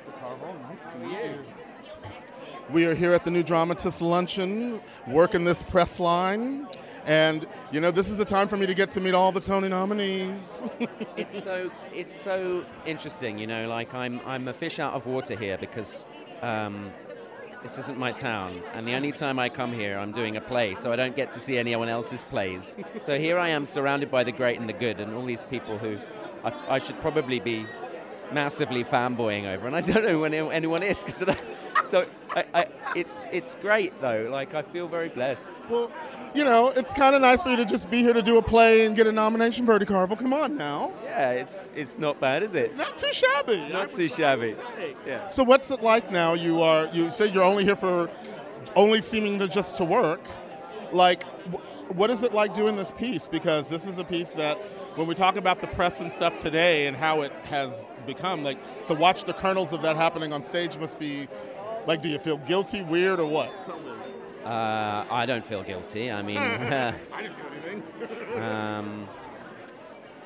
DeCarvo, 0.05 0.61
nice 0.69 0.91
to 0.91 0.99
meet 0.99 1.25
you. 1.25 1.39
We 2.71 2.87
are 2.87 2.95
here 2.95 3.13
at 3.13 3.25
the 3.25 3.31
New 3.31 3.43
Dramatist 3.43 4.01
Luncheon, 4.01 4.81
working 5.07 5.45
this 5.45 5.63
press 5.63 5.99
line. 5.99 6.67
And, 7.05 7.47
you 7.73 7.81
know, 7.81 7.91
this 7.91 8.09
is 8.09 8.21
a 8.21 8.25
time 8.25 8.49
for 8.49 8.57
me 8.57 8.67
to 8.67 8.75
get 8.75 8.93
to 8.93 9.01
meet 9.01 9.15
all 9.15 9.33
the 9.33 9.41
Tony 9.41 9.69
nominees. 9.69 10.63
it's 11.17 11.43
so 11.43 11.71
it's 11.93 12.15
so 12.15 12.65
interesting, 12.87 13.39
you 13.39 13.47
know. 13.47 13.69
Like 13.69 13.93
I'm 13.93 14.21
I'm 14.25 14.47
a 14.47 14.53
fish 14.53 14.79
out 14.79 14.95
of 14.95 15.07
water 15.07 15.35
here 15.35 15.59
because 15.59 16.07
um, 16.43 16.93
this 17.63 17.77
isn't 17.79 17.99
my 17.99 18.13
town, 18.13 18.63
and 18.73 18.87
the 18.87 18.95
only 18.95 19.11
time 19.11 19.39
I 19.39 19.49
come 19.49 19.73
here, 19.73 19.99
I'm 19.99 20.13
doing 20.13 20.37
a 20.37 20.41
play, 20.41 20.77
so 20.77 20.93
I 20.93 20.97
don't 20.97 21.17
get 21.17 21.31
to 21.31 21.41
see 21.41 21.59
anyone 21.59 21.89
else's 21.89 22.25
plays. 22.25 22.77
So 23.01 23.19
here 23.19 23.39
I 23.39 23.49
am, 23.49 23.67
surrounded 23.67 24.11
by 24.11 24.23
the 24.23 24.33
great 24.33 24.61
and 24.61 24.69
the 24.69 24.73
good, 24.73 25.01
and 25.01 25.13
all 25.15 25.25
these 25.25 25.45
people 25.45 25.79
who 25.79 25.99
I, 26.45 26.77
I 26.77 26.79
should 26.79 27.01
probably 27.01 27.41
be 27.41 27.67
massively 28.33 28.85
fanboying 28.85 29.47
over, 29.47 29.67
and 29.67 29.77
I 29.77 29.81
don't 29.81 30.05
know 30.05 30.21
when 30.21 30.35
anyone 30.35 30.83
is. 30.83 31.03
Cause 31.03 31.23
so 31.87 32.05
I, 32.35 32.45
I, 32.55 32.67
it's 32.97 33.27
it's 33.33 33.55
great 33.57 34.01
though. 34.01 34.29
Like 34.31 34.55
I 34.55 34.63
feel 34.63 34.89
very 34.89 35.09
blessed. 35.09 35.53
well, 35.69 35.91
you 36.35 36.45
know, 36.45 36.69
it's 36.69 36.93
kind 36.95 37.15
of 37.15 37.21
nice 37.23 37.43
for 37.43 37.51
you 37.51 37.57
to 37.57 37.65
just 37.65 37.91
be 37.91 38.01
here 38.01 38.13
to 38.13 38.23
do 38.23 38.39
a 38.39 38.43
play 38.43 38.87
and 38.87 38.97
get 38.97 39.07
a 39.07 39.13
nomination, 39.13 39.67
Bertie 39.67 39.85
Carvel. 39.87 40.17
Come 40.17 40.33
on 40.33 40.57
now. 40.57 40.93
Yeah, 41.05 41.31
it's 41.33 41.75
it's 41.77 41.99
not 41.99 42.21
bad, 42.21 42.43
is 42.43 42.55
it? 42.55 42.77
Not 42.77 42.97
too 42.99 43.13
shabby. 43.13 43.69
Not 43.71 43.91
too 43.91 44.09
shabby. 44.09 44.57
Yeah. 45.07 45.29
So 45.29 45.43
what's 45.43 45.71
it 45.71 45.83
like 45.83 46.11
now? 46.11 46.35
You 46.35 46.63
are 46.63 46.87
you 46.93 47.11
say 47.11 47.27
you're 47.27 47.45
only 47.45 47.65
here 47.65 47.77
for 47.77 48.11
only 48.77 49.03
seeming 49.03 49.39
to 49.39 49.49
just 49.49 49.77
to 49.77 49.85
work. 49.85 50.21
Like, 50.93 51.25
wh- 51.53 51.97
what 51.97 52.11
is 52.11 52.23
it 52.23 52.33
like 52.33 52.55
doing 52.55 52.77
this 52.77 52.91
piece? 52.93 53.27
Because 53.27 53.69
this 53.69 53.87
is 53.87 53.99
a 53.99 54.05
piece 54.05 54.31
that 54.33 54.57
when 54.97 55.07
we 55.07 55.15
talk 55.15 55.37
about 55.37 55.61
the 55.61 55.67
press 55.69 56.01
and 56.01 56.13
stuff 56.13 56.39
today 56.39 56.87
and 56.87 56.97
how 56.97 57.23
it 57.23 57.33
has 57.45 57.75
become, 58.07 58.43
like 58.43 58.59
to 58.87 58.95
watch 58.95 59.25
the 59.25 59.33
kernels 59.33 59.73
of 59.73 59.83
that 59.83 59.97
happening 59.97 60.33
on 60.33 60.43
stage 60.43 60.77
must 60.79 60.99
be 60.99 61.29
like, 61.87 62.03
do 62.03 62.09
you 62.09 62.19
feel 62.19 62.39
guilty, 62.39 62.83
weird, 62.83 63.21
or 63.21 63.27
what? 63.29 63.51
Uh, 64.45 65.05
I 65.11 65.25
don't 65.27 65.45
feel 65.45 65.63
guilty. 65.63 66.11
I 66.11 66.23
mean, 66.23 66.39
I 66.39 66.93
didn't 67.21 67.37
do 67.37 67.69
anything. 67.69 68.43
um, 68.43 69.09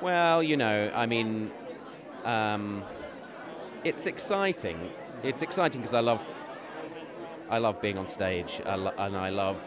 well, 0.00 0.42
you 0.42 0.56
know, 0.56 0.90
I 0.94 1.06
mean, 1.06 1.50
um, 2.24 2.82
it's 3.84 4.06
exciting. 4.06 4.90
It's 5.22 5.42
exciting 5.42 5.80
because 5.80 5.94
I 5.94 6.00
love, 6.00 6.22
I 7.48 7.58
love 7.58 7.80
being 7.80 7.98
on 7.98 8.06
stage, 8.06 8.60
I 8.66 8.74
lo- 8.76 8.94
and 8.98 9.16
I 9.16 9.30
love, 9.30 9.58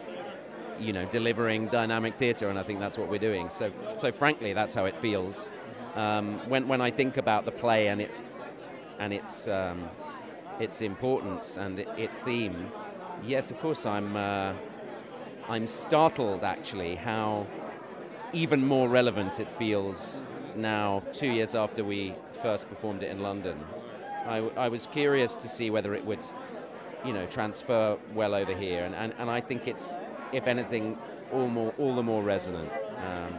you 0.78 0.92
know, 0.92 1.04
delivering 1.06 1.66
dynamic 1.68 2.16
theatre, 2.16 2.48
and 2.48 2.58
I 2.58 2.62
think 2.62 2.80
that's 2.80 2.96
what 2.98 3.08
we're 3.08 3.18
doing. 3.18 3.50
So, 3.50 3.72
so 4.00 4.12
frankly, 4.12 4.52
that's 4.52 4.74
how 4.74 4.84
it 4.84 4.96
feels. 5.00 5.50
Um, 5.94 6.38
when 6.48 6.68
when 6.68 6.80
I 6.80 6.90
think 6.90 7.16
about 7.16 7.44
the 7.44 7.52
play 7.52 7.88
and 7.88 8.00
its 8.00 8.22
and 8.98 9.12
its 9.12 9.48
um, 9.48 9.88
its 10.58 10.82
importance 10.82 11.56
and 11.56 11.78
its 11.78 12.20
theme, 12.20 12.70
yes, 13.24 13.50
of 13.50 13.58
course, 13.58 13.86
I'm 13.86 14.16
uh, 14.16 14.54
I'm 15.48 15.66
startled 15.66 16.44
actually 16.44 16.94
how 16.94 17.46
even 18.32 18.64
more 18.64 18.88
relevant 18.88 19.40
it 19.40 19.50
feels 19.50 20.22
now, 20.56 21.02
two 21.12 21.30
years 21.30 21.54
after 21.54 21.84
we 21.84 22.14
first 22.42 22.68
performed 22.68 23.02
it 23.02 23.10
in 23.10 23.20
London. 23.20 23.58
I, 24.26 24.38
I 24.56 24.68
was 24.68 24.86
curious 24.86 25.36
to 25.36 25.48
see 25.48 25.70
whether 25.70 25.94
it 25.94 26.04
would, 26.04 26.24
you 27.04 27.12
know, 27.12 27.26
transfer 27.26 27.98
well 28.14 28.34
over 28.34 28.54
here, 28.54 28.84
and, 28.84 28.94
and, 28.94 29.14
and 29.18 29.30
I 29.30 29.40
think 29.40 29.66
it's, 29.66 29.96
if 30.32 30.46
anything, 30.46 30.98
all 31.32 31.48
more 31.48 31.74
all 31.78 31.94
the 31.94 32.02
more 32.02 32.22
resonant. 32.22 32.70
Um, 32.98 33.38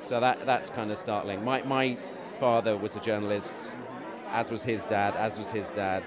so 0.00 0.20
that 0.20 0.44
that's 0.46 0.70
kind 0.70 0.90
of 0.90 0.98
startling. 0.98 1.44
My 1.44 1.62
my 1.62 1.96
father 2.40 2.76
was 2.76 2.96
a 2.96 3.00
journalist, 3.00 3.72
as 4.30 4.50
was 4.50 4.62
his 4.62 4.84
dad, 4.84 5.16
as 5.16 5.38
was 5.38 5.50
his 5.50 5.70
dad. 5.70 6.02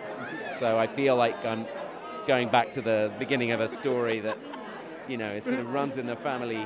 So 0.58 0.78
I 0.78 0.88
feel 0.88 1.16
like 1.16 1.44
I'm 1.46 1.68
going 2.28 2.50
back 2.50 2.72
to 2.74 2.82
the 2.82 3.12
beginning 3.20 3.52
of 3.52 3.60
a 3.60 3.68
story 3.68 4.20
that, 4.22 4.38
you 5.08 5.18
know, 5.18 5.30
it 5.32 5.44
sort 5.44 5.60
of 5.60 5.74
runs 5.74 5.98
in 5.98 6.06
the 6.06 6.16
family. 6.16 6.66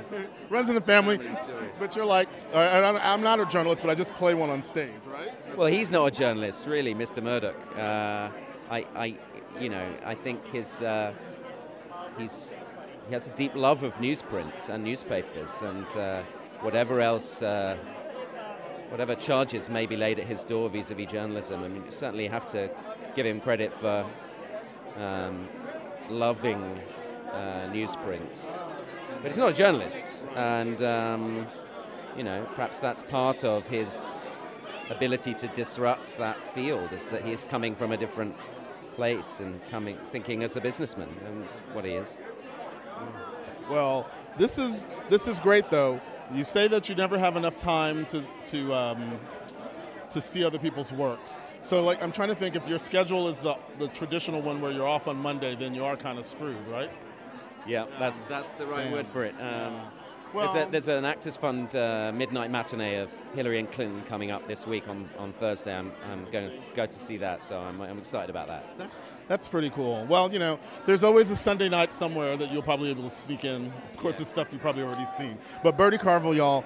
Runs 0.49 0.69
in 0.69 0.75
the 0.75 0.81
family, 0.81 1.17
Family 1.17 1.69
but 1.79 1.95
you're 1.95 2.05
like, 2.05 2.27
I, 2.53 2.63
I- 2.81 3.13
I'm 3.13 3.21
not 3.23 3.39
a 3.39 3.45
journalist, 3.45 3.81
but 3.81 3.89
I 3.89 3.95
just 3.95 4.13
play 4.15 4.33
one 4.33 4.49
on 4.49 4.61
stage, 4.63 4.91
right? 5.07 5.31
Well, 5.57 5.67
he's 5.67 5.89
not 5.91 6.05
a 6.07 6.11
journalist, 6.11 6.67
really, 6.67 6.93
Mr. 6.93 7.23
Murdoch. 7.23 7.55
Uh, 7.77 8.29
I, 8.69 8.85
I, 8.95 9.17
you 9.59 9.69
know, 9.69 9.87
I 10.05 10.13
think 10.15 10.45
his, 10.47 10.81
uh, 10.81 11.13
he's, 12.17 12.55
he 13.07 13.13
has 13.13 13.27
a 13.27 13.31
deep 13.31 13.55
love 13.55 13.83
of 13.83 13.93
newsprint 13.95 14.69
and 14.69 14.83
newspapers 14.83 15.61
and 15.61 15.87
uh, 15.97 16.21
whatever 16.61 17.01
else, 17.01 17.41
uh, 17.41 17.77
whatever 18.89 19.15
charges 19.15 19.69
may 19.69 19.85
be 19.85 19.95
laid 19.95 20.19
at 20.19 20.27
his 20.27 20.45
door 20.45 20.69
vis-a-vis 20.69 21.11
journalism. 21.11 21.63
I 21.63 21.67
mean, 21.67 21.85
you 21.85 21.91
certainly 21.91 22.27
have 22.27 22.45
to 22.47 22.69
give 23.15 23.25
him 23.25 23.41
credit 23.41 23.73
for 23.73 24.05
um, 24.97 25.47
loving 26.09 26.79
uh, 27.31 27.69
newsprint. 27.71 28.47
But 29.21 29.31
he's 29.31 29.37
not 29.37 29.51
a 29.51 29.53
journalist, 29.53 30.23
and 30.35 30.81
um, 30.81 31.47
you 32.17 32.23
know, 32.23 32.47
perhaps 32.55 32.79
that's 32.79 33.03
part 33.03 33.43
of 33.43 33.67
his 33.67 34.15
ability 34.89 35.33
to 35.33 35.47
disrupt 35.49 36.17
that 36.17 36.37
field 36.53 36.91
is 36.93 37.09
that 37.09 37.23
he's 37.23 37.45
coming 37.45 37.75
from 37.75 37.91
a 37.91 37.97
different 37.97 38.35
place 38.95 39.39
and 39.39 39.59
coming 39.69 39.97
thinking 40.11 40.43
as 40.43 40.55
a 40.55 40.61
businessman 40.61 41.09
and 41.25 41.41
that's 41.41 41.59
what 41.73 41.83
he 41.83 41.91
is 41.91 42.15
Well, 43.69 44.07
this 44.37 44.57
is 44.57 44.85
this 45.09 45.27
is 45.27 45.39
great 45.39 45.69
though. 45.71 45.99
You 46.33 46.43
say 46.43 46.67
that 46.67 46.89
you 46.89 46.95
never 46.95 47.17
have 47.17 47.35
enough 47.37 47.55
time 47.55 48.05
to 48.07 48.23
to 48.47 48.73
um, 48.73 49.19
to 50.09 50.21
see 50.21 50.43
other 50.43 50.57
people's 50.59 50.91
works. 50.91 51.39
So, 51.61 51.81
like, 51.81 52.01
I'm 52.01 52.11
trying 52.11 52.29
to 52.29 52.35
think 52.35 52.55
if 52.55 52.67
your 52.67 52.77
schedule 52.79 53.27
is 53.27 53.39
the, 53.39 53.55
the 53.79 53.87
traditional 53.87 54.41
one 54.41 54.61
where 54.61 54.71
you're 54.71 54.87
off 54.87 55.07
on 55.07 55.17
Monday, 55.17 55.55
then 55.55 55.73
you 55.73 55.83
are 55.83 55.97
kind 55.97 56.19
of 56.19 56.25
screwed, 56.25 56.67
right? 56.67 56.91
yeah 57.67 57.85
that's 57.97 58.21
that's 58.29 58.51
the 58.53 58.65
right 58.67 58.83
Damn. 58.83 58.91
word 58.91 59.07
for 59.07 59.23
it 59.25 59.33
um, 59.41 59.81
Well- 60.33 60.53
there's, 60.53 60.67
a, 60.67 60.71
there's 60.71 60.87
an 60.87 61.03
Actors 61.05 61.35
Fund 61.35 61.75
uh, 61.75 62.11
midnight 62.13 62.51
matinee 62.51 62.97
of 62.97 63.09
Hillary 63.33 63.57
and 63.57 63.71
Clinton 63.71 64.03
coming 64.03 64.29
up 64.29 64.47
this 64.47 64.67
week 64.67 64.87
on, 64.87 65.09
on 65.17 65.33
Thursday. 65.33 65.73
I'm, 65.75 65.91
I'm 66.11 66.25
going 66.31 66.51
to 66.51 66.57
go 66.75 66.85
to 66.85 66.93
see 66.93 67.17
that, 67.17 67.43
so 67.43 67.57
I'm, 67.59 67.81
I'm 67.81 67.97
excited 67.97 68.29
about 68.29 68.47
that. 68.49 68.65
That's 68.77 69.01
that's 69.27 69.47
pretty 69.47 69.69
cool. 69.71 70.05
Well, 70.07 70.31
you 70.31 70.39
know, 70.39 70.59
there's 70.85 71.03
always 71.03 71.29
a 71.29 71.35
Sunday 71.35 71.69
night 71.69 71.91
somewhere 71.91 72.37
that 72.37 72.51
you'll 72.51 72.61
probably 72.61 72.93
be 72.93 72.99
able 72.99 73.09
to 73.09 73.15
sneak 73.15 73.43
in. 73.43 73.71
Of 73.91 73.97
course, 73.97 74.19
it's 74.19 74.29
stuff 74.29 74.47
you've 74.51 74.61
probably 74.61 74.83
already 74.83 75.05
seen. 75.17 75.37
But 75.63 75.77
Bertie 75.77 75.97
Carvel, 75.97 76.35
y'all, 76.35 76.63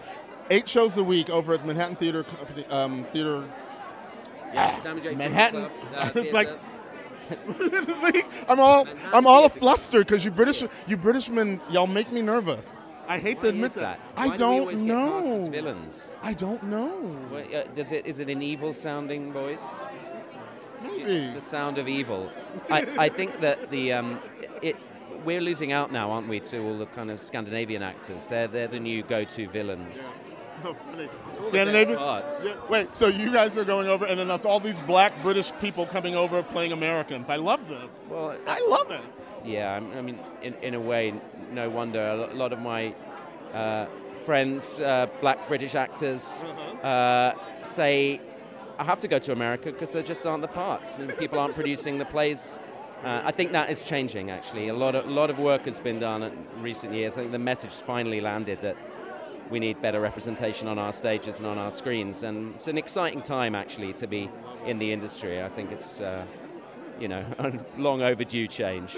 eight 0.49 0.67
shows 0.67 0.97
a 0.97 1.03
week 1.03 1.29
over 1.29 1.53
at 1.53 1.61
the 1.61 1.67
Manhattan 1.67 1.95
Theater 1.95 2.23
Company, 2.23 2.65
um, 2.65 3.05
Theater. 3.13 3.47
Yeah, 4.53 4.75
Sammy 4.77 5.01
J. 5.01 5.15
Manhattan. 5.15 5.67
Club, 5.67 5.71
uh, 6.15 6.19
it's 6.19 6.33
like. 6.33 6.49
See, 7.29 8.23
I'm 8.47 8.59
all 8.59 8.87
I'm 9.13 9.27
all 9.27 9.49
flustered 9.49 10.07
because 10.07 10.25
you 10.25 10.31
British 10.31 10.63
you 10.87 10.97
Britishmen 10.97 11.59
y'all 11.69 11.85
make 11.85 12.11
me 12.11 12.23
nervous. 12.23 12.77
I 13.07 13.19
hate 13.19 13.41
to 13.41 13.49
admit 13.49 13.65
is 13.65 13.73
that? 13.75 13.99
I 14.15 14.27
Why 14.27 14.33
do 14.33 14.39
don't 14.39 14.59
always 14.61 14.81
get 14.81 14.95
cast 14.95 15.29
as 15.29 15.45
know. 15.45 15.51
villains? 15.51 16.13
I 16.23 16.33
don't 16.33 16.63
know. 16.63 17.17
Well, 17.31 17.43
uh, 17.53 17.63
does 17.75 17.91
it 17.91 18.05
is 18.07 18.19
it 18.19 18.29
an 18.29 18.41
evil 18.41 18.73
sounding 18.73 19.31
voice? 19.33 19.81
Maybe. 20.81 21.33
The 21.33 21.41
sound 21.41 21.77
of 21.77 21.87
evil. 21.87 22.29
I, 22.69 22.87
I 22.97 23.09
think 23.09 23.39
that 23.41 23.69
the 23.71 23.93
um, 23.93 24.19
it 24.61 24.75
we're 25.25 25.41
losing 25.41 25.71
out 25.73 25.91
now, 25.91 26.11
aren't 26.11 26.29
we, 26.29 26.39
to 26.39 26.59
all 26.59 26.77
the 26.77 26.85
kind 26.85 27.11
of 27.11 27.19
Scandinavian 27.21 27.83
actors? 27.83 28.27
They're 28.27 28.47
they're 28.47 28.67
the 28.67 28.79
new 28.79 29.03
go-to 29.03 29.47
villains. 29.47 30.13
Oh, 30.61 30.73
funny. 30.91 31.07
Scandinavian. 31.39 31.97
Yeah, 31.97 32.53
Wait, 32.69 32.93
so 32.93 33.07
you 33.07 33.31
guys 33.31 33.57
are 33.57 33.63
going 33.63 33.87
over, 33.87 34.05
and 34.05 34.19
then 34.19 34.27
that's 34.27 34.45
all 34.45 34.59
these 34.59 34.77
black 34.79 35.13
British 35.21 35.53
people 35.61 35.85
coming 35.85 36.15
over 36.17 36.43
playing 36.43 36.73
Americans. 36.73 37.29
I 37.29 37.37
love 37.37 37.65
this. 37.69 37.97
Well, 38.09 38.37
I 38.45 38.59
love 38.67 38.91
it. 38.91 38.99
Yeah, 39.45 39.71
I'm- 39.75 40.05
mean, 40.05 40.19
in, 40.41 40.53
in 40.55 40.73
a 40.73 40.79
way, 40.81 41.13
no 41.53 41.69
wonder. 41.69 42.01
A 42.01 42.33
lot 42.35 42.51
of 42.51 42.59
my 42.59 42.93
uh, 43.53 43.85
friends, 44.25 44.81
uh, 44.81 45.07
black 45.21 45.47
British 45.47 45.75
actors, 45.75 46.43
Uh-huh. 46.45 46.87
uh, 46.87 47.33
say 47.63 48.19
I 48.79 48.85
have 48.85 49.01
to 49.01 49.09
go 49.09 49.19
to 49.19 49.33
America 49.33 49.73
because 49.73 49.91
there 49.91 50.01
just 50.01 50.25
aren't 50.25 50.41
the 50.41 50.47
parts. 50.47 50.95
I 50.95 50.99
mean, 50.99 51.11
people 51.17 51.37
aren't 51.37 51.53
producing 51.53 51.97
the 51.97 52.05
plays. 52.05 52.59
Uh, 53.03 53.21
I 53.25 53.31
think 53.31 53.51
that 53.51 53.69
is 53.69 53.83
changing. 53.83 54.31
Actually, 54.31 54.69
a 54.69 54.73
lot 54.73 54.95
of 54.95 55.05
a 55.05 55.09
lot 55.09 55.29
of 55.29 55.37
work 55.37 55.65
has 55.65 55.81
been 55.81 55.99
done 55.99 56.23
in 56.23 56.33
recent 56.61 56.93
years. 56.93 57.17
I 57.17 57.21
think 57.21 57.33
the 57.33 57.39
message 57.39 57.73
finally 57.73 58.21
landed 58.21 58.61
that 58.61 58.77
we 59.49 59.59
need 59.59 59.81
better 59.81 59.99
representation 59.99 60.69
on 60.69 60.79
our 60.79 60.93
stages 60.93 61.39
and 61.39 61.47
on 61.47 61.57
our 61.57 61.71
screens. 61.71 62.23
And 62.23 62.55
it's 62.55 62.69
an 62.69 62.77
exciting 62.77 63.21
time 63.21 63.53
actually 63.53 63.91
to 63.93 64.07
be 64.07 64.29
in 64.65 64.79
the 64.79 64.93
industry. 64.93 65.43
I 65.43 65.49
think 65.49 65.73
it's 65.73 65.99
uh, 65.99 66.25
you 67.01 67.09
know 67.09 67.25
a 67.39 67.51
long 67.77 68.01
overdue 68.01 68.47
change. 68.47 68.97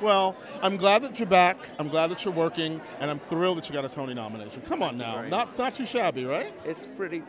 Well, 0.00 0.36
I'm 0.62 0.76
glad 0.76 1.02
that 1.02 1.18
you're 1.18 1.28
back. 1.28 1.56
I'm 1.80 1.88
glad 1.88 2.10
that 2.12 2.24
you're 2.24 2.34
working, 2.34 2.80
and 3.00 3.10
I'm 3.10 3.18
thrilled 3.18 3.58
that 3.58 3.68
you 3.68 3.72
got 3.72 3.84
a 3.84 3.88
Tony 3.88 4.14
nomination. 4.14 4.62
Come 4.62 4.84
on 4.84 4.96
now, 4.96 5.22
not 5.22 5.58
not 5.58 5.74
too 5.74 5.86
shabby, 5.86 6.24
right? 6.24 6.54
It's 6.64 6.86
pretty 6.86 7.24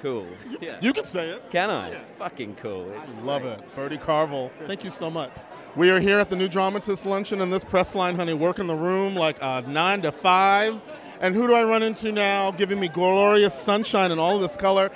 cool. 0.00 0.26
Yeah. 0.60 0.78
You 0.80 0.92
can 0.92 1.04
say 1.04 1.30
it. 1.30 1.50
Can 1.50 1.70
I? 1.70 1.90
Fucking 2.18 2.56
cool. 2.56 2.90
It's 2.98 3.14
Love 3.22 3.42
great. 3.42 3.58
it. 3.58 3.74
Bertie 3.74 3.98
Carvel, 3.98 4.50
thank 4.66 4.84
you 4.84 4.90
so 4.90 5.10
much. 5.10 5.30
We 5.76 5.90
are 5.90 5.98
here 5.98 6.18
at 6.20 6.30
the 6.30 6.36
New 6.36 6.48
Dramatist 6.48 7.04
Luncheon 7.04 7.40
in 7.40 7.50
this 7.50 7.64
press 7.64 7.94
line, 7.94 8.14
honey, 8.16 8.32
working 8.34 8.66
the 8.68 8.76
room 8.76 9.14
like 9.16 9.36
uh, 9.42 9.60
9 9.62 10.02
to 10.02 10.12
5. 10.12 10.80
And 11.20 11.34
who 11.34 11.46
do 11.46 11.54
I 11.54 11.64
run 11.64 11.82
into 11.82 12.12
now 12.12 12.50
giving 12.52 12.78
me 12.78 12.88
glorious 12.88 13.54
sunshine 13.54 14.12
and 14.12 14.20
all 14.20 14.36
of 14.36 14.42
this 14.42 14.56
color? 14.56 14.90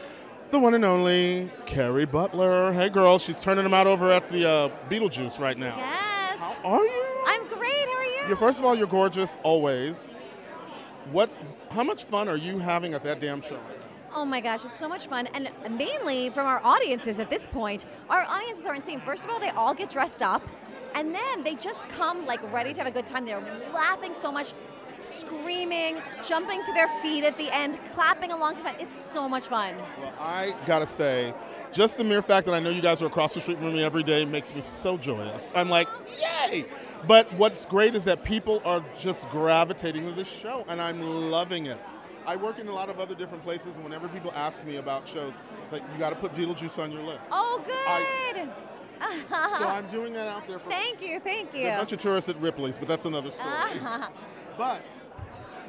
The 0.50 0.58
one 0.58 0.74
and 0.74 0.84
only 0.84 1.50
Kerry 1.66 2.06
Butler. 2.06 2.72
Hey, 2.72 2.88
girl, 2.88 3.18
she's 3.18 3.40
turning 3.40 3.64
them 3.64 3.74
out 3.74 3.86
over 3.86 4.10
at 4.10 4.28
the 4.28 4.48
uh, 4.48 4.68
Beetlejuice 4.88 5.38
right 5.38 5.58
now. 5.58 5.76
Yes. 5.76 6.38
How 6.38 6.54
are 6.64 6.84
you? 6.84 7.04
I'm 7.26 7.46
great. 7.48 7.72
How 7.86 7.96
are 7.96 8.04
you? 8.04 8.20
You're, 8.28 8.36
first 8.36 8.58
of 8.58 8.64
all, 8.64 8.74
you're 8.74 8.86
gorgeous 8.86 9.36
always. 9.42 10.06
What? 11.12 11.30
How 11.70 11.82
much 11.82 12.04
fun 12.04 12.28
are 12.28 12.36
you 12.36 12.58
having 12.58 12.94
at 12.94 13.02
that 13.04 13.20
damn 13.20 13.42
show? 13.42 13.58
Oh 14.18 14.24
my 14.24 14.40
gosh, 14.40 14.64
it's 14.64 14.80
so 14.80 14.88
much 14.88 15.06
fun. 15.06 15.28
And 15.28 15.48
mainly 15.78 16.28
from 16.30 16.44
our 16.44 16.60
audiences 16.64 17.20
at 17.20 17.30
this 17.30 17.46
point. 17.46 17.86
Our 18.10 18.24
audiences 18.24 18.66
are 18.66 18.74
insane. 18.74 19.00
First 19.00 19.24
of 19.24 19.30
all, 19.30 19.38
they 19.38 19.50
all 19.50 19.74
get 19.74 19.90
dressed 19.90 20.22
up, 20.22 20.42
and 20.96 21.14
then 21.14 21.44
they 21.44 21.54
just 21.54 21.88
come 21.88 22.26
like 22.26 22.40
ready 22.52 22.72
to 22.72 22.80
have 22.80 22.88
a 22.88 22.90
good 22.90 23.06
time. 23.06 23.26
They're 23.26 23.40
laughing 23.72 24.14
so 24.14 24.32
much, 24.32 24.54
screaming, 24.98 26.02
jumping 26.26 26.64
to 26.64 26.72
their 26.72 26.88
feet 27.00 27.22
at 27.22 27.38
the 27.38 27.48
end, 27.54 27.78
clapping 27.94 28.32
alongside. 28.32 28.74
It's 28.80 29.00
so 29.00 29.28
much 29.28 29.46
fun. 29.46 29.76
Well, 30.00 30.12
I 30.18 30.56
gotta 30.66 30.86
say, 30.86 31.32
just 31.70 31.96
the 31.96 32.02
mere 32.02 32.20
fact 32.20 32.46
that 32.46 32.54
I 32.56 32.58
know 32.58 32.70
you 32.70 32.82
guys 32.82 33.00
are 33.00 33.06
across 33.06 33.34
the 33.34 33.40
street 33.40 33.58
from 33.58 33.72
me 33.72 33.84
every 33.84 34.02
day 34.02 34.24
makes 34.24 34.52
me 34.52 34.62
so 34.62 34.96
joyous. 34.96 35.52
I'm 35.54 35.70
like, 35.70 35.86
yay! 36.20 36.64
But 37.06 37.32
what's 37.34 37.66
great 37.66 37.94
is 37.94 38.02
that 38.06 38.24
people 38.24 38.62
are 38.64 38.84
just 38.98 39.28
gravitating 39.30 40.06
to 40.06 40.12
this 40.12 40.28
show, 40.28 40.64
and 40.66 40.82
I'm 40.82 41.30
loving 41.30 41.66
it. 41.66 41.78
I 42.28 42.36
work 42.36 42.58
in 42.58 42.68
a 42.68 42.74
lot 42.74 42.90
of 42.90 43.00
other 43.00 43.14
different 43.14 43.42
places, 43.42 43.76
and 43.76 43.84
whenever 43.84 44.06
people 44.06 44.30
ask 44.34 44.62
me 44.62 44.76
about 44.76 45.08
shows, 45.08 45.32
like 45.72 45.82
you 45.94 45.98
got 45.98 46.10
to 46.10 46.16
put 46.16 46.34
Beetlejuice 46.34 46.78
on 46.78 46.92
your 46.92 47.02
list. 47.02 47.26
Oh, 47.32 47.62
good. 47.64 48.50
so 49.58 49.66
I'm 49.66 49.86
doing 49.86 50.12
that 50.12 50.28
out 50.28 50.46
there 50.46 50.58
for 50.58 50.68
Thank 50.68 51.00
you, 51.00 51.20
thank 51.20 51.54
you. 51.54 51.68
A 51.68 51.78
bunch 51.78 51.92
of 51.92 52.00
tourists 52.00 52.28
at 52.28 52.38
Ripley's, 52.38 52.76
but 52.76 52.86
that's 52.86 53.06
another 53.06 53.30
story. 53.30 53.80
But 54.58 54.82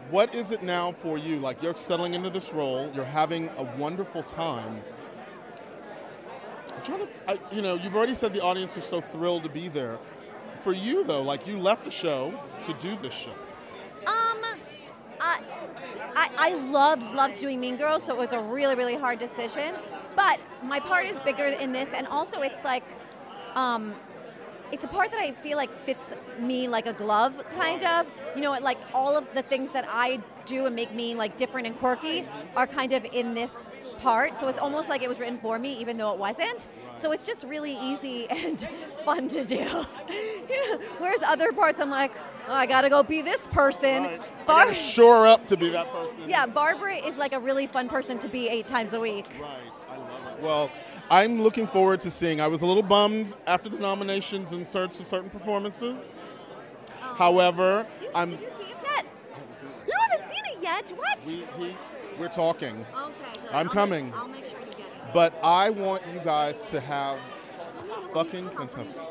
what 0.10 0.34
is 0.34 0.52
it 0.52 0.64
now 0.64 0.92
for 0.92 1.20
you? 1.20 1.38
Like 1.38 1.62
you're 1.62 1.76
settling 1.76 2.16
into 2.16 2.32
this 2.32 2.52
role, 2.52 2.92
you're 2.96 3.06
having 3.06 3.50
a 3.50 3.64
wonderful 3.78 4.24
time. 4.24 4.82
I'm 6.76 6.84
trying 6.84 7.00
to, 7.02 7.08
I, 7.28 7.40
you 7.54 7.62
know, 7.62 7.76
you've 7.76 7.96
already 7.96 8.16
said 8.16 8.34
the 8.34 8.42
audience 8.42 8.76
is 8.78 8.84
so 8.84 9.00
thrilled 9.00 9.44
to 9.44 9.50
be 9.50 9.68
there. 9.68 10.00
For 10.62 10.74
you 10.74 11.04
though, 11.04 11.22
like 11.22 11.46
you 11.46 11.60
left 11.60 11.86
the 11.86 11.92
show 11.92 12.34
to 12.66 12.74
do 12.82 12.98
this 12.98 13.14
show. 13.14 13.36
I, 15.30 15.42
I, 16.16 16.30
I 16.38 16.50
loved 16.56 17.14
loved 17.14 17.40
doing 17.40 17.60
Mean 17.60 17.78
Girls, 17.78 18.04
so 18.04 18.14
it 18.14 18.18
was 18.18 18.32
a 18.32 18.40
really 18.40 18.76
really 18.76 18.96
hard 18.96 19.20
decision. 19.20 19.76
But 20.16 20.40
my 20.64 20.80
part 20.80 21.06
is 21.06 21.20
bigger 21.20 21.46
in 21.46 21.72
this, 21.72 21.90
and 21.94 22.08
also 22.08 22.42
it's 22.42 22.64
like, 22.64 22.84
um, 23.56 23.96
it's 24.72 24.86
a 24.86 24.88
part 24.88 25.12
that 25.12 25.20
I 25.20 25.32
feel 25.32 25.58
like 25.58 25.70
fits 25.86 26.14
me 26.40 26.68
like 26.68 26.88
a 26.88 26.94
glove, 26.94 27.44
kind 27.56 27.84
of. 27.84 28.08
You 28.36 28.42
know, 28.42 28.52
like 28.60 28.78
all 28.94 29.18
of 29.18 29.34
the 29.34 29.42
things 29.42 29.72
that 29.72 29.86
I 29.90 30.20
do 30.46 30.66
and 30.66 30.76
make 30.76 30.94
me 30.94 31.16
like 31.16 31.38
different 31.38 31.68
and 31.68 31.78
quirky 31.78 32.28
are 32.56 32.68
kind 32.68 32.94
of 32.94 33.06
in 33.12 33.34
this 33.34 33.72
part. 34.00 34.38
So 34.38 34.48
it's 34.48 34.60
almost 34.60 34.90
like 34.90 35.02
it 35.02 35.10
was 35.10 35.20
written 35.20 35.38
for 35.40 35.60
me, 35.60 35.74
even 35.80 35.98
though 35.98 36.12
it 36.14 36.20
wasn't. 36.20 36.68
So 36.96 37.12
it's 37.12 37.24
just 37.24 37.44
really 37.46 37.78
easy 37.78 38.28
and 38.30 38.68
fun 39.06 39.28
to 39.30 39.46
do. 39.46 39.56
you 40.50 40.70
know, 40.70 40.80
whereas 41.00 41.22
other 41.24 41.52
parts, 41.52 41.80
I'm 41.80 41.90
like, 41.90 42.14
oh, 42.48 42.54
I 42.54 42.66
gotta 42.66 42.90
go 42.90 43.04
be 43.04 43.22
this 43.22 43.48
person. 43.48 44.06
I 44.06 44.20
Bar- 44.46 44.74
shore 44.74 45.26
up 45.28 45.48
to 45.48 45.58
be 45.58 45.70
that 45.70 45.92
person. 45.92 46.28
yeah, 46.28 46.46
Barbara 46.46 46.96
is 46.96 47.18
like 47.18 47.34
a 47.34 47.40
really 47.40 47.68
fun 47.68 47.88
person 47.90 48.20
to 48.20 48.28
be 48.28 48.48
eight 48.50 48.68
times 48.68 48.94
a 48.94 49.00
week. 49.00 49.28
Right, 49.40 49.60
I 49.90 49.98
love 49.98 50.38
it. 50.38 50.44
Well, 50.44 50.72
I'm 51.12 51.42
looking 51.42 51.66
forward 51.68 52.02
to 52.02 52.12
seeing. 52.12 52.40
I 52.40 52.48
was 52.48 52.62
a 52.62 52.66
little 52.66 52.84
bummed 52.84 53.34
after 53.48 53.70
the 53.70 53.78
nominations 53.80 54.52
in 54.52 54.68
search 54.68 55.00
of 55.00 55.08
certain 55.08 55.30
performances. 55.30 55.98
Um, 57.02 57.16
However, 57.16 57.88
I'm. 58.14 58.32
Did 58.32 58.42
you 58.42 58.50
see 58.50 58.72
it 58.72 58.78
yet? 58.84 59.06
You 59.88 59.94
haven't 60.10 60.30
seen 60.30 60.44
it 60.46 60.58
yet. 60.62 60.90
What? 60.92 61.26
We, 61.58 61.66
he, 61.66 61.76
we're 62.20 62.28
talking. 62.28 62.86
Okay, 62.96 63.14
good. 63.42 63.52
I'm 63.52 63.68
I'll 63.68 63.74
coming. 63.74 64.06
Make, 64.06 64.16
I'll 64.16 64.28
make 64.28 64.46
sure 64.46 64.60
you 64.60 64.66
get 64.66 64.80
it. 64.80 65.14
But 65.14 65.34
I 65.44 65.72
want 65.72 66.04
you 66.14 66.20
guys 66.20 66.70
to 66.70 66.80
have 66.80 67.20
fucking 68.14 68.50
fantastic. 68.52 69.02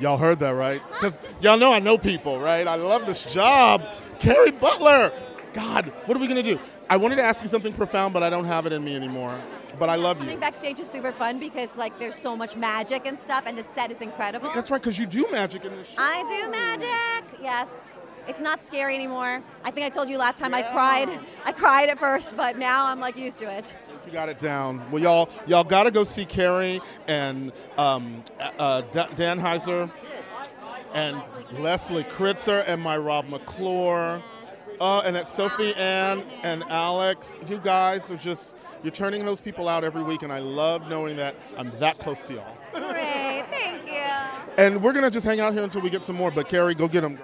Y'all 0.00 0.18
heard 0.18 0.40
that, 0.40 0.50
right? 0.50 0.80
Because 0.92 1.18
y'all 1.40 1.58
know 1.58 1.72
I 1.72 1.78
know 1.78 1.98
people, 1.98 2.40
right? 2.40 2.66
I 2.66 2.76
love 2.76 3.06
this 3.06 3.32
job. 3.32 3.84
Kerry 4.18 4.50
Butler. 4.50 5.12
God, 5.52 5.92
what 6.06 6.16
are 6.16 6.20
we 6.20 6.28
gonna 6.28 6.42
do? 6.42 6.58
I 6.88 6.96
wanted 6.96 7.16
to 7.16 7.22
ask 7.22 7.42
you 7.42 7.48
something 7.48 7.72
profound, 7.72 8.14
but 8.14 8.22
I 8.22 8.30
don't 8.30 8.46
have 8.46 8.64
it 8.66 8.72
in 8.72 8.82
me 8.82 8.96
anymore. 8.96 9.38
But 9.78 9.88
I 9.88 9.96
love 9.96 10.18
Coming 10.18 10.34
you. 10.34 10.40
backstage 10.40 10.78
is 10.80 10.88
super 10.88 11.12
fun 11.12 11.38
because 11.40 11.76
like 11.76 11.98
there's 11.98 12.14
so 12.14 12.36
much 12.36 12.56
magic 12.56 13.06
and 13.06 13.18
stuff, 13.18 13.44
and 13.46 13.56
the 13.56 13.62
set 13.62 13.90
is 13.90 14.00
incredible. 14.00 14.50
That's 14.54 14.70
right, 14.70 14.80
because 14.80 14.98
you 14.98 15.06
do 15.06 15.26
magic 15.32 15.64
in 15.64 15.74
this 15.76 15.90
show. 15.90 15.96
I 16.02 16.22
do 16.42 16.50
magic. 16.50 17.38
Yes. 17.42 18.00
It's 18.28 18.40
not 18.40 18.62
scary 18.62 18.94
anymore. 18.94 19.42
I 19.64 19.72
think 19.72 19.84
I 19.84 19.88
told 19.88 20.08
you 20.08 20.16
last 20.16 20.38
time 20.38 20.54
I 20.54 20.62
cried. 20.62 21.08
I 21.44 21.50
cried 21.50 21.88
at 21.88 21.98
first, 21.98 22.36
but 22.36 22.56
now 22.56 22.86
I'm 22.86 23.00
like 23.00 23.18
used 23.18 23.40
to 23.40 23.50
it. 23.50 23.74
You 24.06 24.12
got 24.12 24.28
it 24.28 24.38
down. 24.38 24.88
Well, 24.92 25.02
y'all, 25.02 25.28
y'all 25.46 25.64
got 25.64 25.84
to 25.84 25.90
go 25.90 26.04
see 26.04 26.24
Kerry 26.24 26.80
and 27.08 27.50
um, 27.76 28.22
uh, 28.58 28.82
D- 28.82 29.00
Dannheisser 29.16 29.90
and 30.92 31.20
Leslie 31.58 32.04
Kritzer 32.04 32.62
and 32.66 32.80
my 32.80 32.96
Rob 32.96 33.28
McClure. 33.28 34.22
Uh, 34.80 35.00
and 35.04 35.16
at 35.16 35.26
Sophie 35.28 35.74
Ann 35.74 36.24
and 36.42 36.62
Alex. 36.64 37.38
You 37.48 37.58
guys 37.58 38.10
are 38.10 38.16
just, 38.16 38.56
you're 38.82 38.92
turning 38.92 39.24
those 39.24 39.40
people 39.40 39.68
out 39.68 39.84
every 39.84 40.02
week, 40.02 40.22
and 40.22 40.32
I 40.32 40.40
love 40.40 40.88
knowing 40.88 41.16
that 41.16 41.36
I'm 41.56 41.70
that 41.78 41.98
close 41.98 42.26
to 42.26 42.34
y'all. 42.34 42.56
Great, 42.72 43.44
thank 43.50 43.86
you. 43.86 43.92
And 44.56 44.82
we're 44.82 44.92
going 44.92 45.04
to 45.04 45.10
just 45.10 45.24
hang 45.24 45.40
out 45.40 45.52
here 45.52 45.62
until 45.62 45.80
we 45.80 45.90
get 45.90 46.02
some 46.02 46.16
more, 46.16 46.30
but 46.30 46.48
Kerry, 46.48 46.74
go 46.74 46.88
get 46.88 47.02
them. 47.02 47.18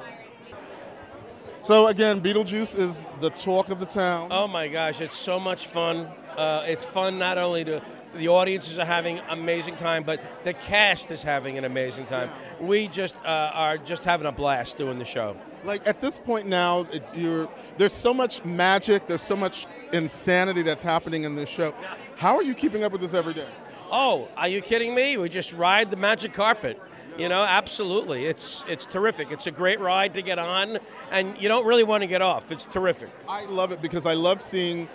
So, 1.61 1.88
again, 1.88 2.21
Beetlejuice 2.21 2.79
is 2.79 3.05
the 3.21 3.31
talk 3.31 3.68
of 3.68 3.81
the 3.81 3.87
town. 3.87 4.29
Oh 4.31 4.49
my 4.49 4.68
gosh, 4.68 5.01
it's 5.01 5.16
so 5.16 5.38
much 5.38 5.66
fun. 5.66 6.09
Uh, 6.37 6.64
it's 6.66 6.85
fun 6.85 7.18
not 7.18 7.37
only 7.37 7.64
to 7.64 7.83
the 8.14 8.29
audiences 8.29 8.79
are 8.79 8.87
having 8.87 9.21
amazing 9.29 9.77
time, 9.77 10.03
but 10.03 10.21
the 10.44 10.55
cast 10.55 11.11
is 11.11 11.23
having 11.23 11.59
an 11.59 11.64
amazing 11.64 12.07
time. 12.07 12.31
We 12.61 12.88
just 12.88 13.16
uh, 13.25 13.51
are 13.53 13.77
just 13.77 14.05
having 14.05 14.27
a 14.27 14.33
blast 14.33 14.79
doing 14.79 14.99
the 14.99 15.05
show. 15.05 15.37
Like 15.64 15.87
at 15.87 16.01
this 16.01 16.18
point 16.18 16.47
now 16.47 16.87
it's 16.92 17.12
you're 17.14 17.49
there's 17.77 17.92
so 17.92 18.12
much 18.14 18.44
magic 18.44 19.07
there's 19.07 19.23
so 19.23 19.37
much 19.37 19.66
insanity 19.92 20.62
that's 20.62 20.83
happening 20.83 21.25
in 21.25 21.35
this 21.35 21.49
show 21.49 21.75
how 22.16 22.37
are 22.37 22.42
you 22.42 22.55
keeping 22.55 22.85
up 22.85 22.92
with 22.92 23.01
this 23.01 23.14
every 23.14 23.35
day 23.35 23.47
Oh, 23.90 24.29
are 24.37 24.49
you 24.49 24.61
kidding 24.61 24.94
me? 24.94 25.16
We 25.16 25.31
just 25.31 25.55
ride 25.55 25.90
the 25.90 25.97
magic 25.97 26.35
carpet. 26.35 26.79
You 27.16 27.29
know, 27.31 27.42
absolutely. 27.42 28.27
It's 28.27 28.62
it's 28.68 28.85
terrific. 28.85 29.31
It's 29.31 29.47
a 29.47 29.51
great 29.51 29.81
ride 29.81 30.12
to 30.12 30.21
get 30.23 30.38
on, 30.38 30.79
and 31.11 31.40
you 31.40 31.49
don't 31.49 31.64
really 31.64 31.85
want 31.85 32.03
to 32.03 32.07
get 32.07 32.21
off. 32.21 32.53
It's 32.53 32.66
terrific. 32.66 33.09
i 33.27 33.44
love 33.47 33.73
it 33.73 33.81
because 33.81 34.05
i 34.05 34.12
love 34.12 34.40
seeing 34.42 34.88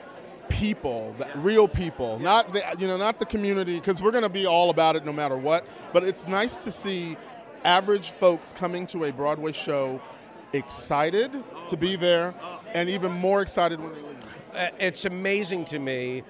people 0.49 1.15
the 1.17 1.27
real 1.39 1.67
people 1.67 2.19
not 2.19 2.53
the 2.53 2.61
you 2.77 2.85
know 2.85 2.97
not 2.97 3.17
the 3.17 3.25
community 3.25 3.79
because 3.79 4.01
we're 4.01 4.11
going 4.11 4.23
to 4.23 4.29
be 4.29 4.45
all 4.45 4.69
about 4.69 4.95
it 4.95 5.05
no 5.05 5.11
matter 5.13 5.37
what 5.37 5.65
but 5.93 6.03
it's 6.03 6.27
nice 6.27 6.63
to 6.63 6.71
see 6.71 7.17
average 7.63 8.11
folks 8.11 8.53
coming 8.53 8.85
to 8.85 9.05
a 9.05 9.11
broadway 9.11 9.51
show 9.53 9.99
excited 10.53 11.31
to 11.67 11.77
be 11.77 11.95
there 11.95 12.33
and 12.73 12.89
even 12.89 13.11
more 13.11 13.41
excited 13.41 13.79
when 13.79 13.93
they 13.93 14.01
leave 14.01 14.09
Uh, 14.55 14.67
It's 14.79 15.05
amazing 15.05 15.65
to 15.65 15.79
me 15.79 16.23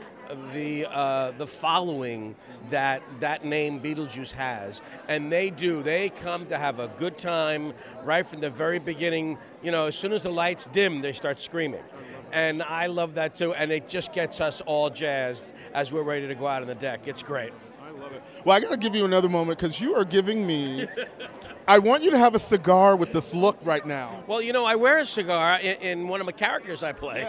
the 0.54 0.86
uh, 0.90 1.32
the 1.38 1.46
following 1.46 2.36
that 2.72 3.04
that 3.20 3.44
name 3.46 3.80
Beetlejuice 3.82 4.32
has, 4.32 4.82
and 5.08 5.32
they 5.32 5.50
do. 5.52 5.84
They 5.84 6.10
come 6.10 6.46
to 6.48 6.58
have 6.58 6.80
a 6.80 6.88
good 6.88 7.18
time 7.18 7.74
right 8.04 8.26
from 8.26 8.40
the 8.40 8.50
very 8.50 8.80
beginning. 8.80 9.38
You 9.62 9.72
know, 9.72 9.88
as 9.88 9.96
soon 9.98 10.12
as 10.14 10.24
the 10.24 10.32
lights 10.32 10.66
dim, 10.72 11.02
they 11.02 11.14
start 11.14 11.40
screaming, 11.42 11.84
and 12.32 12.64
I 12.64 12.88
love 12.88 13.14
that 13.16 13.36
too. 13.36 13.54
And 13.54 13.72
it 13.72 13.88
just 13.90 14.14
gets 14.14 14.40
us 14.42 14.62
all 14.62 14.90
jazzed 14.90 15.54
as 15.74 15.92
we're 15.92 16.02
ready 16.04 16.28
to 16.28 16.36
go 16.36 16.48
out 16.48 16.62
on 16.62 16.68
the 16.68 16.76
deck. 16.76 17.02
It's 17.06 17.22
great. 17.22 17.52
I 17.86 17.92
love 17.92 18.14
it. 18.14 18.24
Well, 18.46 18.56
I 18.58 18.60
got 18.62 18.72
to 18.72 18.78
give 18.78 18.96
you 18.96 19.06
another 19.06 19.30
moment 19.30 19.60
because 19.60 19.80
you 19.82 19.94
are 19.96 20.06
giving 20.06 20.48
me 20.48 20.88
I 21.68 21.80
want 21.80 22.04
you 22.04 22.12
to 22.12 22.18
have 22.18 22.36
a 22.36 22.40
cigar 22.40 22.96
with 22.96 23.14
this 23.14 23.34
look 23.34 23.58
right 23.64 23.86
now. 23.86 24.24
Well, 24.28 24.42
you 24.42 24.52
know, 24.52 24.66
I 24.66 24.76
wear 24.76 24.98
a 24.98 25.06
cigar 25.06 25.60
in, 25.60 25.78
in 25.78 26.08
one 26.08 26.20
of 26.20 26.26
my 26.26 26.32
characters 26.34 26.84
I 26.84 26.92
play 26.92 27.26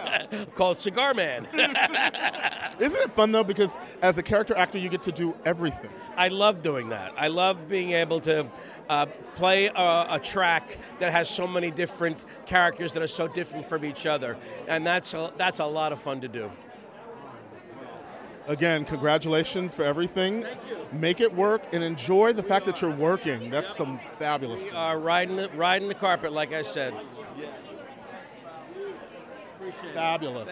called 0.55 0.79
Cigar 0.79 1.13
Man. 1.13 1.45
Isn't 2.79 3.01
it 3.01 3.11
fun 3.11 3.31
though? 3.31 3.43
Because 3.43 3.77
as 4.01 4.17
a 4.17 4.23
character 4.23 4.55
actor, 4.55 4.77
you 4.77 4.89
get 4.89 5.03
to 5.03 5.11
do 5.11 5.35
everything. 5.45 5.89
I 6.17 6.27
love 6.29 6.61
doing 6.61 6.89
that. 6.89 7.13
I 7.17 7.27
love 7.27 7.69
being 7.69 7.91
able 7.91 8.19
to 8.21 8.47
uh, 8.89 9.05
play 9.35 9.67
a, 9.67 10.05
a 10.09 10.19
track 10.21 10.77
that 10.99 11.11
has 11.11 11.29
so 11.29 11.47
many 11.47 11.71
different 11.71 12.23
characters 12.45 12.91
that 12.93 13.03
are 13.03 13.07
so 13.07 13.27
different 13.27 13.67
from 13.67 13.83
each 13.85 14.05
other, 14.05 14.37
and 14.67 14.85
that's 14.85 15.13
a, 15.13 15.31
that's 15.37 15.59
a 15.59 15.65
lot 15.65 15.91
of 15.91 16.01
fun 16.01 16.21
to 16.21 16.27
do. 16.27 16.51
Again, 18.47 18.85
congratulations 18.85 19.73
for 19.73 19.83
everything. 19.83 20.45
Make 20.91 21.19
it 21.19 21.33
work 21.33 21.63
and 21.71 21.83
enjoy 21.83 22.33
the 22.33 22.43
fact 22.43 22.65
that 22.67 22.81
you're 22.81 22.91
working. 22.91 23.49
That's 23.49 23.75
some 23.75 23.99
fabulous. 24.17 24.61
We 24.61 24.69
are 24.71 24.99
riding 24.99 25.37
the, 25.37 25.49
riding 25.55 25.87
the 25.87 25.95
carpet, 25.95 26.31
like 26.31 26.53
I 26.53 26.61
said. 26.61 26.93
Fabulous. 29.93 30.49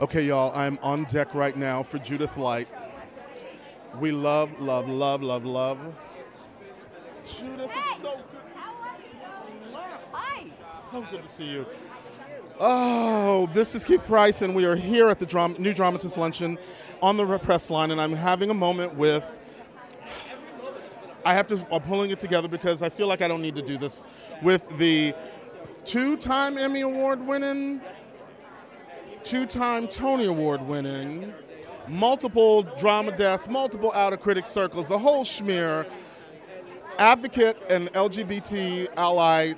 Okay, 0.00 0.26
y'all, 0.26 0.52
I'm 0.56 0.78
on 0.82 1.04
deck 1.04 1.34
right 1.34 1.56
now 1.56 1.84
for 1.84 1.98
Judith 1.98 2.36
Light. 2.36 2.68
We 4.00 4.10
love, 4.10 4.60
love, 4.60 4.88
love, 4.88 5.22
love, 5.22 5.44
love. 5.44 5.78
Judith, 7.24 7.70
it's 7.70 8.02
so 8.02 8.16
good 8.18 8.42
to 8.52 8.58
see 8.58 9.14
you. 9.14 9.76
Hi. 10.12 10.44
So 10.90 11.02
good 11.02 11.22
to 11.22 11.28
see 11.36 11.44
you. 11.44 11.66
Oh, 12.60 13.50
this 13.52 13.74
is 13.74 13.82
Keith 13.82 14.06
Price, 14.06 14.40
and 14.40 14.54
we 14.54 14.64
are 14.64 14.76
here 14.76 15.08
at 15.08 15.18
the 15.18 15.56
New 15.58 15.74
Dramatist 15.74 16.16
Luncheon 16.16 16.56
on 17.02 17.16
the 17.16 17.38
press 17.38 17.68
line, 17.68 17.90
and 17.90 18.00
I'm 18.00 18.12
having 18.12 18.48
a 18.48 18.54
moment 18.54 18.94
with. 18.94 19.24
I 21.24 21.34
have 21.34 21.48
to. 21.48 21.66
I'm 21.72 21.82
pulling 21.82 22.12
it 22.12 22.20
together 22.20 22.46
because 22.46 22.80
I 22.80 22.90
feel 22.90 23.08
like 23.08 23.22
I 23.22 23.28
don't 23.28 23.42
need 23.42 23.56
to 23.56 23.62
do 23.62 23.76
this 23.76 24.04
with 24.40 24.62
the 24.78 25.14
two-time 25.84 26.56
Emmy 26.56 26.82
Award-winning, 26.82 27.80
two-time 29.24 29.88
Tony 29.88 30.26
Award-winning, 30.26 31.34
multiple 31.88 32.62
drama 32.78 33.16
desks, 33.16 33.48
multiple 33.48 33.90
outer 33.94 34.16
critic 34.16 34.46
circles, 34.46 34.86
the 34.86 34.98
whole 34.98 35.24
schmear, 35.24 35.86
advocate 36.98 37.60
and 37.68 37.92
LGBT 37.94 38.88
ally 38.96 39.54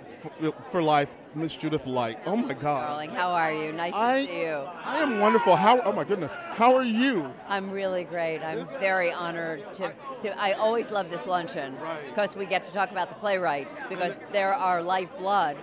for 0.71 0.83
life, 0.83 1.11
Miss 1.37 1.55
Judith 1.55 1.87
Light. 1.87 2.19
Oh 2.25 2.35
my 2.35 2.55
God. 2.55 2.87
Darling, 2.89 3.11
how 3.11 3.31
are 3.31 3.53
you? 3.53 3.71
Nice 3.73 3.93
I- 3.95 4.21
to 4.23 4.27
see 4.27 4.41
you. 4.41 4.65
I 4.85 4.99
am 5.03 5.21
wonderful. 5.21 5.55
How? 5.55 5.81
Oh 5.83 5.93
my 5.93 6.03
goodness. 6.05 6.35
How 6.35 6.75
are 6.75 6.83
you? 6.83 7.31
I'm 7.47 7.71
really 7.71 8.05
great. 8.05 8.39
I'm 8.41 8.65
very 8.81 9.13
honored 9.13 9.71
to, 9.75 9.95
to 10.23 10.41
I 10.41 10.53
always 10.53 10.91
love 10.91 11.11
this 11.11 11.27
luncheon 11.27 11.77
because 12.09 12.35
we 12.35 12.47
get 12.47 12.65
to 12.65 12.73
talk 12.73 12.91
about 12.91 13.11
the 13.11 13.15
playwrights 13.17 13.81
because 13.91 14.17
they're 14.33 14.55
our 14.55 14.83
lifeblood 14.83 15.59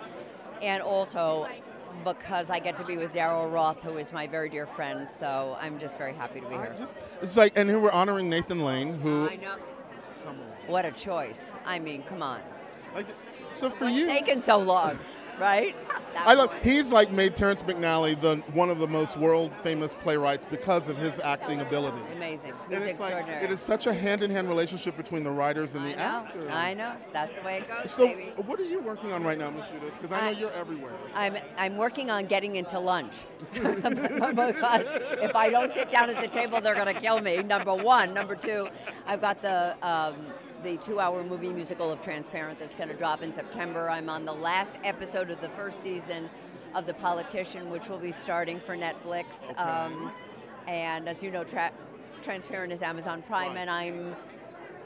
and 0.62 0.84
also 0.84 1.48
because 2.06 2.50
I 2.50 2.60
get 2.60 2.78
to 2.78 2.84
be 2.86 2.98
with 2.98 3.14
Daryl 3.14 3.52
Roth, 3.52 3.82
who 3.82 3.98
is 3.98 4.12
my 4.14 4.28
very 4.28 4.50
dear 4.50 4.68
friend. 4.68 5.10
So 5.10 5.58
I'm 5.60 5.80
just 5.80 5.98
very 5.98 6.14
happy 6.14 6.40
to 6.42 6.48
be 6.48 6.54
here. 6.56 6.76
It's 7.22 7.36
like, 7.38 7.54
and 7.58 7.68
here 7.70 7.80
we're 7.80 7.92
honoring 7.92 8.30
Nathan 8.30 8.64
Lane, 8.64 9.00
who. 9.00 9.28
I 9.28 9.36
know. 9.38 9.56
Come 10.24 10.36
on. 10.40 10.46
What 10.68 10.86
a 10.86 10.92
choice. 10.92 11.54
I 11.66 11.80
mean, 11.80 12.04
come 12.04 12.22
on. 12.22 12.42
so 13.54 13.70
for 13.72 13.86
What's 13.86 13.96
you- 13.96 14.06
taken 14.08 14.42
so 14.42 14.58
long, 14.58 14.98
right? 15.40 15.76
I 16.18 16.34
love. 16.36 16.56
He's 16.60 16.92
like 16.92 17.12
made 17.12 17.36
Terrence 17.36 17.64
McNally 17.64 18.20
the 18.20 18.38
one 18.54 18.70
of 18.70 18.78
the 18.80 18.88
most 18.88 19.18
world 19.18 19.52
famous 19.64 19.94
playwrights 19.96 20.46
because 20.46 20.88
of 20.88 20.98
his 20.98 21.20
acting 21.20 21.60
ability. 21.62 21.98
Amazing. 22.16 22.54
He's 22.70 22.78
And 22.78 22.84
it's 22.90 23.00
like 23.00 23.12
extraordinary. 23.14 23.46
it 23.46 23.52
is 23.52 23.60
such 23.60 23.88
a 23.88 23.94
hand-in-hand 23.94 24.48
relationship 24.48 24.96
between 24.96 25.24
the 25.24 25.32
writers 25.32 25.74
and 25.76 25.86
the 25.86 25.94
I 25.94 25.96
know. 25.96 26.04
actors. 26.28 26.52
I 26.54 26.74
know. 26.76 26.94
That's 27.14 27.36
the 27.36 27.42
way 27.42 27.58
it 27.58 27.68
goes, 27.68 27.92
So, 27.92 28.06
baby. 28.08 28.32
what 28.46 28.60
are 28.60 28.64
you 28.66 28.80
working 28.80 29.12
on 29.12 29.24
right 29.24 29.38
now, 29.38 29.50
Miss 29.50 29.68
Judith? 29.70 29.94
Because 30.00 30.12
I 30.12 30.22
know 30.22 30.28
I- 30.28 30.40
you're 30.40 30.52
everywhere. 30.54 30.94
I'm 31.16 31.38
I'm 31.58 31.78
working 31.78 32.12
on 32.12 32.26
getting 32.28 32.56
into 32.58 32.80
lunch 32.80 33.14
because 33.54 34.86
if 35.22 35.36
I 35.36 35.50
don't 35.50 35.74
sit 35.74 35.92
down 35.92 36.10
at 36.10 36.22
the 36.22 36.28
table, 36.28 36.62
they're 36.62 36.76
going 36.76 36.94
to 36.94 37.00
kill 37.02 37.20
me. 37.22 37.42
Number 37.42 37.74
one, 37.74 38.14
number 38.14 38.36
two, 38.36 38.68
I've 39.08 39.22
got 39.22 39.42
the 39.42 39.76
um, 39.82 40.16
the 40.64 40.78
two-hour 40.78 41.24
movie 41.24 41.50
musical 41.50 41.92
of 41.92 42.02
Transparent 42.02 42.58
that's 42.58 42.74
going 42.74 42.88
to 42.88 42.96
drop 42.96 43.22
in 43.22 43.34
September. 43.34 43.90
I'm 43.90 44.10
on 44.10 44.24
the 44.24 44.34
last 44.34 44.74
episode 44.86 45.30
of 45.30 45.42
the 45.42 45.50
first 45.50 45.84
season 45.84 46.30
of 46.74 46.86
The 46.86 46.94
Politician, 46.94 47.70
which 47.70 47.90
will 47.90 47.98
be 47.98 48.14
starting 48.14 48.62
for 48.62 48.78
Netflix. 48.78 49.58
Um, 49.60 50.12
and 50.66 51.10
as 51.10 51.22
you 51.22 51.32
know, 51.32 51.44
tra- 51.44 51.74
Transparent 52.22 52.72
is 52.72 52.82
Amazon 52.82 53.22
Prime, 53.22 53.58
and 53.58 53.70
I'm 53.70 54.16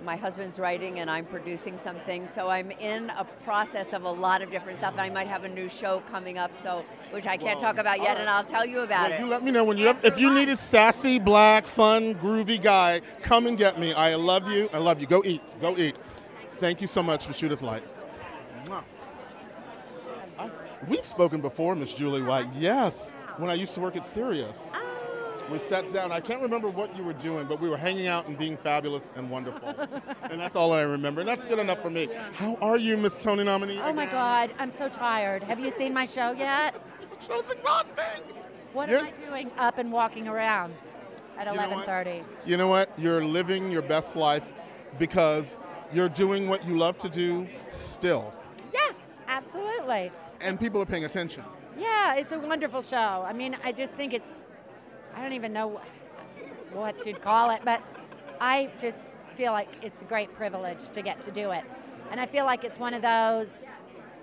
my 0.04 0.16
husband's 0.16 0.60
writing 0.60 1.00
and 1.00 1.10
I'm 1.10 1.26
producing 1.26 1.78
something. 1.78 2.28
So 2.28 2.50
I'm 2.50 2.72
in 2.72 3.10
a 3.12 3.24
process 3.44 3.94
of 3.94 4.04
a 4.04 4.12
lot 4.12 4.42
of 4.42 4.52
different 4.52 4.80
stuff. 4.80 4.96
I 4.98 5.10
might 5.10 5.28
have 5.28 5.44
a 5.44 5.50
new 5.50 5.68
show 5.70 6.02
coming 6.12 6.38
up, 6.38 6.56
so 6.56 6.84
which 7.12 7.26
I 7.26 7.38
can't 7.38 7.60
Well, 7.60 7.74
talk 7.74 7.78
about 7.78 8.00
yet, 8.02 8.12
all 8.16 8.22
and. 8.22 8.30
I'll 8.30 8.44
tell 8.44 8.66
you 8.66 8.82
about 8.82 9.10
Well, 9.10 9.20
it. 9.20 9.24
you 9.24 9.28
let 9.28 9.44
me 9.44 9.52
know 9.52 9.64
when 9.64 9.78
you 9.78 9.88
have, 9.88 10.04
if 10.06 10.18
you 10.18 10.34
need 10.34 10.50
a 10.50 10.56
sassy, 10.56 11.20
black, 11.20 11.68
fun, 11.68 12.16
groovy 12.16 12.62
guy, 12.62 13.02
come 13.22 13.48
and 13.48 13.58
get 13.58 13.80
me. 13.80 13.94
I 13.94 14.16
love 14.16 14.48
you. 14.52 14.70
I 14.74 14.78
love 14.78 15.02
you. 15.02 15.08
Go 15.08 15.24
eat. 15.26 15.42
Go 15.62 15.76
eat. 15.78 15.98
Thank 16.58 16.82
you 16.82 16.88
so 16.88 17.02
much, 17.04 17.28
Miss 17.28 17.38
Judith 17.38 17.62
Light. 17.62 17.84
I- 20.40 20.50
we've 20.88 21.06
spoken 21.06 21.42
before, 21.42 21.76
Miss 21.76 21.94
Julie 21.94 22.22
White. 22.22 22.48
Yes, 22.58 23.14
when 23.38 23.50
I 23.50 23.54
used 23.56 23.74
to 23.76 23.80
work 23.80 23.96
at 23.96 24.06
Sirius. 24.06 24.72
Ah. 24.74 24.82
We 25.52 25.60
sat 25.60 25.92
down. 25.94 26.12
I 26.12 26.20
can't 26.20 26.42
remember 26.42 26.68
what 26.70 26.96
you 26.98 27.04
were 27.04 27.14
doing, 27.14 27.48
but 27.48 27.62
we 27.62 27.70
were 27.70 27.78
hanging 27.78 28.08
out 28.08 28.28
and 28.28 28.38
being 28.38 28.58
fabulous 28.58 29.12
and 29.16 29.30
wonderful. 29.30 29.70
and 30.24 30.40
that's 30.40 30.56
all 30.56 30.74
I 30.74 30.82
remember. 30.82 31.22
And 31.22 31.28
that's 31.28 31.46
good 31.46 31.60
enough 31.60 31.82
for 31.82 31.90
me. 31.90 32.10
How 32.34 32.58
are 32.62 32.78
you, 32.78 32.98
Miss 32.98 33.22
Tony 33.24 33.44
nominee? 33.44 33.80
Oh 33.82 33.94
my 33.94 34.06
God, 34.06 34.52
I'm 34.60 34.70
so 34.70 34.90
tired. 34.90 35.44
Have 35.44 35.60
you 35.60 35.72
seen 35.72 35.94
my 35.94 36.06
show 36.06 36.32
yet? 36.32 36.76
the 37.20 37.26
show's 37.28 37.50
exhausting. 37.50 38.24
What 38.74 38.90
You're- 38.90 39.08
am 39.08 39.14
I 39.14 39.26
doing 39.26 39.52
up 39.58 39.78
and 39.78 39.92
walking 39.92 40.28
around 40.28 40.74
at 41.38 41.48
You 41.48 41.60
know 41.60 41.84
11:30? 41.84 42.24
You 42.46 42.58
know 42.58 42.68
what? 42.68 42.92
You're 42.98 43.24
living 43.24 43.72
your 43.72 43.82
best 43.82 44.16
life 44.16 44.46
because 45.00 45.60
you're 45.94 46.10
doing 46.10 46.50
what 46.50 46.66
you 46.66 46.78
love 46.78 46.98
to 47.00 47.10
do 47.10 47.48
still. 47.70 48.34
Yeah, 48.74 48.92
absolutely. 49.28 50.12
And 50.42 50.60
people 50.60 50.82
are 50.82 50.86
paying 50.86 51.06
attention. 51.06 51.44
Yeah, 51.78 52.16
it's 52.16 52.32
a 52.32 52.40
wonderful 52.40 52.82
show. 52.82 53.24
I 53.26 53.34
mean, 53.34 53.56
I 53.64 53.72
just 53.72 53.94
think 53.94 54.14
it's, 54.14 54.46
I 55.18 55.22
don't 55.22 55.34
even 55.34 55.52
know 55.52 55.82
what 56.74 57.04
you'd 57.08 57.22
call 57.22 57.50
it, 57.50 57.62
but 57.66 57.82
I 58.40 58.70
just 58.78 59.00
feel 59.36 59.52
like 59.52 59.68
it's 59.82 60.02
a 60.02 60.06
great 60.06 60.32
privilege 60.36 60.92
to 60.92 61.02
get 61.02 61.22
to 61.22 61.32
do 61.32 61.50
it. 61.52 61.64
And 62.12 62.20
I 62.20 62.28
feel 62.28 62.46
like 62.46 62.64
it's 62.64 62.78
one 62.78 62.94
of 62.94 63.02
those 63.02 63.62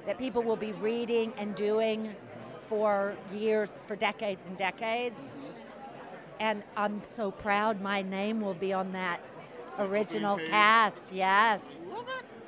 that 0.06 0.18
people 0.18 0.40
will 0.44 0.54
be 0.56 0.70
reading 0.70 1.32
and 1.36 1.52
doing 1.56 2.14
for 2.68 3.16
years, 3.32 3.82
for 3.88 3.96
decades 3.96 4.46
and 4.46 4.56
decades. 4.56 5.18
And 6.38 6.62
I'm 6.76 7.02
so 7.02 7.32
proud 7.32 7.80
my 7.80 8.02
name 8.02 8.40
will 8.40 8.54
be 8.54 8.72
on 8.72 8.92
that 8.92 9.20
original 9.80 10.36
cast. 10.36 11.12
Yes. 11.12 11.62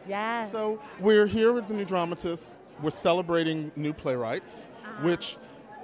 Yes. 0.07 0.53
So 0.53 0.81
we're 1.01 1.27
here 1.27 1.53
with 1.53 1.67
the 1.67 1.75
New 1.75 1.85
Dramatists. 1.85 2.61
We're 2.81 2.91
celebrating 2.91 3.73
new 3.75 3.93
playwrights, 3.93 4.69
Uh-huh. 4.85 5.09
which, 5.09 5.37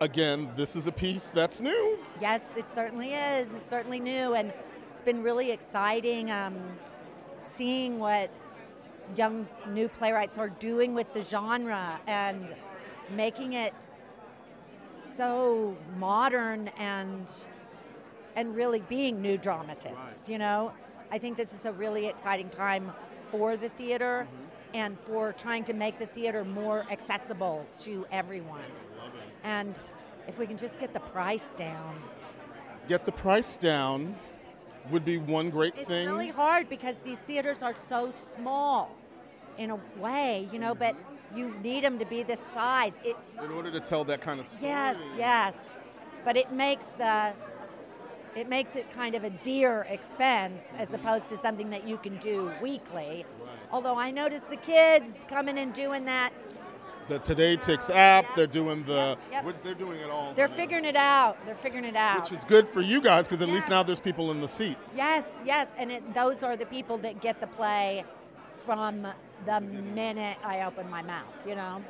again, 0.02 0.50
this 0.56 0.74
is 0.74 0.86
a 0.86 0.92
piece 0.92 1.30
that's 1.30 1.60
new. 1.60 1.98
Yes, 2.20 2.56
it 2.56 2.70
certainly 2.70 3.14
is. 3.14 3.48
It's 3.54 3.70
certainly 3.70 4.00
new, 4.00 4.34
and 4.34 4.52
it's 4.90 5.00
been 5.00 5.22
really 5.22 5.52
exciting 5.52 6.30
um, 6.30 6.56
seeing 7.36 7.98
what 7.98 8.30
young 9.16 9.46
new 9.68 9.88
playwrights 9.88 10.38
are 10.38 10.48
doing 10.48 10.92
with 10.94 11.12
the 11.12 11.22
genre 11.22 12.00
and 12.06 12.54
making 13.14 13.52
it 13.54 13.74
so 14.90 15.76
modern 15.98 16.68
and 16.78 17.30
and 18.34 18.56
really 18.56 18.80
being 18.88 19.20
new 19.20 19.36
dramatists. 19.36 20.28
You 20.28 20.38
know, 20.38 20.72
I 21.10 21.18
think 21.18 21.36
this 21.36 21.52
is 21.52 21.64
a 21.64 21.72
really 21.72 22.06
exciting 22.06 22.48
time 22.48 22.92
for 23.30 23.56
the 23.56 23.68
theater 23.68 24.26
and 24.74 24.98
for 24.98 25.32
trying 25.32 25.64
to 25.64 25.74
make 25.74 25.98
the 25.98 26.06
theater 26.06 26.44
more 26.44 26.86
accessible 26.90 27.66
to 27.80 28.06
everyone. 28.10 28.62
And 29.44 29.78
if 30.28 30.38
we 30.38 30.46
can 30.46 30.56
just 30.56 30.78
get 30.78 30.92
the 30.92 31.00
price 31.00 31.52
down. 31.54 31.96
Get 32.88 33.06
the 33.06 33.12
price 33.12 33.56
down 33.56 34.16
would 34.90 35.04
be 35.04 35.16
one 35.16 35.50
great 35.50 35.74
It's 35.76 35.88
thing. 35.88 36.02
It's 36.02 36.12
really 36.12 36.28
hard 36.28 36.68
because 36.68 36.96
these 36.98 37.18
theaters 37.20 37.62
are 37.62 37.74
so 37.88 38.12
small 38.34 38.96
in 39.58 39.70
a 39.70 39.78
way, 39.98 40.48
you 40.52 40.58
know, 40.58 40.74
but 40.74 40.96
you 41.34 41.54
need 41.62 41.84
them 41.84 41.98
to 41.98 42.04
be 42.04 42.22
this 42.22 42.40
size. 42.52 42.98
It 43.04 43.16
in 43.42 43.50
order 43.50 43.70
to 43.70 43.80
tell 43.80 44.04
that 44.04 44.20
kind 44.20 44.40
of 44.40 44.46
story. 44.46 44.70
yes, 44.70 44.96
yes. 45.16 45.56
But 46.24 46.36
it 46.36 46.52
makes 46.52 46.88
the 46.88 47.32
it 48.34 48.48
makes 48.48 48.76
it 48.76 48.90
kind 48.92 49.14
of 49.14 49.24
a 49.24 49.30
dear 49.30 49.86
expense 49.88 50.72
as 50.78 50.92
opposed 50.92 51.28
to 51.28 51.36
something 51.36 51.70
that 51.70 51.86
you 51.86 51.98
can 51.98 52.16
do 52.18 52.50
weekly. 52.62 53.26
Although 53.70 53.98
I 53.98 54.10
notice 54.10 54.42
the 54.42 54.56
kids 54.56 55.24
coming 55.28 55.58
and 55.58 55.72
doing 55.72 56.04
that, 56.06 56.32
The 57.12 57.34
TodayTix 57.34 57.94
app, 57.94 58.34
they're 58.34 58.46
doing 58.46 58.84
the, 58.84 59.18
yep. 59.30 59.44
what- 59.44 59.62
they're 59.62 59.74
doing 59.74 60.00
it 60.00 60.08
all. 60.08 60.32
they're 60.34 60.48
figuring 60.48 60.86
it 60.86 60.96
out. 60.96 61.36
They're 61.44 61.54
figuring 61.54 61.84
it 61.84 61.96
out. 61.96 62.22
Which 62.22 62.38
is 62.38 62.44
good 62.44 62.66
for 62.68 62.80
you 62.80 63.02
guys 63.02 63.26
because 63.26 63.42
at 63.42 63.48
least 63.48 63.68
now 63.68 63.82
there's 63.82 64.00
people 64.00 64.30
in 64.30 64.40
the 64.40 64.48
seats. 64.48 64.94
Yes, 64.96 65.28
yes, 65.44 65.70
and 65.76 65.92
it, 65.92 66.14
those 66.14 66.42
are 66.42 66.56
the 66.56 66.64
people 66.64 66.96
that 66.98 67.20
get 67.20 67.38
the 67.40 67.46
play 67.46 68.04
from 68.64 69.06
the 69.44 69.60
minute 69.60 70.38
I 70.42 70.62
open 70.62 70.88
my 70.88 71.02
mouth, 71.02 71.26
you 71.46 71.54
know? 71.54 71.82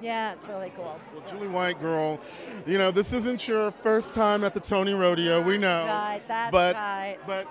Yeah, 0.00 0.32
it's 0.32 0.46
really 0.46 0.72
cool. 0.74 0.98
Well, 1.14 1.24
Julie 1.28 1.48
White, 1.48 1.80
girl, 1.80 2.20
you 2.66 2.78
know 2.78 2.90
this 2.92 3.12
isn't 3.12 3.48
your 3.48 3.72
first 3.72 4.14
time 4.14 4.44
at 4.44 4.54
the 4.54 4.60
Tony 4.60 4.94
Rodeo. 4.94 5.42
We 5.42 5.58
know, 5.58 5.86
right, 5.86 6.22
that's 6.28 6.52
but 6.52 6.76
right. 6.76 7.18
but 7.26 7.48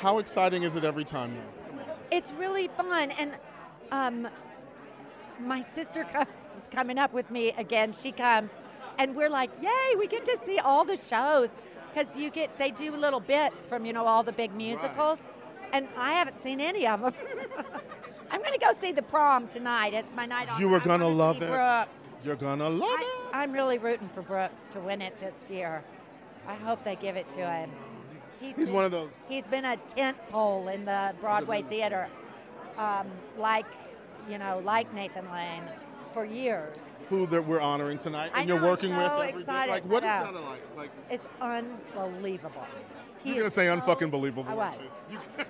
how 0.00 0.18
exciting 0.18 0.64
is 0.64 0.74
it 0.74 0.84
every 0.84 1.04
time 1.04 1.34
now? 1.34 1.84
It's 2.10 2.32
really 2.32 2.66
fun, 2.66 3.12
and 3.12 3.32
um, 3.92 4.28
my 5.40 5.60
sister 5.60 6.06
is 6.56 6.68
coming 6.70 6.98
up 6.98 7.12
with 7.12 7.30
me 7.30 7.50
again. 7.52 7.92
She 7.92 8.12
comes, 8.12 8.50
and 8.98 9.14
we're 9.14 9.30
like, 9.30 9.50
"Yay! 9.60 9.96
We 9.98 10.06
get 10.06 10.24
to 10.24 10.38
see 10.44 10.58
all 10.58 10.84
the 10.84 10.96
shows 10.96 11.50
because 11.92 12.16
you 12.16 12.30
get 12.30 12.58
they 12.58 12.70
do 12.70 12.94
little 12.94 13.20
bits 13.20 13.66
from 13.66 13.84
you 13.86 13.92
know 13.92 14.06
all 14.06 14.22
the 14.22 14.32
big 14.32 14.54
musicals, 14.54 15.18
and 15.72 15.88
I 15.96 16.12
haven't 16.12 16.42
seen 16.42 16.60
any 16.60 16.86
of 16.86 17.00
them. 17.00 17.14
I'm 18.30 18.40
going 18.40 18.52
to 18.52 18.58
go 18.58 18.72
see 18.78 18.92
the 18.92 19.02
prom 19.02 19.48
tonight. 19.48 19.94
It's 19.94 20.14
my 20.14 20.26
night 20.26 20.50
off. 20.50 20.60
You 20.60 20.68
were 20.68 20.80
gonna 20.80 21.04
wanna 21.04 21.16
love 21.16 21.42
it. 21.42 21.48
Brooks. 21.48 22.14
You're 22.22 22.36
gonna 22.36 22.68
love 22.68 22.90
I, 22.90 23.28
it. 23.30 23.36
I'm 23.36 23.52
really 23.52 23.78
rooting 23.78 24.08
for 24.08 24.22
Brooks 24.22 24.68
to 24.72 24.80
win 24.80 25.00
it 25.00 25.18
this 25.20 25.48
year. 25.50 25.82
I 26.46 26.54
hope 26.54 26.84
they 26.84 26.96
give 26.96 27.16
it 27.16 27.30
to 27.30 27.46
him. 27.46 27.70
He's 28.40 28.54
been- 28.54 28.72
one 28.72 28.84
of 28.84 28.92
those. 28.92 29.12
He's 29.28 29.46
been 29.46 29.64
a 29.64 29.76
tent 29.76 30.16
pole 30.30 30.68
in 30.68 30.84
the 30.84 31.14
Broadway 31.20 31.62
theater, 31.62 32.08
um, 32.76 33.06
like 33.36 33.66
you 34.28 34.38
know, 34.38 34.60
like 34.64 34.92
Nathan 34.94 35.30
Lane, 35.32 35.62
for 36.12 36.24
years. 36.24 36.76
Who 37.08 37.26
that 37.28 37.46
we're 37.46 37.60
honoring 37.60 37.98
tonight, 37.98 38.32
and 38.34 38.48
you're 38.48 38.58
know, 38.58 38.64
I'm 38.64 38.70
working 38.70 38.96
with 38.96 39.06
so 39.06 39.14
every 39.16 39.32
day. 39.32 39.38
excited. 39.40 39.70
Like, 39.70 39.84
what 39.84 40.02
is 40.02 40.08
know. 40.08 40.32
that 40.32 40.42
like? 40.44 40.62
Like, 40.76 40.90
It's 41.10 41.26
unbelievable. 41.40 42.64
He 43.22 43.30
you're 43.30 43.38
gonna 43.40 43.50
say 43.50 43.66
so- 43.66 43.76
unfucking 43.80 44.10
believable. 44.10 44.46
I 44.48 44.54
was. 44.54 44.74
you? 45.10 45.18
You- 45.38 45.44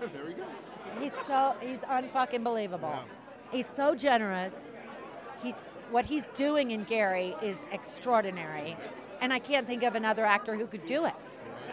there 0.12 0.26
he 0.28 0.34
goes. 0.34 0.46
He's 1.00 1.12
so 1.26 1.54
he's 1.60 1.78
unfucking 1.80 2.42
believable. 2.42 2.94
He's 3.52 3.66
so 3.66 3.94
generous. 3.94 4.72
He's 5.42 5.76
what 5.90 6.06
he's 6.06 6.24
doing 6.34 6.70
in 6.70 6.84
Gary 6.84 7.36
is 7.42 7.64
extraordinary, 7.72 8.76
and 9.20 9.32
I 9.32 9.38
can't 9.38 9.66
think 9.66 9.82
of 9.82 9.94
another 9.94 10.24
actor 10.24 10.56
who 10.56 10.66
could 10.66 10.86
do 10.86 11.04
it 11.06 11.14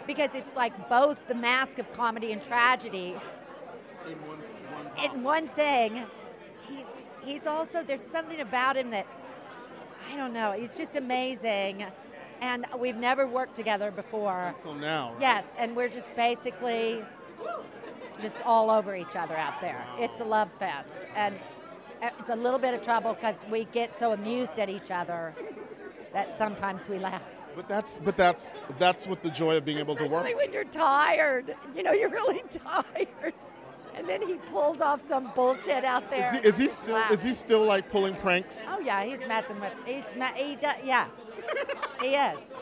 because 0.06 0.34
it's 0.34 0.54
like 0.54 0.88
both 0.90 1.26
the 1.28 1.34
mask 1.34 1.78
of 1.78 1.90
comedy 1.94 2.30
and 2.32 2.42
tragedy 2.42 3.14
In 4.06 4.12
one, 4.28 4.38
in 5.02 5.22
one 5.22 5.48
thing. 5.48 6.06
He's 6.68 6.86
he's 7.22 7.46
also 7.46 7.82
there's 7.82 8.02
something 8.06 8.40
about 8.40 8.76
him 8.76 8.90
that 8.90 9.06
I 10.12 10.16
don't 10.16 10.32
know. 10.32 10.52
He's 10.52 10.72
just 10.72 10.96
amazing, 10.96 11.86
and 12.40 12.66
we've 12.78 12.96
never 12.96 13.26
worked 13.26 13.54
together 13.54 13.90
before. 13.90 14.54
Until 14.56 14.74
now, 14.74 15.12
right? 15.12 15.20
Yes, 15.20 15.46
and 15.58 15.74
we're 15.74 15.88
just 15.88 16.14
basically 16.16 17.02
just 18.20 18.40
all 18.42 18.70
over 18.70 18.94
each 18.94 19.16
other 19.16 19.36
out 19.36 19.60
there. 19.60 19.84
It's 19.98 20.20
a 20.20 20.24
love 20.24 20.50
fest, 20.52 21.06
and 21.16 21.34
uh, 22.02 22.10
it's 22.18 22.30
a 22.30 22.36
little 22.36 22.58
bit 22.58 22.74
of 22.74 22.82
trouble 22.82 23.14
because 23.14 23.44
we 23.50 23.64
get 23.66 23.98
so 23.98 24.12
amused 24.12 24.58
at 24.58 24.68
each 24.68 24.90
other 24.90 25.34
that 26.12 26.36
sometimes 26.36 26.88
we 26.88 26.98
laugh. 26.98 27.22
But 27.56 27.68
that's 27.68 28.00
but 28.04 28.16
that's 28.16 28.56
that's 28.78 29.06
what 29.06 29.22
the 29.22 29.30
joy 29.30 29.56
of 29.56 29.64
being 29.64 29.78
able 29.78 29.94
to 29.96 30.04
work. 30.04 30.12
Especially 30.12 30.34
when 30.34 30.52
you're 30.52 30.64
tired. 30.64 31.54
You 31.74 31.82
know, 31.82 31.92
you're 31.92 32.10
really 32.10 32.42
tired. 32.50 33.34
And 33.96 34.08
then 34.08 34.26
he 34.26 34.34
pulls 34.50 34.80
off 34.80 35.06
some 35.06 35.30
bullshit 35.34 35.84
out 35.84 36.10
there. 36.10 36.34
Is 36.34 36.40
he, 36.40 36.48
is 36.48 36.56
he 36.56 36.68
still 36.68 36.94
laugh. 36.94 37.10
is 37.12 37.22
he 37.22 37.32
still 37.34 37.64
like 37.64 37.90
pulling 37.90 38.14
pranks? 38.16 38.60
Oh 38.68 38.80
yeah, 38.80 39.04
he's 39.04 39.20
messing 39.20 39.60
with. 39.60 39.72
He's 39.86 40.04
he 40.36 40.56
does, 40.56 40.76
yes, 40.84 41.10
he 42.00 42.08
is. 42.08 42.52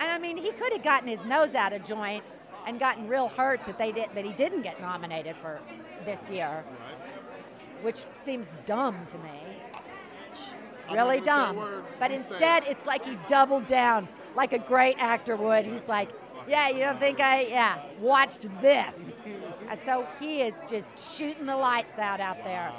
And 0.00 0.10
I 0.10 0.18
mean, 0.18 0.36
he 0.36 0.50
could 0.52 0.72
have 0.72 0.82
gotten 0.82 1.08
his 1.08 1.20
nose 1.26 1.54
out 1.54 1.72
of 1.72 1.84
joint 1.84 2.24
and 2.66 2.80
gotten 2.80 3.06
real 3.06 3.28
hurt 3.28 3.64
that 3.66 3.78
they 3.78 3.92
did 3.92 4.08
that 4.14 4.24
he 4.24 4.32
didn't 4.32 4.62
get 4.62 4.80
nominated 4.80 5.36
for 5.36 5.60
this 6.04 6.28
year, 6.30 6.64
which 7.82 8.04
seems 8.14 8.48
dumb 8.66 8.96
to 9.10 9.18
me. 9.18 9.30
Really 10.90 10.96
not 10.96 10.96
gonna 10.96 11.12
say 11.12 11.18
a 11.18 11.24
dumb. 11.24 11.82
But 11.98 12.10
instead, 12.10 12.64
it's 12.66 12.86
like 12.86 13.04
he 13.04 13.16
doubled 13.28 13.66
down, 13.66 14.08
like 14.34 14.52
a 14.52 14.58
great 14.58 14.96
actor 14.98 15.36
would. 15.36 15.64
He's 15.66 15.86
like, 15.86 16.10
"Yeah, 16.48 16.68
you 16.68 16.80
don't 16.80 16.98
think 17.00 17.20
I? 17.20 17.42
Yeah, 17.42 17.78
watched 18.00 18.48
this." 18.60 18.94
and 19.68 19.78
so 19.84 20.06
he 20.18 20.42
is 20.42 20.54
just 20.68 20.98
shooting 21.16 21.46
the 21.46 21.56
lights 21.56 21.98
out 21.98 22.20
out 22.20 22.42
there. 22.44 22.72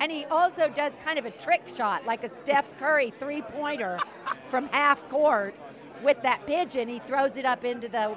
And 0.00 0.10
he 0.10 0.24
also 0.24 0.68
does 0.68 0.94
kind 1.04 1.18
of 1.18 1.26
a 1.26 1.30
trick 1.30 1.62
shot, 1.74 2.04
like 2.06 2.24
a 2.24 2.28
Steph 2.28 2.76
Curry 2.78 3.12
three 3.18 3.42
pointer 3.42 3.98
from 4.48 4.68
half 4.68 5.08
court 5.08 5.60
with 6.02 6.20
that 6.22 6.46
pigeon. 6.46 6.88
He 6.88 6.98
throws 7.00 7.36
it 7.36 7.44
up 7.44 7.64
into 7.64 7.88
the. 7.88 8.16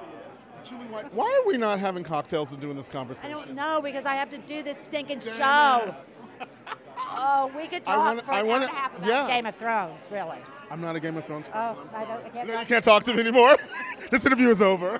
Why 1.11 1.41
are 1.41 1.47
we 1.47 1.57
not 1.57 1.79
having 1.79 2.03
cocktails 2.03 2.51
and 2.51 2.59
doing 2.59 2.75
this 2.75 2.89
conversation? 2.89 3.31
I 3.31 3.33
don't 3.33 3.55
know 3.55 3.79
because 3.81 4.05
I 4.05 4.15
have 4.15 4.29
to 4.31 4.37
do 4.37 4.63
this 4.63 4.77
stinking 4.77 5.21
show. 5.21 5.95
Oh, 6.99 7.51
we 7.55 7.67
could 7.67 7.83
I 7.83 7.85
talk 7.85 7.97
wanna- 7.97 8.21
for 8.23 8.31
I 8.31 8.39
an 8.39 8.47
wanna- 8.47 8.65
hour 8.65 8.69
and 8.69 8.77
a 8.77 8.81
half 8.81 8.97
about 8.97 9.07
yes. 9.07 9.27
Game 9.27 9.45
of 9.45 9.55
Thrones, 9.55 10.09
really. 10.11 10.37
I'm 10.69 10.81
not 10.81 10.95
a 10.95 10.99
Game 10.99 11.17
of 11.17 11.25
Thrones 11.25 11.47
oh, 11.47 11.51
person. 11.51 11.89
Oh, 11.93 11.97
I, 11.97 12.05
don't, 12.05 12.25
I 12.25 12.29
can't. 12.29 12.49
You 12.49 12.65
can't 12.65 12.83
talk 12.85 13.03
to 13.03 13.13
me 13.13 13.21
anymore. 13.21 13.57
this 14.11 14.25
interview 14.25 14.49
is 14.49 14.61
over. 14.61 14.99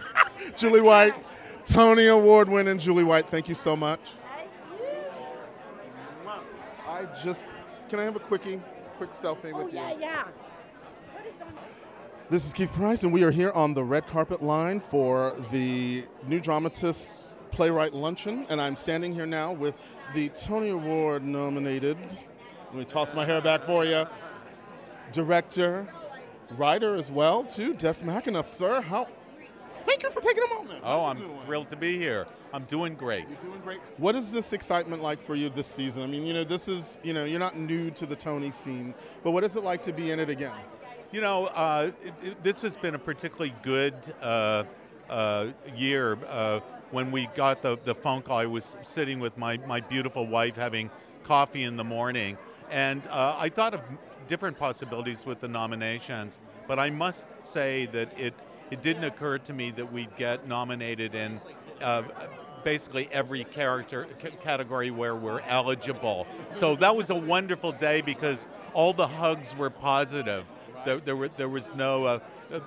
Julie 0.56 0.80
White, 0.80 1.14
Tony 1.66 2.06
Award 2.06 2.48
winning 2.48 2.78
Julie 2.78 3.04
White. 3.04 3.28
Thank 3.28 3.48
you 3.48 3.54
so 3.54 3.76
much. 3.76 4.00
Thank 4.34 4.50
you. 6.24 6.30
I 6.88 7.06
just 7.22 7.46
can 7.88 8.00
I 8.00 8.04
have 8.04 8.16
a 8.16 8.20
quickie, 8.20 8.60
quick 8.96 9.12
selfie 9.12 9.44
with 9.44 9.52
you? 9.52 9.54
Oh 9.54 9.64
with 9.64 9.74
yeah, 9.74 9.92
you? 9.92 10.00
yeah. 10.00 10.24
This 12.28 12.44
is 12.44 12.52
Keith 12.52 12.72
Price, 12.72 13.04
and 13.04 13.12
we 13.12 13.22
are 13.22 13.30
here 13.30 13.52
on 13.52 13.74
the 13.74 13.84
red 13.84 14.08
carpet 14.08 14.42
line 14.42 14.80
for 14.80 15.36
the 15.52 16.04
New 16.26 16.40
Dramatists 16.40 17.35
Playwright 17.56 17.94
Luncheon. 17.94 18.44
And 18.50 18.60
I'm 18.60 18.76
standing 18.76 19.14
here 19.14 19.24
now 19.24 19.50
with 19.50 19.74
the 20.14 20.28
Tony 20.28 20.68
Award 20.68 21.24
nominated, 21.24 21.96
let 22.66 22.74
me 22.74 22.84
toss 22.84 23.14
my 23.14 23.24
hair 23.24 23.40
back 23.40 23.64
for 23.64 23.82
you, 23.82 24.04
director, 25.10 25.86
writer 26.58 26.94
as 26.96 27.10
well, 27.10 27.44
too, 27.44 27.72
Des 27.72 27.94
McAnuff. 28.04 28.46
Sir, 28.46 28.82
how? 28.82 29.08
Thank 29.86 30.02
you 30.02 30.10
for 30.10 30.20
taking 30.20 30.42
a 30.44 30.54
moment. 30.54 30.80
Oh, 30.84 31.06
I'm 31.06 31.16
thrilled 31.40 31.70
to 31.70 31.76
be 31.76 31.96
here. 31.96 32.26
I'm 32.52 32.64
doing 32.64 32.94
great. 32.94 33.24
You're 33.30 33.38
doing 33.38 33.60
great. 33.64 33.78
What 33.96 34.14
is 34.16 34.30
this 34.32 34.52
excitement 34.52 35.02
like 35.02 35.18
for 35.20 35.34
you 35.34 35.48
this 35.48 35.66
season? 35.66 36.02
I 36.02 36.06
mean, 36.06 36.26
you 36.26 36.34
know, 36.34 36.44
this 36.44 36.68
is, 36.68 36.98
you 37.02 37.14
know, 37.14 37.24
you're 37.24 37.40
not 37.40 37.56
new 37.56 37.90
to 37.92 38.04
the 38.04 38.16
Tony 38.16 38.50
scene, 38.50 38.92
but 39.24 39.30
what 39.30 39.44
is 39.44 39.56
it 39.56 39.64
like 39.64 39.82
to 39.84 39.92
be 39.94 40.10
in 40.10 40.20
it 40.20 40.28
again? 40.28 40.52
You 41.10 41.22
know, 41.22 41.46
uh, 41.46 41.90
it, 42.04 42.14
it- 42.22 42.42
this 42.44 42.60
has 42.60 42.76
been 42.76 42.94
a 42.94 42.98
particularly 42.98 43.54
good 43.62 43.94
uh, 44.20 44.64
uh, 45.08 45.46
year. 45.74 46.18
When 46.90 47.10
we 47.10 47.28
got 47.34 47.62
the, 47.62 47.78
the 47.84 47.94
phone 47.94 48.22
call, 48.22 48.38
I 48.38 48.46
was 48.46 48.76
sitting 48.82 49.18
with 49.18 49.36
my, 49.36 49.56
my 49.66 49.80
beautiful 49.80 50.26
wife 50.26 50.56
having 50.56 50.90
coffee 51.24 51.64
in 51.64 51.76
the 51.76 51.84
morning, 51.84 52.38
and 52.70 53.02
uh, 53.10 53.34
I 53.36 53.48
thought 53.48 53.74
of 53.74 53.80
different 54.28 54.58
possibilities 54.58 55.26
with 55.26 55.40
the 55.40 55.48
nominations, 55.48 56.38
but 56.68 56.78
I 56.78 56.90
must 56.90 57.26
say 57.40 57.86
that 57.86 58.16
it, 58.18 58.34
it 58.70 58.82
didn't 58.82 59.04
occur 59.04 59.38
to 59.38 59.52
me 59.52 59.70
that 59.72 59.92
we'd 59.92 60.14
get 60.16 60.46
nominated 60.46 61.14
in 61.14 61.40
uh, 61.80 62.02
basically 62.64 63.08
every 63.12 63.44
character 63.44 64.06
c- 64.22 64.30
category 64.42 64.90
where 64.90 65.14
we're 65.14 65.40
eligible. 65.40 66.26
So 66.54 66.76
that 66.76 66.96
was 66.96 67.10
a 67.10 67.14
wonderful 67.14 67.72
day 67.72 68.00
because 68.00 68.46
all 68.74 68.92
the 68.92 69.06
hugs 69.06 69.56
were 69.56 69.70
positive. 69.70 70.44
There, 70.84 70.98
there, 70.98 71.16
were, 71.16 71.28
there 71.28 71.48
was 71.48 71.74
no, 71.74 72.04
uh, 72.04 72.18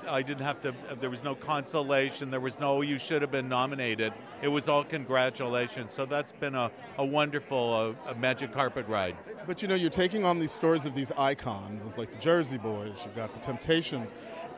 I 0.07 0.21
didn't 0.21 0.43
have 0.43 0.61
to, 0.61 0.69
uh, 0.69 0.95
there 0.99 1.09
was 1.09 1.23
no 1.23 1.35
consolation. 1.35 2.29
There 2.29 2.39
was 2.39 2.59
no, 2.59 2.77
"Oh, 2.77 2.81
you 2.81 2.97
should 2.97 3.21
have 3.21 3.31
been 3.31 3.47
nominated. 3.47 4.13
It 4.41 4.49
was 4.49 4.67
all 4.67 4.83
congratulations. 4.83 5.93
So 5.93 6.05
that's 6.05 6.31
been 6.31 6.55
a, 6.55 6.71
a 6.97 7.05
wonderful 7.05 7.95
uh, 8.07 8.11
a 8.11 8.15
magic 8.15 8.51
carpet 8.51 8.87
ride. 8.87 9.15
But 9.47 9.61
you 9.61 9.67
know, 9.67 9.75
you're 9.75 9.89
taking 9.89 10.25
on 10.25 10.39
these 10.39 10.51
stories 10.51 10.85
of 10.85 10.95
these 10.95 11.11
icons. 11.17 11.81
It's 11.85 11.97
like 11.97 12.11
the 12.11 12.17
Jersey 12.17 12.57
Boys, 12.57 12.97
you've 13.05 13.15
got 13.15 13.33
the 13.33 13.39
Temptations. 13.39 14.15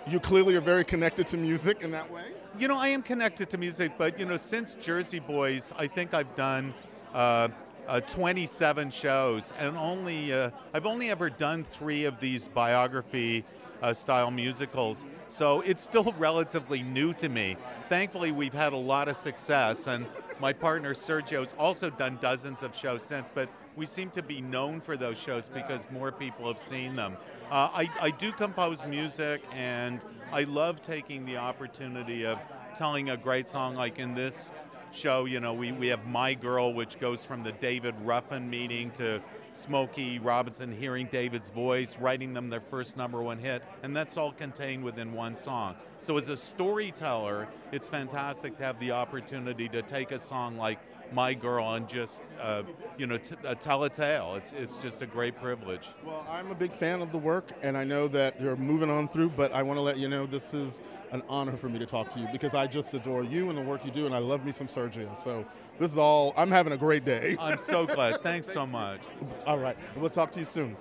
You 0.07 0.19
clearly 0.19 0.55
are 0.55 0.61
very 0.61 0.83
connected 0.83 1.27
to 1.27 1.37
music 1.37 1.81
in 1.81 1.91
that 1.91 2.11
way. 2.11 2.25
You 2.57 2.67
know, 2.67 2.77
I 2.77 2.87
am 2.87 3.03
connected 3.03 3.49
to 3.51 3.57
music, 3.57 3.93
but 3.97 4.19
you 4.19 4.25
know, 4.25 4.37
since 4.37 4.75
Jersey 4.75 5.19
Boys, 5.19 5.71
I 5.77 5.87
think 5.87 6.13
I've 6.13 6.35
done 6.35 6.73
uh, 7.13 7.49
uh, 7.87 7.99
27 8.01 8.89
shows, 8.89 9.53
and 9.59 9.77
only 9.77 10.33
uh, 10.33 10.49
I've 10.73 10.85
only 10.85 11.09
ever 11.11 11.29
done 11.29 11.63
three 11.63 12.05
of 12.05 12.19
these 12.19 12.47
biography 12.47 13.45
uh, 13.81 13.93
style 13.93 14.31
musicals. 14.31 15.05
So 15.29 15.61
it's 15.61 15.83
still 15.83 16.13
relatively 16.17 16.83
new 16.83 17.13
to 17.15 17.29
me. 17.29 17.57
Thankfully, 17.89 18.31
we've 18.31 18.53
had 18.53 18.73
a 18.73 18.77
lot 18.77 19.07
of 19.07 19.15
success, 19.17 19.87
and 19.87 20.05
my 20.39 20.53
partner 20.53 20.93
Sergio's 20.93 21.53
also 21.57 21.89
done 21.89 22.17
dozens 22.21 22.63
of 22.63 22.75
shows 22.75 23.03
since. 23.03 23.29
But 23.33 23.49
we 23.75 23.85
seem 23.85 24.09
to 24.11 24.21
be 24.21 24.41
known 24.41 24.81
for 24.81 24.97
those 24.97 25.17
shows 25.17 25.49
because 25.49 25.87
more 25.91 26.11
people 26.11 26.47
have 26.47 26.59
seen 26.59 26.95
them. 26.95 27.17
Uh, 27.49 27.69
I, 27.73 27.89
I 27.99 28.09
do 28.11 28.31
compose 28.31 28.85
music, 28.85 29.41
and 29.53 30.03
I 30.31 30.43
love 30.43 30.81
taking 30.81 31.25
the 31.25 31.37
opportunity 31.37 32.25
of 32.25 32.39
telling 32.75 33.09
a 33.09 33.17
great 33.17 33.49
song 33.49 33.75
like 33.75 33.99
in 33.99 34.13
this 34.13 34.51
show. 34.93 35.25
You 35.25 35.39
know, 35.39 35.53
we, 35.53 35.71
we 35.71 35.87
have 35.87 36.05
My 36.05 36.33
Girl, 36.33 36.73
which 36.73 36.99
goes 36.99 37.25
from 37.25 37.43
the 37.43 37.51
David 37.51 37.95
Ruffin 38.03 38.49
meeting 38.49 38.91
to 38.91 39.21
Smokey 39.53 40.19
Robinson 40.19 40.71
hearing 40.71 41.07
David's 41.11 41.49
voice, 41.49 41.97
writing 41.99 42.33
them 42.33 42.49
their 42.49 42.61
first 42.61 42.97
number 42.97 43.21
one 43.21 43.37
hit, 43.37 43.63
and 43.83 43.95
that's 43.95 44.17
all 44.17 44.31
contained 44.31 44.83
within 44.83 45.13
one 45.13 45.35
song. 45.35 45.75
So, 45.99 46.17
as 46.17 46.29
a 46.29 46.37
storyteller, 46.37 47.47
it's 47.71 47.89
fantastic 47.89 48.57
to 48.57 48.63
have 48.63 48.79
the 48.79 48.91
opportunity 48.91 49.67
to 49.69 49.81
take 49.81 50.11
a 50.11 50.19
song 50.19 50.57
like 50.57 50.79
my 51.11 51.33
girl 51.33 51.73
and 51.73 51.87
just 51.87 52.21
uh, 52.41 52.63
you 52.97 53.07
know 53.07 53.17
t- 53.17 53.35
uh, 53.45 53.55
tell 53.55 53.83
a 53.83 53.89
tale. 53.89 54.35
It's 54.35 54.53
it's 54.53 54.81
just 54.81 55.01
a 55.01 55.05
great 55.05 55.35
privilege. 55.39 55.87
Well, 56.05 56.25
I'm 56.29 56.51
a 56.51 56.55
big 56.55 56.73
fan 56.73 57.01
of 57.01 57.11
the 57.11 57.17
work, 57.17 57.51
and 57.61 57.77
I 57.77 57.83
know 57.83 58.07
that 58.09 58.41
you're 58.41 58.55
moving 58.55 58.89
on 58.89 59.07
through, 59.07 59.29
but 59.29 59.51
I 59.53 59.63
want 59.63 59.77
to 59.77 59.81
let 59.81 59.97
you 59.97 60.07
know 60.07 60.25
this 60.25 60.53
is 60.53 60.81
an 61.11 61.21
honor 61.27 61.57
for 61.57 61.67
me 61.69 61.77
to 61.79 61.85
talk 61.85 62.09
to 62.13 62.19
you 62.19 62.27
because 62.31 62.55
I 62.55 62.67
just 62.67 62.93
adore 62.93 63.23
you 63.23 63.49
and 63.49 63.57
the 63.57 63.61
work 63.61 63.85
you 63.85 63.91
do, 63.91 64.05
and 64.05 64.15
I 64.15 64.19
love 64.19 64.45
me 64.45 64.51
some 64.51 64.67
Sergio. 64.67 65.21
So 65.23 65.45
this 65.77 65.91
is 65.91 65.97
all, 65.97 66.33
I'm 66.37 66.49
having 66.51 66.73
a 66.73 66.77
great 66.77 67.03
day. 67.03 67.35
I'm 67.39 67.57
so 67.57 67.85
glad. 67.85 68.21
Thanks 68.23 68.47
so 68.47 68.65
much. 68.65 69.01
all 69.45 69.59
right. 69.59 69.75
We'll 69.97 70.09
talk 70.09 70.31
to 70.33 70.39
you 70.39 70.45
soon. 70.45 70.77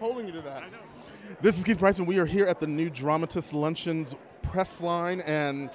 Holding 0.00 0.26
you 0.26 0.32
to 0.32 0.40
that. 0.42 0.64
This 1.40 1.58
is 1.58 1.64
Keith 1.64 1.78
Price, 1.78 1.98
and 1.98 2.08
we 2.08 2.18
are 2.18 2.26
here 2.26 2.46
at 2.46 2.58
the 2.58 2.66
New 2.66 2.90
Dramatist 2.90 3.52
Luncheons 3.52 4.14
press 4.42 4.80
line, 4.80 5.20
and 5.22 5.70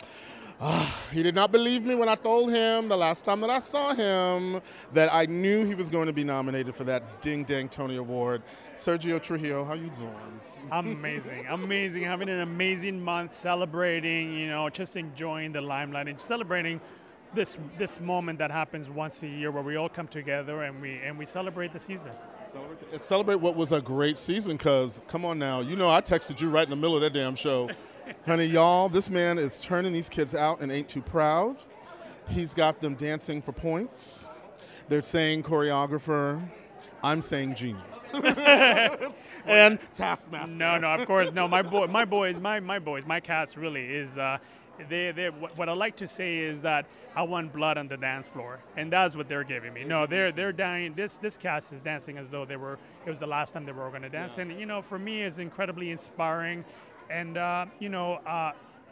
uh, 0.59 0.91
he 1.11 1.21
did 1.21 1.35
not 1.35 1.51
believe 1.51 1.83
me 1.85 1.93
when 1.93 2.09
I 2.09 2.15
told 2.15 2.51
him 2.51 2.87
the 2.89 2.97
last 2.97 3.23
time 3.25 3.41
that 3.41 3.49
I 3.49 3.59
saw 3.59 3.93
him 3.93 4.61
that 4.93 5.13
I 5.13 5.25
knew 5.27 5.65
he 5.65 5.75
was 5.75 5.87
going 5.89 6.07
to 6.07 6.13
be 6.13 6.23
nominated 6.23 6.75
for 6.75 6.83
that 6.85 7.21
ding 7.21 7.43
dang 7.43 7.69
Tony 7.69 7.97
Award. 7.97 8.41
Sergio 8.75 9.21
Trujillo, 9.21 9.63
how 9.63 9.73
you 9.73 9.89
doing? 9.89 10.39
amazing, 10.71 11.45
amazing. 11.49 12.03
Having 12.03 12.29
an 12.29 12.39
amazing 12.39 13.01
month, 13.01 13.33
celebrating, 13.33 14.33
you 14.33 14.47
know, 14.47 14.69
just 14.69 14.95
enjoying 14.95 15.51
the 15.51 15.61
limelight 15.61 16.07
and 16.07 16.19
celebrating 16.19 16.81
this 17.33 17.57
this 17.77 17.99
moment 17.99 18.39
that 18.39 18.49
happens 18.51 18.89
once 18.89 19.21
a 19.21 19.27
year 19.27 19.51
where 19.51 19.63
we 19.63 19.75
all 19.75 19.89
come 19.89 20.07
together 20.07 20.63
and 20.63 20.81
we 20.81 20.97
and 21.03 21.17
we 21.17 21.25
celebrate 21.25 21.71
the 21.73 21.79
season. 21.79 22.11
Celebrate, 22.47 22.91
the, 22.91 22.99
celebrate 22.99 23.35
what 23.35 23.55
was 23.55 23.73
a 23.73 23.81
great 23.81 24.17
season 24.17 24.55
because 24.55 25.01
come 25.09 25.25
on 25.25 25.37
now 25.37 25.59
you 25.59 25.75
know 25.75 25.91
i 25.91 25.99
texted 25.99 26.39
you 26.39 26.49
right 26.49 26.63
in 26.63 26.69
the 26.69 26.77
middle 26.77 26.95
of 26.95 27.01
that 27.01 27.11
damn 27.11 27.35
show 27.35 27.69
honey 28.25 28.45
y'all 28.45 28.89
this 28.89 29.09
man 29.09 29.37
is 29.37 29.59
turning 29.59 29.93
these 29.93 30.09
kids 30.09 30.35
out 30.35 30.59
and 30.61 30.71
ain't 30.71 30.89
too 30.89 31.01
proud 31.01 31.55
he's 32.27 32.53
got 32.53 32.81
them 32.81 32.95
dancing 32.95 33.41
for 33.41 33.51
points 33.51 34.27
they're 34.89 35.01
saying 35.01 35.43
choreographer 35.43 36.41
i'm 37.03 37.21
saying 37.21 37.53
genius 37.55 38.09
and 39.45 39.79
taskmaster 39.95 40.57
No, 40.57 40.77
no, 40.77 40.93
of 40.95 41.07
course, 41.07 41.31
no. 41.31 41.47
My 41.47 41.61
boy, 41.61 41.87
my 41.87 42.05
boys, 42.05 42.37
my 42.39 42.59
my 42.59 42.79
boys, 42.79 43.05
my 43.05 43.19
cast 43.19 43.55
really 43.55 43.85
is. 43.85 44.17
Uh, 44.17 44.37
they, 44.89 45.11
they, 45.11 45.29
what 45.29 45.57
what 45.57 45.69
I 45.69 45.73
like 45.73 45.95
to 45.97 46.07
say 46.07 46.37
is 46.37 46.61
that 46.61 46.85
I 47.15 47.23
want 47.23 47.51
blood 47.51 47.77
on 47.77 47.87
the 47.87 47.97
dance 47.97 48.27
floor, 48.27 48.59
and 48.75 48.91
that's 48.91 49.15
what 49.15 49.27
they're 49.27 49.43
giving 49.43 49.73
me. 49.73 49.83
No, 49.83 50.05
they're 50.05 50.31
they're 50.31 50.51
dying. 50.51 50.93
This 50.93 51.17
this 51.17 51.37
cast 51.37 51.73
is 51.73 51.79
dancing 51.79 52.17
as 52.17 52.29
though 52.29 52.45
they 52.45 52.57
were. 52.57 52.77
It 53.05 53.09
was 53.09 53.19
the 53.19 53.27
last 53.27 53.53
time 53.53 53.65
they 53.65 53.71
were 53.71 53.89
going 53.89 54.03
to 54.03 54.09
dance, 54.09 54.37
and 54.37 54.59
you 54.59 54.65
know, 54.65 54.81
for 54.81 54.99
me, 54.99 55.23
it's 55.23 55.39
incredibly 55.39 55.89
inspiring, 55.89 56.63
and 57.09 57.37
uh, 57.37 57.65
you 57.79 57.89
know, 57.89 58.15
uh, 58.25 58.51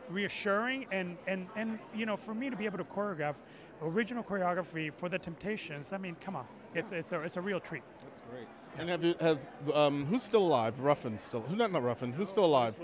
reassuring, 0.09 0.86
and 0.91 1.18
and 1.28 1.47
and 1.55 1.80
you 1.95 2.05
know, 2.05 2.18
for 2.18 2.34
me 2.34 2.49
to 2.49 2.55
be 2.55 2.66
able 2.66 2.78
to 2.78 2.84
choreograph 2.84 3.36
original 3.82 4.24
choreography 4.24 4.93
for 4.93 5.09
the 5.09 5.20
Temptations. 5.20 5.93
I 5.93 5.97
mean, 5.97 6.16
come 6.22 6.36
on, 6.36 6.45
it's 6.74 6.91
it's 6.91 7.11
a 7.11 7.22
it's 7.22 7.38
a 7.38 7.41
real 7.41 7.59
treat. 7.59 7.84
That's 8.03 8.22
great. 8.30 8.47
And 8.78 8.89
have 8.89 9.03
you 9.03 9.16
have 9.22 9.39
um, 9.74 10.05
who's 10.05 10.24
still 10.24 10.43
alive? 10.43 10.80
Ruffin 10.80 11.18
still 11.20 11.41
who's 11.41 11.57
not 11.57 11.72
not 11.72 11.84
Ruffin? 11.84 12.11
Who's 12.13 12.30
still 12.30 12.45
alive? 12.45 12.76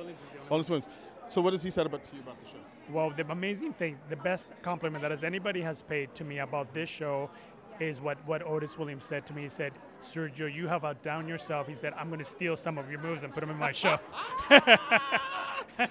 Otis 0.49 0.69
Williams. 0.69 0.87
So 1.27 1.41
what 1.41 1.53
has 1.53 1.63
he 1.63 1.71
said 1.71 1.85
about 1.85 2.03
to 2.05 2.15
you 2.15 2.21
about 2.21 2.43
the 2.43 2.49
show? 2.49 2.57
Well, 2.89 3.11
the 3.15 3.29
amazing 3.31 3.73
thing, 3.73 3.97
the 4.09 4.17
best 4.17 4.51
compliment 4.63 5.01
that 5.01 5.11
has 5.11 5.23
anybody 5.23 5.61
has 5.61 5.81
paid 5.81 6.13
to 6.15 6.25
me 6.25 6.39
about 6.39 6.73
this 6.73 6.89
show 6.89 7.29
is 7.79 7.99
what, 7.99 8.17
what 8.27 8.45
Otis 8.45 8.77
Williams 8.77 9.05
said 9.05 9.25
to 9.27 9.33
me. 9.33 9.43
He 9.43 9.49
said, 9.49 9.73
Sergio, 10.01 10.53
you 10.53 10.67
have 10.67 10.83
outdone 10.83 11.27
yourself. 11.27 11.67
He 11.67 11.75
said, 11.75 11.93
I'm 11.97 12.07
going 12.07 12.19
to 12.19 12.25
steal 12.25 12.55
some 12.55 12.77
of 12.77 12.89
your 12.89 12.99
moves 12.99 13.23
and 13.23 13.33
put 13.33 13.41
them 13.41 13.49
in 13.49 13.57
my 13.57 13.71
show. 13.71 13.99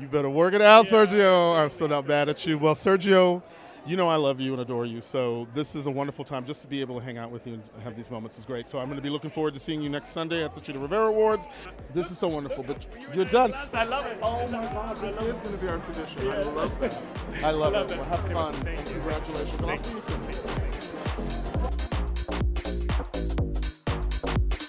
You 0.00 0.06
better 0.06 0.30
work 0.30 0.54
it 0.54 0.62
out, 0.62 0.86
Sergio. 0.86 1.58
I'm 1.58 1.68
still 1.68 1.88
not 1.88 2.06
bad 2.06 2.28
at 2.28 2.46
you. 2.46 2.56
Well, 2.56 2.74
Sergio, 2.74 3.42
you 3.84 3.96
know 3.96 4.08
I 4.08 4.16
love 4.16 4.40
you 4.40 4.52
and 4.52 4.62
adore 4.62 4.86
you. 4.86 5.02
So 5.02 5.46
this 5.54 5.74
is 5.74 5.86
a 5.86 5.90
wonderful 5.90 6.24
time 6.24 6.46
just 6.46 6.62
to 6.62 6.66
be 6.66 6.80
able 6.80 6.98
to 6.98 7.04
hang 7.04 7.18
out 7.18 7.30
with 7.30 7.46
you 7.46 7.54
and 7.54 7.62
have 7.82 7.94
these 7.94 8.10
moments 8.10 8.38
is 8.38 8.46
great. 8.46 8.68
So 8.68 8.78
I'm 8.78 8.86
going 8.86 8.96
to 8.96 9.02
be 9.02 9.10
looking 9.10 9.30
forward 9.30 9.52
to 9.54 9.60
seeing 9.60 9.82
you 9.82 9.90
next 9.90 10.10
Sunday 10.10 10.44
at 10.44 10.54
the 10.54 10.62
Chita 10.62 10.78
Rivera 10.78 11.06
Awards. 11.06 11.46
This 11.92 12.10
is 12.10 12.18
so 12.18 12.28
wonderful, 12.28 12.64
but 12.64 12.86
you're 13.14 13.26
done. 13.26 13.52
I 13.74 13.84
love 13.84 14.06
it. 14.06 14.16
Oh 14.22 14.46
my 14.48 14.64
God, 14.64 14.96
this 14.96 15.14
is 15.14 15.40
going 15.40 15.58
to 15.58 15.58
be 15.58 15.68
our 15.68 15.78
tradition. 15.78 16.30
I 16.30 16.40
love 16.40 16.82
it. 16.82 16.98
I 17.44 17.50
love, 17.50 17.90
it. 17.90 17.96
Well, 17.98 18.04
have 18.04 18.32
fun. 18.32 18.66
And 18.66 18.86
congratulations. 18.86 19.62
I'll 19.62 19.76
see 19.76 19.94
you 19.94 20.00
soon. 20.00 20.81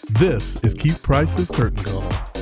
This 0.09 0.57
is 0.63 0.73
Keith 0.73 1.01
Price's 1.03 1.49
Curtain 1.49 1.83
Call. 1.83 2.32